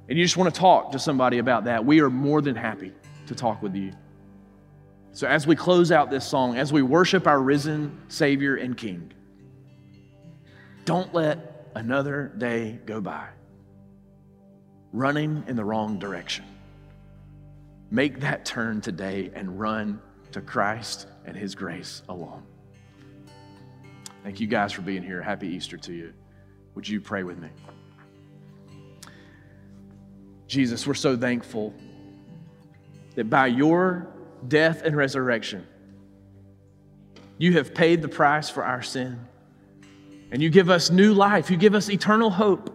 and 0.09 0.19
you 0.19 0.25
just 0.25 0.37
want 0.37 0.53
to 0.53 0.61
talk 0.61 0.93
to 0.93 0.99
somebody 0.99 1.39
about 1.39 1.65
that. 1.65 1.85
We 1.85 2.01
are 2.01 2.11
more 2.11 2.43
than 2.43 2.57
happy 2.57 2.93
to 3.27 3.35
talk 3.35 3.63
with 3.63 3.75
you. 3.75 3.93
So 5.13 5.27
as 5.27 5.47
we 5.47 5.57
close 5.57 5.93
out 5.93 6.11
this 6.11 6.27
song, 6.27 6.59
as 6.59 6.73
we 6.73 6.83
worship 6.83 7.27
our 7.27 7.41
risen 7.41 7.99
Savior 8.09 8.57
and 8.57 8.77
King, 8.77 9.13
don't 10.85 11.15
let 11.15 11.71
another 11.75 12.33
day 12.37 12.81
go 12.85 13.01
by 13.01 13.29
running 14.93 15.45
in 15.47 15.57
the 15.57 15.65
wrong 15.65 15.99
direction. 15.99 16.45
Make 17.91 18.21
that 18.21 18.45
turn 18.45 18.81
today 18.81 19.31
and 19.35 19.59
run 19.59 20.03
to 20.35 20.41
Christ 20.41 21.07
and 21.25 21.37
His 21.37 21.55
grace 21.55 22.03
alone. 22.09 22.43
Thank 24.23 24.41
you 24.41 24.47
guys 24.47 24.73
for 24.73 24.83
being 24.83 25.03
here. 25.03 25.23
Happy 25.23 25.49
Easter 25.49 25.77
to 25.77 25.93
you. 25.93 26.13
Would 26.75 26.89
you 26.89 27.01
pray 27.01 27.23
with 27.23 27.39
me? 27.39 27.49
Jesus, 30.47 30.87
we're 30.87 30.95
so 30.95 31.17
thankful 31.17 31.73
that 33.15 33.31
by 33.31 33.47
your 33.47 34.09
death 34.49 34.83
and 34.83 34.97
resurrection, 34.97 35.67
you 37.39 37.53
have 37.55 37.75
paid 37.75 38.03
the 38.03 38.09
price 38.09 38.51
for 38.51 38.65
our 38.65 38.83
sin. 38.83 39.19
And 40.31 40.43
you 40.43 40.51
give 40.51 40.69
us 40.69 40.91
new 40.91 41.15
life. 41.15 41.51
You 41.51 41.57
give 41.57 41.75
us 41.75 41.89
eternal 41.89 42.31
hope 42.31 42.71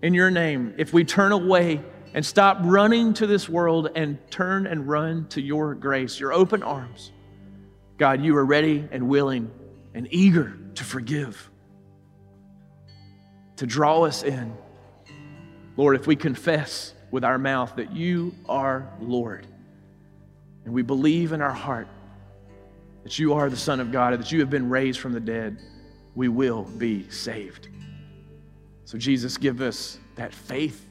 in 0.00 0.14
your 0.14 0.30
name 0.30 0.74
if 0.78 0.92
we 0.92 1.04
turn 1.04 1.32
away 1.32 1.82
and 2.14 2.24
stop 2.24 2.58
running 2.62 3.14
to 3.14 3.26
this 3.26 3.48
world 3.48 3.90
and 3.94 4.18
turn 4.30 4.66
and 4.66 4.88
run 4.88 5.28
to 5.28 5.40
your 5.40 5.74
grace, 5.74 6.18
your 6.18 6.32
open 6.32 6.62
arms. 6.62 7.12
God, 7.96 8.22
you 8.22 8.36
are 8.36 8.44
ready 8.44 8.88
and 8.90 9.08
willing 9.08 9.50
and 9.94 10.08
eager 10.10 10.56
to 10.76 10.84
forgive 10.84 11.50
to 13.58 13.66
draw 13.66 14.02
us 14.02 14.22
in. 14.22 14.56
Lord, 15.76 15.96
if 15.96 16.06
we 16.06 16.16
confess 16.16 16.94
with 17.10 17.24
our 17.24 17.38
mouth 17.38 17.74
that 17.76 17.92
you 17.92 18.34
are 18.48 18.88
Lord, 19.00 19.46
and 20.64 20.72
we 20.72 20.82
believe 20.82 21.32
in 21.32 21.40
our 21.40 21.52
heart 21.52 21.88
that 23.02 23.18
you 23.18 23.34
are 23.34 23.50
the 23.50 23.56
Son 23.56 23.80
of 23.80 23.90
God 23.90 24.12
and 24.12 24.22
that 24.22 24.30
you 24.30 24.40
have 24.40 24.50
been 24.50 24.68
raised 24.68 25.00
from 25.00 25.12
the 25.12 25.20
dead, 25.20 25.58
we 26.14 26.28
will 26.28 26.64
be 26.64 27.08
saved. 27.10 27.68
So, 28.84 28.96
Jesus, 28.96 29.36
give 29.36 29.60
us 29.60 29.98
that 30.14 30.32
faith. 30.32 30.87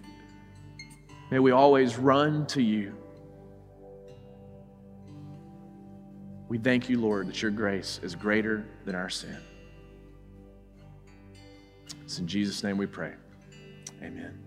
May 1.29 1.39
we 1.39 1.51
always 1.51 1.97
run 1.97 2.45
to 2.47 2.61
you. 2.61 2.95
We 6.47 6.57
thank 6.57 6.87
you, 6.87 6.99
Lord, 6.99 7.27
that 7.27 7.41
your 7.41 7.51
grace 7.51 7.99
is 8.01 8.15
greater 8.15 8.65
than 8.85 8.95
our 8.95 9.09
sin. 9.09 9.37
It's 12.05 12.19
in 12.19 12.27
Jesus' 12.27 12.63
name 12.63 12.77
we 12.77 12.85
pray. 12.85 13.13
Amen. 14.01 14.46